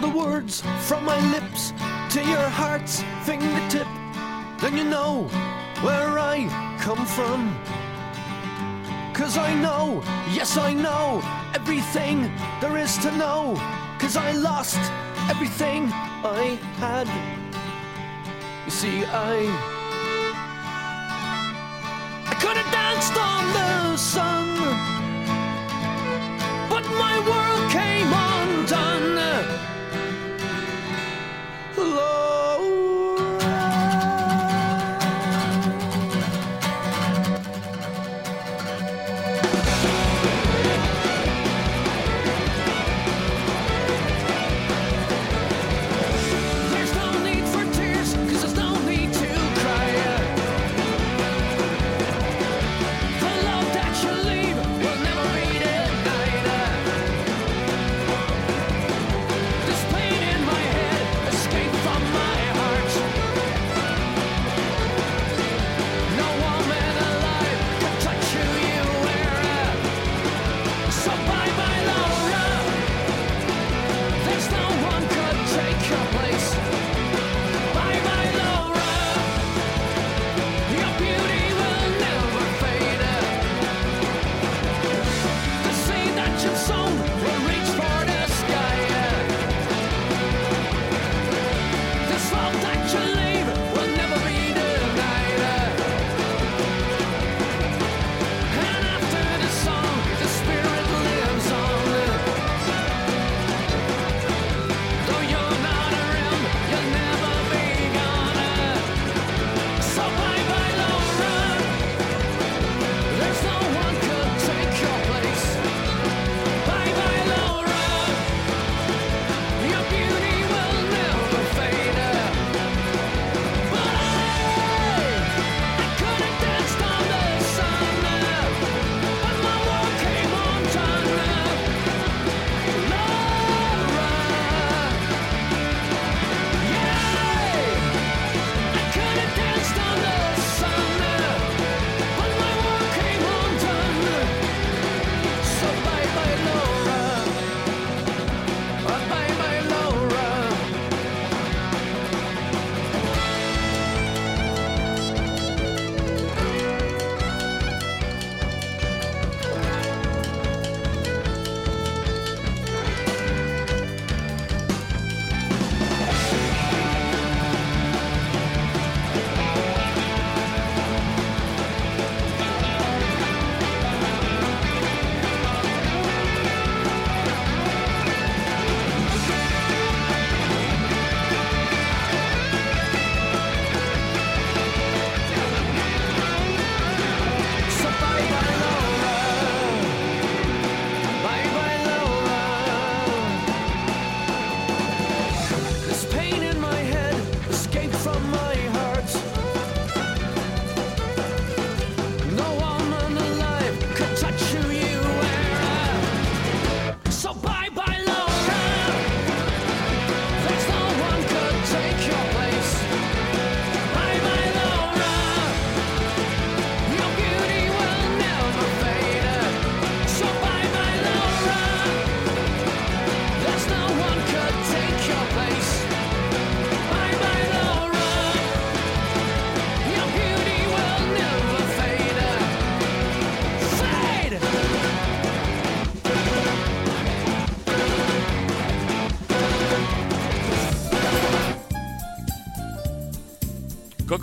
The 0.00 0.08
words 0.08 0.62
from 0.88 1.04
my 1.04 1.20
lips 1.30 1.72
to 2.10 2.20
your 2.20 2.48
heart's 2.48 3.02
fingertip, 3.24 3.86
then 4.60 4.76
you 4.76 4.84
know 4.84 5.28
where 5.82 6.18
I 6.18 6.48
come 6.80 7.04
from. 7.06 7.54
Cause 9.14 9.36
I 9.36 9.54
know, 9.54 10.02
yes, 10.32 10.56
I 10.56 10.72
know 10.72 11.22
everything 11.54 12.30
there 12.60 12.76
is 12.78 12.96
to 12.98 13.10
know. 13.16 13.54
Cause 13.98 14.16
I 14.16 14.32
lost 14.32 14.80
everything 15.28 15.90
I 16.24 16.58
had. 16.78 17.08
You 18.64 18.70
see, 18.70 19.04
I. 19.04 19.36
I 22.26 22.34
could 22.42 22.56
have 22.56 22.72
danced 22.72 23.16
on 23.16 23.44
the 23.58 23.96
sun, 23.96 24.46
but 26.68 26.84
my 26.98 27.16
world 27.28 27.70
came 27.70 28.06
undone. 28.06 28.33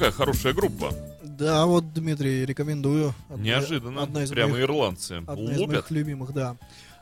Какая 0.01 0.13
хорошая 0.17 0.53
группа. 0.53 0.91
Да, 1.21 1.67
вот, 1.67 1.93
Дмитрий, 1.93 2.43
рекомендую. 2.43 3.13
Одна- 3.29 3.43
Неожиданно. 3.43 4.01
Одна 4.01 4.23
из 4.23 4.31
Прямо 4.31 4.53
моих, 4.53 4.63
ирландцы. 4.65 5.11
одна 5.27 5.51
из 5.51 5.59
Лупят. 5.59 5.67
моих 5.75 5.91
любимых, 5.91 6.33
да. 6.33 6.55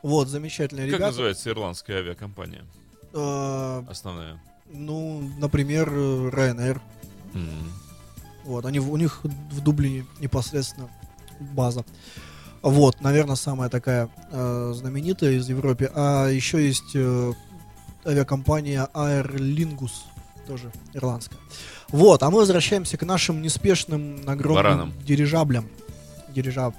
Вот, 0.03 0.27
замечательные 0.27 0.87
Как 0.87 0.95
ребята. 0.95 1.11
называется 1.11 1.49
ирландская 1.49 1.99
авиакомпания? 1.99 2.65
Э, 3.13 3.83
Основная. 3.89 4.37
ну, 4.69 5.21
например, 5.39 5.87
Ryanair. 5.89 6.81
М. 7.35 7.71
Вот, 8.43 8.65
они, 8.65 8.79
у 8.81 8.97
них 8.97 9.21
в 9.23 9.61
Дублине 9.61 10.05
непосредственно 10.19 10.89
база. 11.39 11.85
Вот, 12.61 12.99
наверное, 12.99 13.37
самая 13.37 13.69
такая 13.69 14.09
э, 14.29 14.73
знаменитая 14.75 15.31
из 15.37 15.47
Европы. 15.47 15.89
А 15.95 16.27
еще 16.27 16.67
есть 16.67 16.91
э, 16.95 17.31
авиакомпания 18.05 18.89
Aer 18.93 19.25
Lingus, 19.37 19.91
тоже 20.49 20.71
ирландская. 20.93 21.39
Вот, 21.89 22.23
а 22.23 22.29
мы 22.29 22.39
возвращаемся 22.39 22.97
к 22.97 23.03
нашим 23.03 23.41
неспешным 23.41 24.21
огромным 24.25 24.55
Баранам. 24.55 24.93
дирижаблям. 25.05 25.69
Дирижаб. 26.29 26.75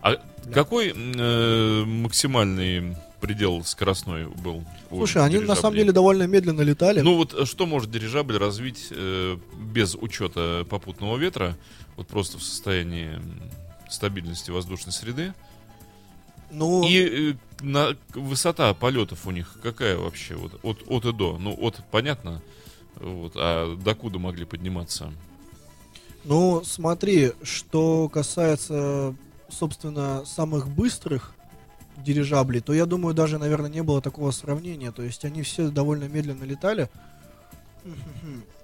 А 0.00 0.16
какой 0.54 0.94
э, 0.94 1.84
максимальный 1.84 2.96
предел 3.20 3.64
скоростной 3.64 4.26
был? 4.26 4.64
Слушай, 4.88 5.24
они 5.24 5.38
на 5.40 5.56
самом 5.56 5.76
деле 5.76 5.92
довольно 5.92 6.26
медленно 6.26 6.62
летали. 6.62 7.00
Ну 7.00 7.16
вот 7.16 7.34
э, 7.34 7.44
что 7.44 7.66
может 7.66 7.90
дирижабль 7.90 8.38
развить 8.38 8.86
э, 8.90 9.36
без 9.58 9.96
учета 9.96 10.64
попутного 10.70 11.16
ветра, 11.18 11.56
вот 11.96 12.06
просто 12.06 12.38
в 12.38 12.42
состоянии 12.42 13.20
стабильности 13.90 14.52
воздушной 14.52 14.92
среды? 14.92 15.34
Ну, 16.52 16.84
И 16.84 17.32
э, 17.32 17.34
на, 17.60 17.96
высота 18.14 18.74
полетов 18.74 19.26
у 19.26 19.30
них 19.30 19.58
какая 19.62 19.96
вообще? 19.96 20.34
Вот, 20.34 20.58
от, 20.62 20.82
от 20.88 21.04
и 21.04 21.12
до. 21.12 21.38
Ну, 21.38 21.56
от 21.60 21.80
понятно. 21.90 22.42
Вот, 23.00 23.32
а 23.34 23.76
докуда 23.76 24.18
могли 24.18 24.44
подниматься? 24.44 25.12
Ну, 26.24 26.62
смотри, 26.64 27.32
что 27.42 28.08
касается, 28.08 29.14
собственно, 29.48 30.22
самых 30.26 30.68
быстрых 30.68 31.34
дирижаблей, 31.96 32.60
то 32.60 32.72
я 32.72 32.86
думаю, 32.86 33.14
даже, 33.14 33.38
наверное, 33.38 33.70
не 33.70 33.82
было 33.82 34.02
такого 34.02 34.30
сравнения. 34.30 34.92
То 34.92 35.02
есть 35.02 35.24
они 35.24 35.42
все 35.42 35.70
довольно 35.70 36.04
медленно 36.04 36.44
летали. 36.44 36.88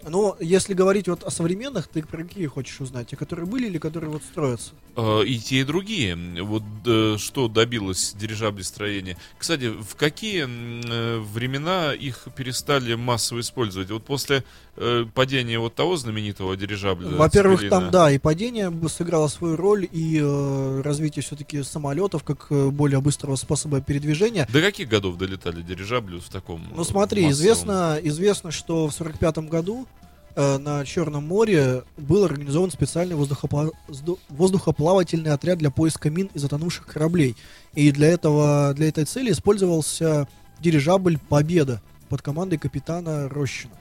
Но 0.03 0.37
если 0.41 0.75
говорить 0.75 1.09
вот 1.09 1.23
о 1.23 1.31
современных, 1.31 1.89
ты 1.89 2.03
про 2.03 2.23
какие 2.23 2.47
хочешь 2.47 2.81
узнать? 2.81 3.09
Те, 3.09 3.17
которые 3.17 3.47
были 3.47 3.67
или 3.67 3.79
которые 3.79 4.11
вот 4.11 4.23
строятся? 4.23 4.73
А, 4.97 5.23
И 5.23 5.39
те, 5.39 5.61
и 5.61 5.65
другие. 5.65 6.17
Вот 6.43 6.63
э, 6.87 7.17
что 7.19 7.49
добилось 7.49 8.15
дирижаблестроения. 8.15 9.17
Кстати, 9.39 9.69
в 9.71 9.97
какие 9.97 10.47
э, 10.47 11.19
времена 11.19 11.93
их 11.93 12.29
перестали 12.37 12.95
массово 12.95 13.41
использовать? 13.41 13.91
Вот 13.91 14.05
после 14.05 14.45
э, 14.77 15.05
падения 15.15 15.59
вот 15.59 15.75
того 15.75 15.97
знаменитого 15.97 16.57
дирижабля. 16.57 17.09
Во-первых, 17.09 17.69
там, 17.69 17.91
да, 17.91 18.11
и 18.11 18.19
падение 18.19 18.73
сыграло 18.89 19.29
свою 19.29 19.57
роль, 19.57 19.89
и 19.91 20.21
э, 20.23 20.81
развитие 20.83 21.23
все-таки 21.23 21.63
самолетов 21.63 22.23
как 22.25 22.47
э, 22.51 22.69
более 22.71 23.01
быстрого 23.01 23.37
способа 23.37 23.81
передвижения. 23.81 24.47
До 24.53 24.61
каких 24.61 24.89
годов 24.89 25.17
долетали 25.17 25.63
дирижабли 25.63 26.19
в 26.19 26.29
таком? 26.29 26.63
Ну 26.75 26.83
э, 26.83 26.85
смотри, 26.85 27.23
массовом? 27.25 27.33
известно, 27.33 27.99
известно, 28.03 28.51
что 28.51 28.87
в 28.87 28.93
45 28.93 29.39
году 29.39 29.87
э, 29.87 29.96
на 30.37 30.85
Черном 30.85 31.27
море 31.27 31.83
был 31.97 32.25
организован 32.25 32.71
специальный 32.71 33.17
воздухопла- 33.17 33.73
сду- 33.89 34.19
воздухоплавательный 34.29 35.33
отряд 35.33 35.59
для 35.59 35.71
поиска 35.71 36.11
мин 36.11 36.29
и 36.35 36.39
затонувших 36.39 36.87
кораблей. 36.87 37.37
И 37.75 37.91
для 37.91 38.09
этого, 38.09 38.73
для 38.75 38.89
этой 38.89 39.05
цели 39.07 39.33
использовался 39.33 40.29
дирижабль 40.61 41.19
Победа 41.29 41.81
под 42.09 42.23
командой 42.23 42.59
капитана 42.59 43.29
Рощина. 43.29 43.75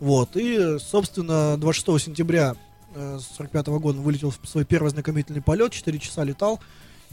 Вот. 0.00 0.36
И, 0.36 0.78
собственно, 0.80 1.56
26 1.56 2.06
сентября 2.06 2.56
1945 2.94 3.66
года 3.78 3.98
он 3.98 4.04
вылетел 4.04 4.30
в 4.30 4.48
свой 4.48 4.64
первый 4.64 4.90
знакомительный 4.90 5.40
полет, 5.40 5.72
4 5.72 5.98
часа 5.98 6.24
летал. 6.24 6.60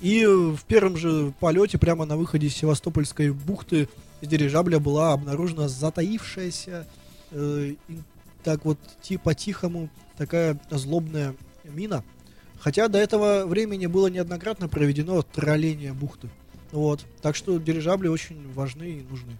И 0.01 0.25
в 0.25 0.59
первом 0.65 0.97
же 0.97 1.33
полете, 1.39 1.77
прямо 1.77 2.05
на 2.05 2.17
выходе 2.17 2.47
из 2.47 2.55
Севастопольской 2.55 3.31
бухты, 3.31 3.87
из 4.21 4.27
дирижабля 4.27 4.79
была 4.79 5.13
обнаружена 5.13 5.67
затаившаяся, 5.67 6.87
э, 7.31 7.75
так 8.43 8.65
вот, 8.65 8.77
ти- 9.01 9.17
по-тихому, 9.17 9.89
такая 10.17 10.59
злобная 10.69 11.35
мина. 11.63 12.03
Хотя 12.59 12.87
до 12.87 12.97
этого 12.97 13.45
времени 13.45 13.85
было 13.85 14.07
неоднократно 14.07 14.67
проведено 14.67 15.21
тролление 15.21 15.93
бухты. 15.93 16.29
Вот. 16.71 17.05
Так 17.21 17.35
что 17.35 17.57
дирижабли 17.57 18.07
очень 18.09 18.51
важны 18.53 18.83
и 18.83 19.05
нужны. 19.09 19.37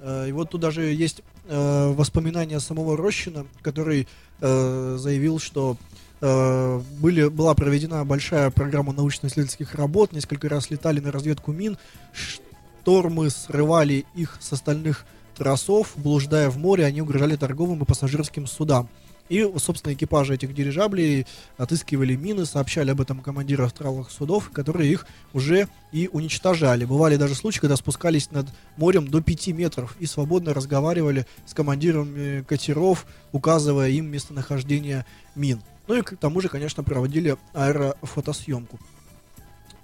Э, 0.00 0.28
И 0.28 0.32
вот 0.32 0.50
тут 0.50 0.60
даже 0.60 0.82
есть 0.82 1.22
э, 1.46 1.92
воспоминания 1.94 2.58
самого 2.60 2.96
Рощина, 2.96 3.46
который 3.62 4.08
э, 4.40 4.96
заявил, 4.98 5.38
что 5.38 5.76
были, 6.18 7.28
была 7.28 7.54
проведена 7.54 8.02
большая 8.06 8.50
программа 8.50 8.94
научно-исследовательских 8.94 9.74
работ, 9.74 10.12
несколько 10.12 10.48
раз 10.48 10.70
летали 10.70 10.98
на 10.98 11.12
разведку 11.12 11.52
мин, 11.52 11.76
штормы 12.14 13.28
срывали 13.28 14.06
их 14.14 14.38
с 14.40 14.50
остальных 14.50 15.04
тросов, 15.36 15.92
блуждая 15.96 16.50
в 16.50 16.58
море, 16.58 16.84
они 16.84 17.02
угрожали 17.02 17.36
торговым 17.36 17.82
и 17.82 17.86
пассажирским 17.86 18.46
судам. 18.46 18.88
И, 19.28 19.48
собственно, 19.58 19.92
экипажи 19.92 20.34
этих 20.34 20.54
дирижаблей 20.54 21.26
отыскивали 21.56 22.14
мины, 22.14 22.46
сообщали 22.46 22.92
об 22.92 23.00
этом 23.00 23.20
командирам 23.20 23.68
тралых 23.70 24.10
судов, 24.10 24.50
которые 24.50 24.92
их 24.92 25.06
уже 25.32 25.68
и 25.90 26.08
уничтожали. 26.12 26.84
Бывали 26.84 27.16
даже 27.16 27.34
случаи, 27.34 27.60
когда 27.60 27.76
спускались 27.76 28.30
над 28.30 28.46
морем 28.76 29.08
до 29.08 29.20
5 29.20 29.48
метров 29.48 29.96
и 29.98 30.06
свободно 30.06 30.54
разговаривали 30.54 31.26
с 31.44 31.54
командирами 31.54 32.42
катеров, 32.42 33.04
указывая 33.32 33.88
им 33.88 34.06
местонахождение 34.06 35.04
мин. 35.34 35.60
Ну 35.88 35.96
и 35.96 36.02
к 36.02 36.16
тому 36.16 36.40
же, 36.40 36.48
конечно, 36.48 36.84
проводили 36.84 37.36
аэрофотосъемку. 37.52 38.78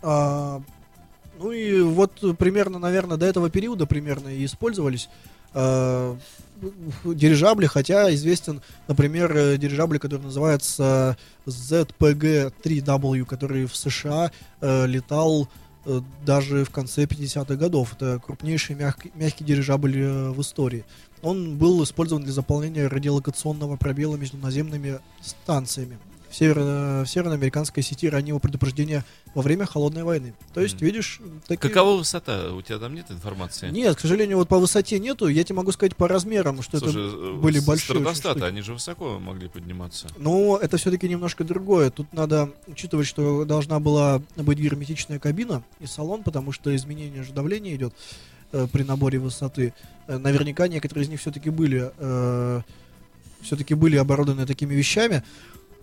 А, 0.02 0.62
ну 1.38 1.50
и 1.50 1.80
вот 1.80 2.36
примерно, 2.38 2.78
наверное, 2.78 3.16
до 3.16 3.26
этого 3.26 3.50
периода 3.50 3.86
примерно 3.86 4.28
и 4.28 4.44
использовались 4.44 5.08
э, 5.54 6.16
дирижабли, 7.04 7.66
хотя 7.66 8.12
известен, 8.14 8.62
например, 8.88 9.36
э, 9.36 9.56
дирижабль, 9.56 9.98
который 9.98 10.22
называется 10.22 11.16
ZPG-3W, 11.46 13.24
который 13.24 13.66
в 13.66 13.76
США 13.76 14.30
э, 14.60 14.86
летал 14.86 15.48
э, 15.84 16.00
даже 16.24 16.64
в 16.64 16.70
конце 16.70 17.04
50-х 17.04 17.54
годов. 17.56 17.94
Это 17.94 18.20
крупнейший 18.24 18.76
мягкий, 18.76 19.10
мягкий 19.14 19.44
дирижабль 19.44 19.98
э, 19.98 20.30
в 20.30 20.40
истории. 20.40 20.84
Он 21.22 21.56
был 21.56 21.82
использован 21.84 22.24
для 22.24 22.32
заполнения 22.32 22.86
радиолокационного 22.86 23.76
пробела 23.76 24.16
между 24.16 24.36
наземными 24.38 24.98
станциями 25.20 25.98
в, 26.32 26.34
северо- 26.34 27.04
в 27.04 27.06
североамериканской 27.06 27.82
сети 27.82 28.08
раннего 28.08 28.38
предупреждения 28.38 29.04
во 29.34 29.42
время 29.42 29.66
холодной 29.66 30.02
войны. 30.02 30.34
То 30.54 30.60
есть, 30.60 30.76
Мгм. 30.76 30.86
видишь, 30.86 31.20
такие... 31.46 31.68
Какова 31.70 31.98
высота? 31.98 32.52
У 32.54 32.62
тебя 32.62 32.78
там 32.78 32.94
нет 32.94 33.10
информации? 33.10 33.70
Нет, 33.70 33.96
к 33.96 34.00
сожалению, 34.00 34.38
вот 34.38 34.48
по 34.48 34.58
высоте 34.58 34.98
нету. 34.98 35.28
Я 35.28 35.44
тебе 35.44 35.56
могу 35.56 35.72
сказать 35.72 35.94
по 35.94 36.08
размерам, 36.08 36.62
что 36.62 36.78
Слушай, 36.78 37.06
это 37.08 37.16
э, 37.16 37.32
были 37.34 37.60
большие 37.60 38.00
стратостаты, 38.00 38.44
они 38.44 38.62
же 38.62 38.72
высоко 38.72 39.18
могли 39.18 39.48
подниматься. 39.48 40.08
Но 40.16 40.56
это 40.56 40.78
все-таки 40.78 41.08
немножко 41.08 41.44
другое. 41.44 41.90
Тут 41.90 42.12
надо 42.14 42.50
учитывать, 42.66 43.06
что 43.06 43.44
должна 43.44 43.78
была 43.78 44.22
быть 44.36 44.58
герметичная 44.58 45.18
кабина 45.18 45.62
и 45.80 45.86
салон, 45.86 46.22
потому 46.22 46.52
что 46.52 46.74
изменение 46.74 47.22
же 47.24 47.32
давления 47.32 47.74
идет 47.76 47.94
э, 48.52 48.66
при 48.72 48.84
наборе 48.84 49.18
высоты. 49.18 49.74
Э, 50.06 50.16
наверняка 50.16 50.66
некоторые 50.66 51.04
из 51.04 51.08
них 51.10 51.20
все-таки 51.20 51.50
были, 51.50 51.92
все-таки 53.42 53.74
были 53.74 53.96
оборудованы 53.96 54.46
такими 54.46 54.74
вещами. 54.74 55.22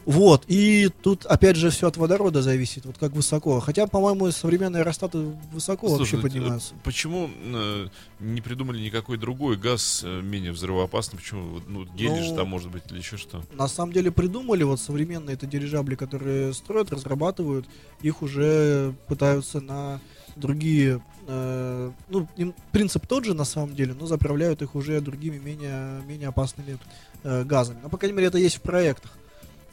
Вот, 0.06 0.44
и 0.48 0.90
тут 1.04 1.26
опять 1.26 1.56
же 1.56 1.70
все 1.70 1.88
от 1.88 1.98
водорода 1.98 2.42
зависит, 2.42 2.86
вот 2.86 2.98
как 2.98 3.12
высоко. 3.12 3.60
Хотя, 3.60 3.86
по-моему, 3.86 4.32
современные 4.32 4.82
аэростаты 4.82 5.20
высоко 5.52 5.88
вообще 5.88 6.18
Слушай, 6.18 6.22
поднимаются. 6.22 6.74
э, 6.74 6.78
Почему 6.84 7.30
э, 7.30 7.88
не 8.20 8.42
придумали 8.42 8.80
никакой 8.80 9.18
другой 9.18 9.58
газ 9.58 10.02
э, 10.04 10.22
менее 10.22 10.52
взрывоопасный? 10.52 11.20
Почему? 11.20 11.62
Ну, 11.68 11.86
же 11.86 11.92
Ну, 12.30 12.36
там 12.36 12.48
может 12.48 12.72
быть 12.72 12.84
или 12.90 12.98
еще 12.98 13.18
что? 13.18 13.44
На 13.54 13.68
самом 13.68 13.94
деле 13.94 14.12
придумали 14.12 14.64
вот 14.64 14.80
современные 14.80 15.36
это 15.36 15.46
дирижабли, 15.46 15.96
которые 15.96 16.54
строят, 16.54 16.92
разрабатывают, 16.92 17.68
их 18.02 18.22
уже 18.22 18.96
пытаются 19.08 19.60
на 19.62 20.02
другие, 20.36 21.02
э, 21.28 21.92
ну 22.08 22.28
им 22.38 22.56
принцип 22.72 23.06
тот 23.06 23.26
же 23.26 23.34
на 23.34 23.46
самом 23.46 23.76
деле, 23.76 23.94
но 23.94 24.08
заправляют 24.08 24.62
их 24.62 24.76
уже 24.76 25.02
другими 25.02 25.38
менее 25.38 26.02
менее 26.08 26.30
опасными 26.30 26.78
э, 27.24 27.44
газами. 27.44 27.80
Ну 27.84 27.90
по 27.90 27.98
крайней 27.98 28.16
мере 28.16 28.28
это 28.28 28.38
есть 28.38 28.58
в 28.58 28.62
проектах. 28.62 29.12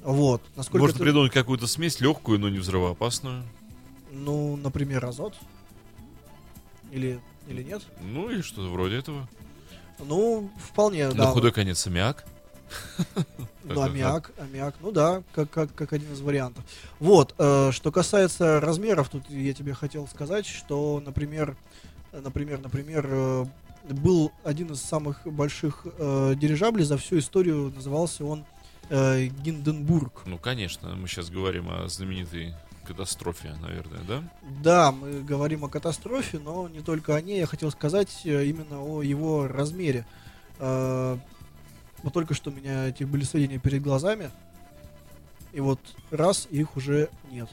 Вот. 0.07 0.41
Насколько 0.55 0.83
Можно 0.85 0.95
это- 0.95 1.05
придумать 1.05 1.33
какую-то 1.33 1.67
смесь 1.67 1.99
легкую, 2.01 2.39
но 2.39 2.49
не 2.49 2.59
взрывоопасную. 2.59 3.43
ну, 4.13 4.57
например, 4.57 5.05
азот 5.05 5.35
или 6.93 7.21
или 7.49 7.63
нет? 7.65 7.83
Ну 8.01 8.31
или 8.31 8.41
что-то 8.41 8.69
вроде 8.71 8.97
этого. 8.99 9.29
Ну 9.99 10.49
вполне, 10.71 11.09
На 11.09 11.15
да. 11.15 11.27
худой 11.33 11.51
конец 11.53 11.87
аммиак. 11.87 12.25
Ну, 13.69 13.81
аммиак, 13.83 14.31
аммиак, 14.39 14.77
ну 14.81 14.93
да, 14.93 15.25
как, 15.35 15.51
как, 15.51 15.75
как 15.75 15.93
один 15.93 16.13
из 16.13 16.21
вариантов. 16.21 16.63
Вот, 17.01 17.35
э, 17.37 17.73
что 17.73 17.91
касается 17.91 18.61
размеров, 18.61 19.09
тут 19.09 19.29
я 19.29 19.53
тебе 19.55 19.75
хотел 19.75 20.07
сказать, 20.07 20.47
что, 20.47 21.03
например, 21.05 21.57
например, 22.13 22.61
например, 22.61 23.07
э, 23.11 23.45
был 23.91 24.31
один 24.45 24.71
из 24.71 24.81
самых 24.83 25.27
больших 25.27 25.85
э, 25.99 26.35
дирижаблей 26.37 26.85
за 26.85 26.97
всю 26.97 27.19
историю, 27.19 27.73
назывался 27.75 28.25
он 28.25 28.45
э, 28.91 29.27
Гинденбург. 29.27 30.23
Ну, 30.27 30.39
конечно, 30.39 30.95
мы 30.95 31.09
сейчас 31.09 31.31
говорим 31.31 31.69
о 31.71 31.89
знаменитой 31.89 32.55
катастрофе, 32.87 33.55
наверное, 33.61 34.01
да? 34.07 34.23
Да, 34.63 34.93
мы 34.93 35.21
говорим 35.23 35.65
о 35.65 35.69
катастрофе, 35.69 36.39
но 36.39 36.69
не 36.69 36.81
только 36.81 37.17
о 37.17 37.21
ней. 37.21 37.41
Я 37.41 37.47
хотел 37.47 37.71
сказать 37.71 38.21
э, 38.25 38.45
именно 38.45 38.81
о 38.83 39.03
его 39.03 39.49
размере. 39.49 40.07
Э, 40.59 41.19
Вот 42.03 42.13
только 42.13 42.35
что 42.35 42.51
у 42.51 42.53
меня 42.53 42.89
эти 42.89 43.03
были 43.05 43.25
сведения 43.25 43.59
перед 43.59 43.83
глазами. 43.83 44.31
И 45.53 45.61
вот 45.61 45.81
раз, 46.11 46.47
их 46.51 46.77
уже 46.77 47.09
нет. 47.31 47.49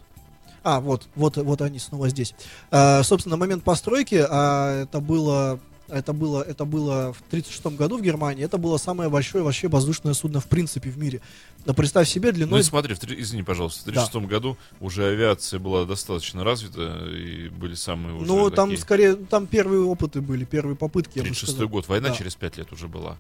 А, 0.64 0.80
вот, 0.80 1.08
вот, 1.16 1.38
вот 1.38 1.62
они 1.62 1.80
снова 1.80 2.10
здесь. 2.10 2.36
Э, 2.72 3.02
собственно, 3.04 3.36
момент 3.38 3.64
постройки, 3.64 4.24
а 4.30 4.84
это 4.84 5.00
было, 5.00 5.60
это 5.88 6.14
было, 6.14 6.42
это 6.42 6.66
было 6.66 7.14
в 7.14 7.22
36 7.30 7.66
году 7.78 7.98
в 7.98 8.02
Германии. 8.02 8.44
Это 8.44 8.58
было 8.58 8.78
самое 8.78 9.10
большое 9.10 9.44
вообще 9.44 9.68
воздушное 9.68 10.14
судно 10.14 10.40
в 10.40 10.46
принципе 10.48 10.90
в 10.90 10.98
мире. 10.98 11.22
Но 11.66 11.74
представь 11.74 12.10
себе 12.10 12.30
Ну 12.30 12.36
длиной 12.36 12.60
и 12.60 12.64
смотри, 12.64 12.94
в 12.96 13.04
извини, 13.04 13.44
пожалуйста, 13.44 13.80
в 13.80 13.84
1936 13.88 14.30
году 14.30 14.58
уже 14.80 15.06
авиация 15.08 15.60
была 15.60 15.86
достаточно 15.86 16.44
развита, 16.44 17.06
и 17.08 17.50
были 17.50 17.76
самые 17.76 18.16
уже 18.16 18.26
Ну, 18.26 18.50
там 18.50 18.70
такие... 18.70 18.82
скорее, 18.82 19.16
там 19.16 19.48
первые 19.48 19.82
опыты 19.84 20.22
были, 20.22 20.46
первые 20.46 20.76
попытки, 20.76 21.18
я 21.18 21.24
бы 21.24 21.28
36 21.30 21.54
сказал. 21.54 21.70
год, 21.70 21.88
война 21.88 22.10
Да. 22.10 22.16
через 22.16 22.36
5 22.36 22.58
лет 22.58 22.72
уже 22.72 22.88
была. 22.88 23.18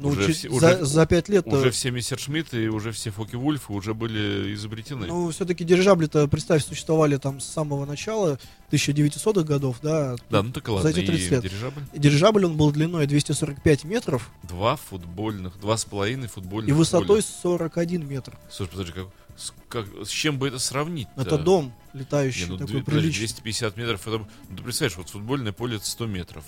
Ну, 0.00 0.08
Уже 0.08 0.26
чуть- 0.28 0.36
все- 0.38 0.48
за, 0.58 0.76
уже- 0.76 0.84
за 0.86 1.06
пять 1.06 1.28
лет... 1.28 1.46
Уже 1.46 1.70
все 1.70 1.90
Мессершмитты 1.90 2.64
и 2.64 2.68
уже 2.68 2.90
все 2.92 3.10
Фоки-Вульфы 3.10 3.72
уже 3.74 3.92
были 3.92 4.54
изобретены. 4.54 5.06
Ну, 5.06 5.30
все-таки 5.30 5.62
дирижабли-то, 5.62 6.26
представь, 6.26 6.64
существовали 6.64 7.18
там 7.18 7.38
с 7.38 7.44
самого 7.44 7.84
начала 7.84 8.38
1900-х 8.72 9.42
годов, 9.42 9.76
да. 9.82 10.16
да, 10.30 10.42
ну 10.42 10.52
так 10.52 10.66
и 10.68 10.70
ладно. 10.70 10.88
эти 10.88 11.04
30 11.04 11.26
и 11.26 11.30
лет. 11.30 11.42
дирижабль. 11.42 11.82
Дирижабль, 11.92 12.46
он 12.46 12.56
был 12.56 12.70
длиной 12.70 13.06
245 13.06 13.84
метров 13.84 14.30
Два 14.44 14.76
футбольных, 14.76 15.60
два 15.60 15.76
с 15.76 15.84
половиной 15.84 16.28
футбольных 16.28 16.70
и 16.70 16.72
высотой 16.72 17.06
поля. 17.22 17.22
41 17.42 18.08
метр. 18.08 18.38
Слушай, 18.50 18.70
подожди, 18.70 18.92
как, 18.92 19.06
с, 19.36 19.52
как- 19.68 19.86
с 20.06 20.08
чем 20.08 20.38
бы 20.38 20.48
это 20.48 20.58
сравнить? 20.58 21.08
Это 21.16 21.36
дом 21.36 21.74
летающий, 21.92 22.44
Не, 22.44 22.52
ну, 22.52 22.58
такой 22.58 22.82
подожди, 22.82 23.00
приличный. 23.00 23.26
250 23.26 23.76
метров, 23.76 24.00
это, 24.08 24.18
ну, 24.48 24.56
ты 24.56 24.62
представляешь, 24.62 24.96
вот 24.96 25.10
футбольное 25.10 25.52
поле 25.52 25.76
это 25.76 25.86
100 25.86 26.06
метров. 26.06 26.44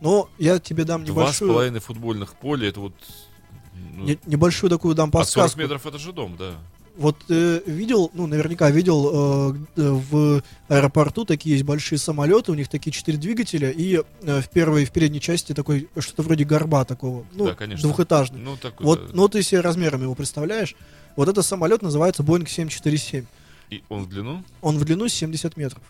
Но 0.00 0.28
я 0.38 0.58
тебе 0.58 0.84
дам 0.84 1.04
Два 1.04 1.14
с 1.14 1.40
небольшую, 1.40 1.52
половиной 1.52 1.80
футбольных 1.80 2.34
поля, 2.34 2.68
это 2.68 2.80
вот... 2.80 2.92
ну, 3.94 4.04
не- 4.04 4.18
небольшую 4.26 4.70
такую 4.70 4.94
дам 4.94 5.08
а 5.10 5.12
40 5.12 5.20
подсказку. 5.24 5.60
метров 5.60 5.86
это 5.86 5.98
же 5.98 6.12
дом, 6.12 6.36
да. 6.38 6.52
Вот 6.96 7.16
э, 7.28 7.60
видел, 7.66 8.10
ну, 8.14 8.28
наверняка 8.28 8.70
видел 8.70 9.50
э, 9.50 9.52
г- 9.74 9.90
в 9.90 10.42
аэропорту 10.68 11.24
такие 11.24 11.54
есть 11.56 11.64
большие 11.64 11.98
самолеты, 11.98 12.52
у 12.52 12.54
них 12.54 12.68
такие 12.68 12.92
четыре 12.92 13.18
двигателя, 13.18 13.70
и 13.70 14.00
э, 14.22 14.40
в 14.40 14.48
первой, 14.50 14.84
в 14.84 14.92
передней 14.92 15.20
части 15.20 15.52
такой, 15.54 15.88
что-то 15.98 16.22
вроде 16.22 16.44
горба 16.44 16.84
такого, 16.84 17.24
ну, 17.32 17.46
Да, 17.46 17.54
конечно. 17.54 17.82
двухэтажный. 17.88 18.38
Ну, 18.40 18.56
так 18.56 18.80
Вот, 18.80 19.12
ну, 19.12 19.26
ты 19.28 19.42
себе 19.42 19.60
размером 19.60 20.02
его 20.02 20.14
представляешь. 20.14 20.76
Вот 21.16 21.28
этот 21.28 21.44
самолет 21.44 21.82
называется 21.82 22.22
Boeing 22.22 22.48
747. 22.48 23.24
И 23.70 23.82
он 23.88 24.04
в 24.04 24.08
длину? 24.08 24.44
Он 24.60 24.78
в 24.78 24.84
длину 24.84 25.08
70 25.08 25.56
метров. 25.56 25.82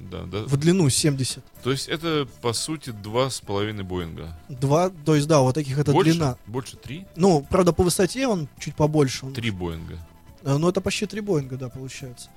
Да, 0.00 0.22
да. 0.24 0.42
В 0.44 0.56
длину 0.56 0.88
70. 0.88 1.42
То 1.62 1.70
есть 1.72 1.88
это, 1.88 2.28
по 2.42 2.52
сути, 2.52 2.90
два 2.90 3.28
с 3.30 3.40
половиной 3.40 3.82
Боинга. 3.84 4.38
Два, 4.48 4.90
то 5.04 5.14
есть, 5.14 5.26
да, 5.26 5.40
вот 5.40 5.54
таких 5.54 5.78
это 5.78 5.92
Больше? 5.92 6.12
длина. 6.12 6.36
Больше 6.46 6.76
три? 6.76 7.06
Ну, 7.16 7.44
правда, 7.50 7.72
по 7.72 7.82
высоте 7.82 8.26
он 8.28 8.48
чуть 8.60 8.74
побольше. 8.76 9.26
Он, 9.26 9.34
Три 9.34 9.50
Боинга. 9.50 9.98
э, 10.44 10.56
ну, 10.56 10.68
это 10.68 10.80
почти 10.80 11.06
три 11.06 11.20
Боинга, 11.20 11.56
да, 11.56 11.68
получается. 11.68 12.28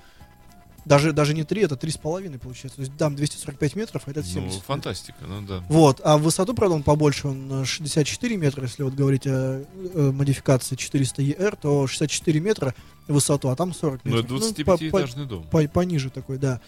Даже, 0.86 1.12
даже 1.12 1.34
не 1.34 1.44
три, 1.44 1.60
это 1.62 1.76
три 1.76 1.90
с 1.92 1.98
половиной 1.98 2.38
получается. 2.38 2.76
То 2.76 2.82
есть, 2.82 2.96
там 2.96 3.14
245 3.14 3.76
метров, 3.76 4.02
а 4.06 4.10
этот 4.10 4.26
70. 4.26 4.56
Ну, 4.56 4.60
фантастика, 4.66 5.18
ну 5.26 5.42
да. 5.42 5.62
Вот, 5.68 6.00
а 6.02 6.16
в 6.16 6.22
высоту, 6.22 6.54
правда, 6.54 6.74
он 6.74 6.82
побольше, 6.82 7.28
он 7.28 7.62
э, 7.62 7.64
64 7.66 8.36
метра, 8.38 8.62
если 8.64 8.82
вот 8.82 8.94
говорить 8.94 9.26
о 9.26 9.62
э, 9.62 10.10
модификации 10.10 10.76
400 10.76 11.22
ER, 11.22 11.58
то 11.60 11.86
64 11.86 12.40
метра 12.40 12.74
высоту, 13.06 13.50
а 13.50 13.56
там 13.56 13.74
40 13.74 14.00
Ну, 14.04 14.16
метров. 14.16 14.42
это 14.42 14.64
по- 14.64 14.76
по- 14.78 14.82
25-этажный 14.82 15.26
дом. 15.26 15.44
по- 15.50 15.68
пониже 15.68 16.08
такой, 16.10 16.38
да. 16.38 16.60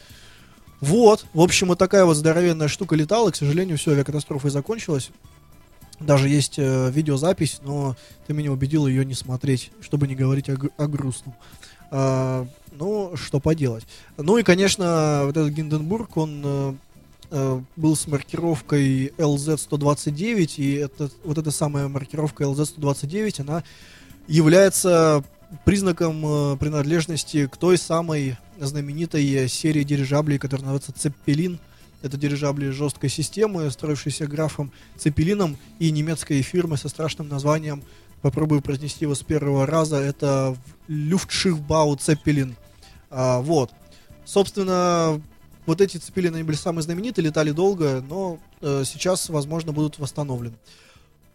Вот, 0.83 1.27
в 1.33 1.41
общем, 1.41 1.69
вот 1.69 1.79
такая 1.79 2.05
вот 2.05 2.17
здоровенная 2.17 2.67
штука 2.67 2.97
летала, 2.97 3.31
к 3.31 3.37
сожалению, 3.37 3.79
все, 3.79 3.93
авиакатастрофа 3.93 4.49
и 4.49 4.51
закончилась. 4.51 5.11
Даже 6.01 6.29
есть 6.29 6.59
э, 6.59 6.91
видеозапись, 6.91 7.61
но 7.63 7.95
ты 8.27 8.35
меня 8.35 8.51
убедил 8.51 8.89
ее 8.89 9.05
не 9.05 9.15
смотреть, 9.15 9.71
чтобы 9.81 10.09
не 10.09 10.17
говорить 10.17 10.49
о, 10.49 10.57
о 10.77 10.89
грустном. 10.89 11.35
А, 11.93 12.49
ну, 12.73 13.17
что 13.17 13.39
поделать. 13.39 13.87
Ну 14.17 14.39
и, 14.39 14.43
конечно, 14.43 15.23
вот 15.27 15.37
этот 15.37 15.53
Гинденбург, 15.53 16.17
он 16.17 16.43
э, 16.45 16.75
э, 17.31 17.61
был 17.77 17.95
с 17.95 18.09
маркировкой 18.09 19.13
LZ-129, 19.19 20.55
и 20.57 20.75
это, 20.75 21.11
вот 21.23 21.39
эта 21.39 21.53
самая 21.53 21.87
маркировка 21.87 22.43
LZ-129, 22.43 23.43
она 23.43 23.63
является 24.27 25.23
признаком 25.65 26.25
э, 26.25 26.57
принадлежности 26.57 27.47
к 27.47 27.57
той 27.57 27.79
самой 27.79 28.37
знаменитой 28.59 29.49
серии 29.49 29.83
дирижаблей, 29.83 30.39
которая 30.39 30.67
называется 30.67 30.93
Цеппелин. 30.93 31.59
Это 32.03 32.17
дирижабли 32.17 32.71
жесткой 32.71 33.11
системы, 33.11 33.71
строившиеся 33.71 34.27
графом 34.27 34.73
Цепелином 34.97 35.57
и 35.79 35.91
немецкой 35.91 36.43
фирмы 36.43 36.77
со 36.77 36.89
страшным 36.89 37.29
названием, 37.29 37.83
попробую 38.23 38.63
произнести 38.63 39.05
его 39.05 39.15
с 39.15 39.23
первого 39.23 39.67
раза, 39.67 39.97
это 39.97 40.57
Люфтшифбау 40.89 41.97
Цеппелин. 41.97 42.57
А, 43.11 43.41
вот. 43.41 43.71
Собственно, 44.25 45.21
вот 45.67 45.81
эти 45.81 45.99
Цепелины 45.99 46.43
были 46.45 46.57
самые 46.57 46.83
знаменитые, 46.83 47.27
летали 47.27 47.51
долго, 47.51 48.03
но 48.09 48.39
э, 48.61 48.85
сейчас, 48.87 49.29
возможно, 49.29 49.73
будут 49.73 49.99
восстановлены. 49.99 50.57